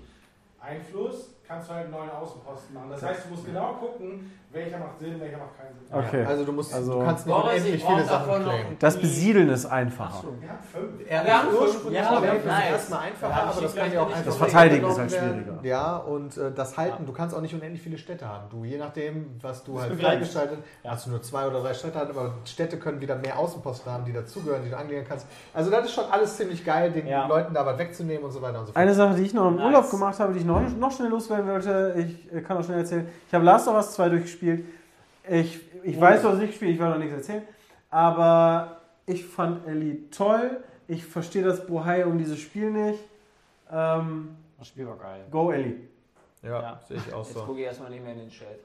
[0.61, 2.89] Einfluss kannst du halt einen neuen Außenposten machen.
[2.91, 5.97] Das heißt, du musst genau gucken, welcher macht Sinn, welcher macht keinen Sinn.
[5.97, 6.23] Okay.
[6.25, 8.77] Also du musst, Also- du kannst nicht unendlich ich viele Sachen claimen.
[8.79, 10.23] Das Besiedeln ist einfacher.
[10.39, 11.09] Wir haben fünf.
[11.09, 12.69] Wir haben ursprünglich fünf, ja, ja, das nice.
[12.71, 15.59] erstmal einfacher, Ja, aber das kann ja auch das einfach Das Verteidigen ist halt schwieriger.
[15.63, 18.43] Ja, und äh, das Halten, du kannst auch nicht unendlich viele Städte haben.
[18.51, 20.31] Du, je nachdem, was du halt begrenzt.
[20.33, 24.05] freigeschaltet hast, du nur zwei oder drei Städte aber Städte können wieder mehr Außenposten haben,
[24.05, 25.25] die dazugehören, die du anlegen kannst.
[25.53, 27.25] Also das ist schon alles ziemlich geil, den Ja.
[27.27, 28.77] Leuten da was wegzunehmen und so weiter und so fort.
[28.77, 29.65] Eine Sache, die ich noch im Nice.
[29.65, 31.09] Urlaub gemacht habe, die ich noch, noch schnell
[31.47, 31.99] loswerden wollte,
[32.35, 33.07] ich kann auch schnell erzählen.
[33.27, 34.65] Ich habe Last of Us 2 durchgespielt.
[35.29, 37.43] Ich, ich weiß, was ich gespielt ich werde noch nichts erzählen.
[37.89, 40.57] Aber ich fand Ellie toll.
[40.87, 42.99] Ich verstehe das Bohai um dieses Spiel nicht.
[43.71, 45.21] Ähm, Das Spiel war geil.
[45.31, 45.75] go Ellie.
[46.41, 46.79] ja, Ja.
[46.87, 47.43] sehe ich auch Jetzt so.
[47.45, 48.59] gucke ich erstmal nicht mehr in den Chat.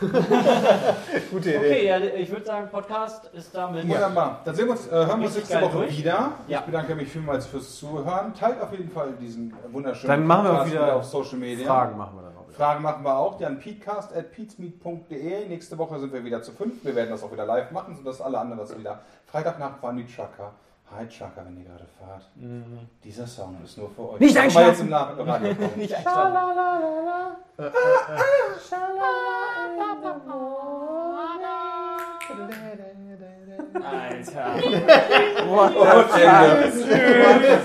[1.30, 1.58] Gute Idee.
[1.58, 3.88] Okay, ja, ich würde sagen, Podcast ist damit.
[3.88, 4.40] Wunderbar.
[4.44, 5.98] Dann sehen wir uns, äh, hören wir uns nächste Woche durch.
[5.98, 6.32] wieder.
[6.48, 6.58] Ja.
[6.58, 8.34] Ich bedanke mich vielmals fürs Zuhören.
[8.34, 11.66] Teilt auf jeden Fall diesen wunderschönen Dann machen wir auch Podcast wieder auf Social Media.
[11.66, 12.56] Fragen machen wir dann auch wieder.
[12.56, 13.38] Fragen machen wir auch.
[13.38, 15.48] Dann peatcast.peatsmeet.de.
[15.48, 16.84] Nächste Woche sind wir wieder zu fünf.
[16.84, 19.00] Wir werden das auch wieder live machen, sodass alle anderen das wieder.
[19.26, 20.52] Freitagnacht fahren die Trucker.
[20.90, 22.30] Hi Trucker, wenn ihr gerade fahrt.
[23.02, 24.20] Dieser Song ist nur für euch.
[24.20, 25.16] Nicht wir jetzt im einschlafen!
[25.26, 25.70] Na- Radio kommen.
[25.76, 26.34] Nicht einschlafen.
[33.82, 34.54] Alter.
[35.48, 35.74] Und
[36.18, 37.64] Ende.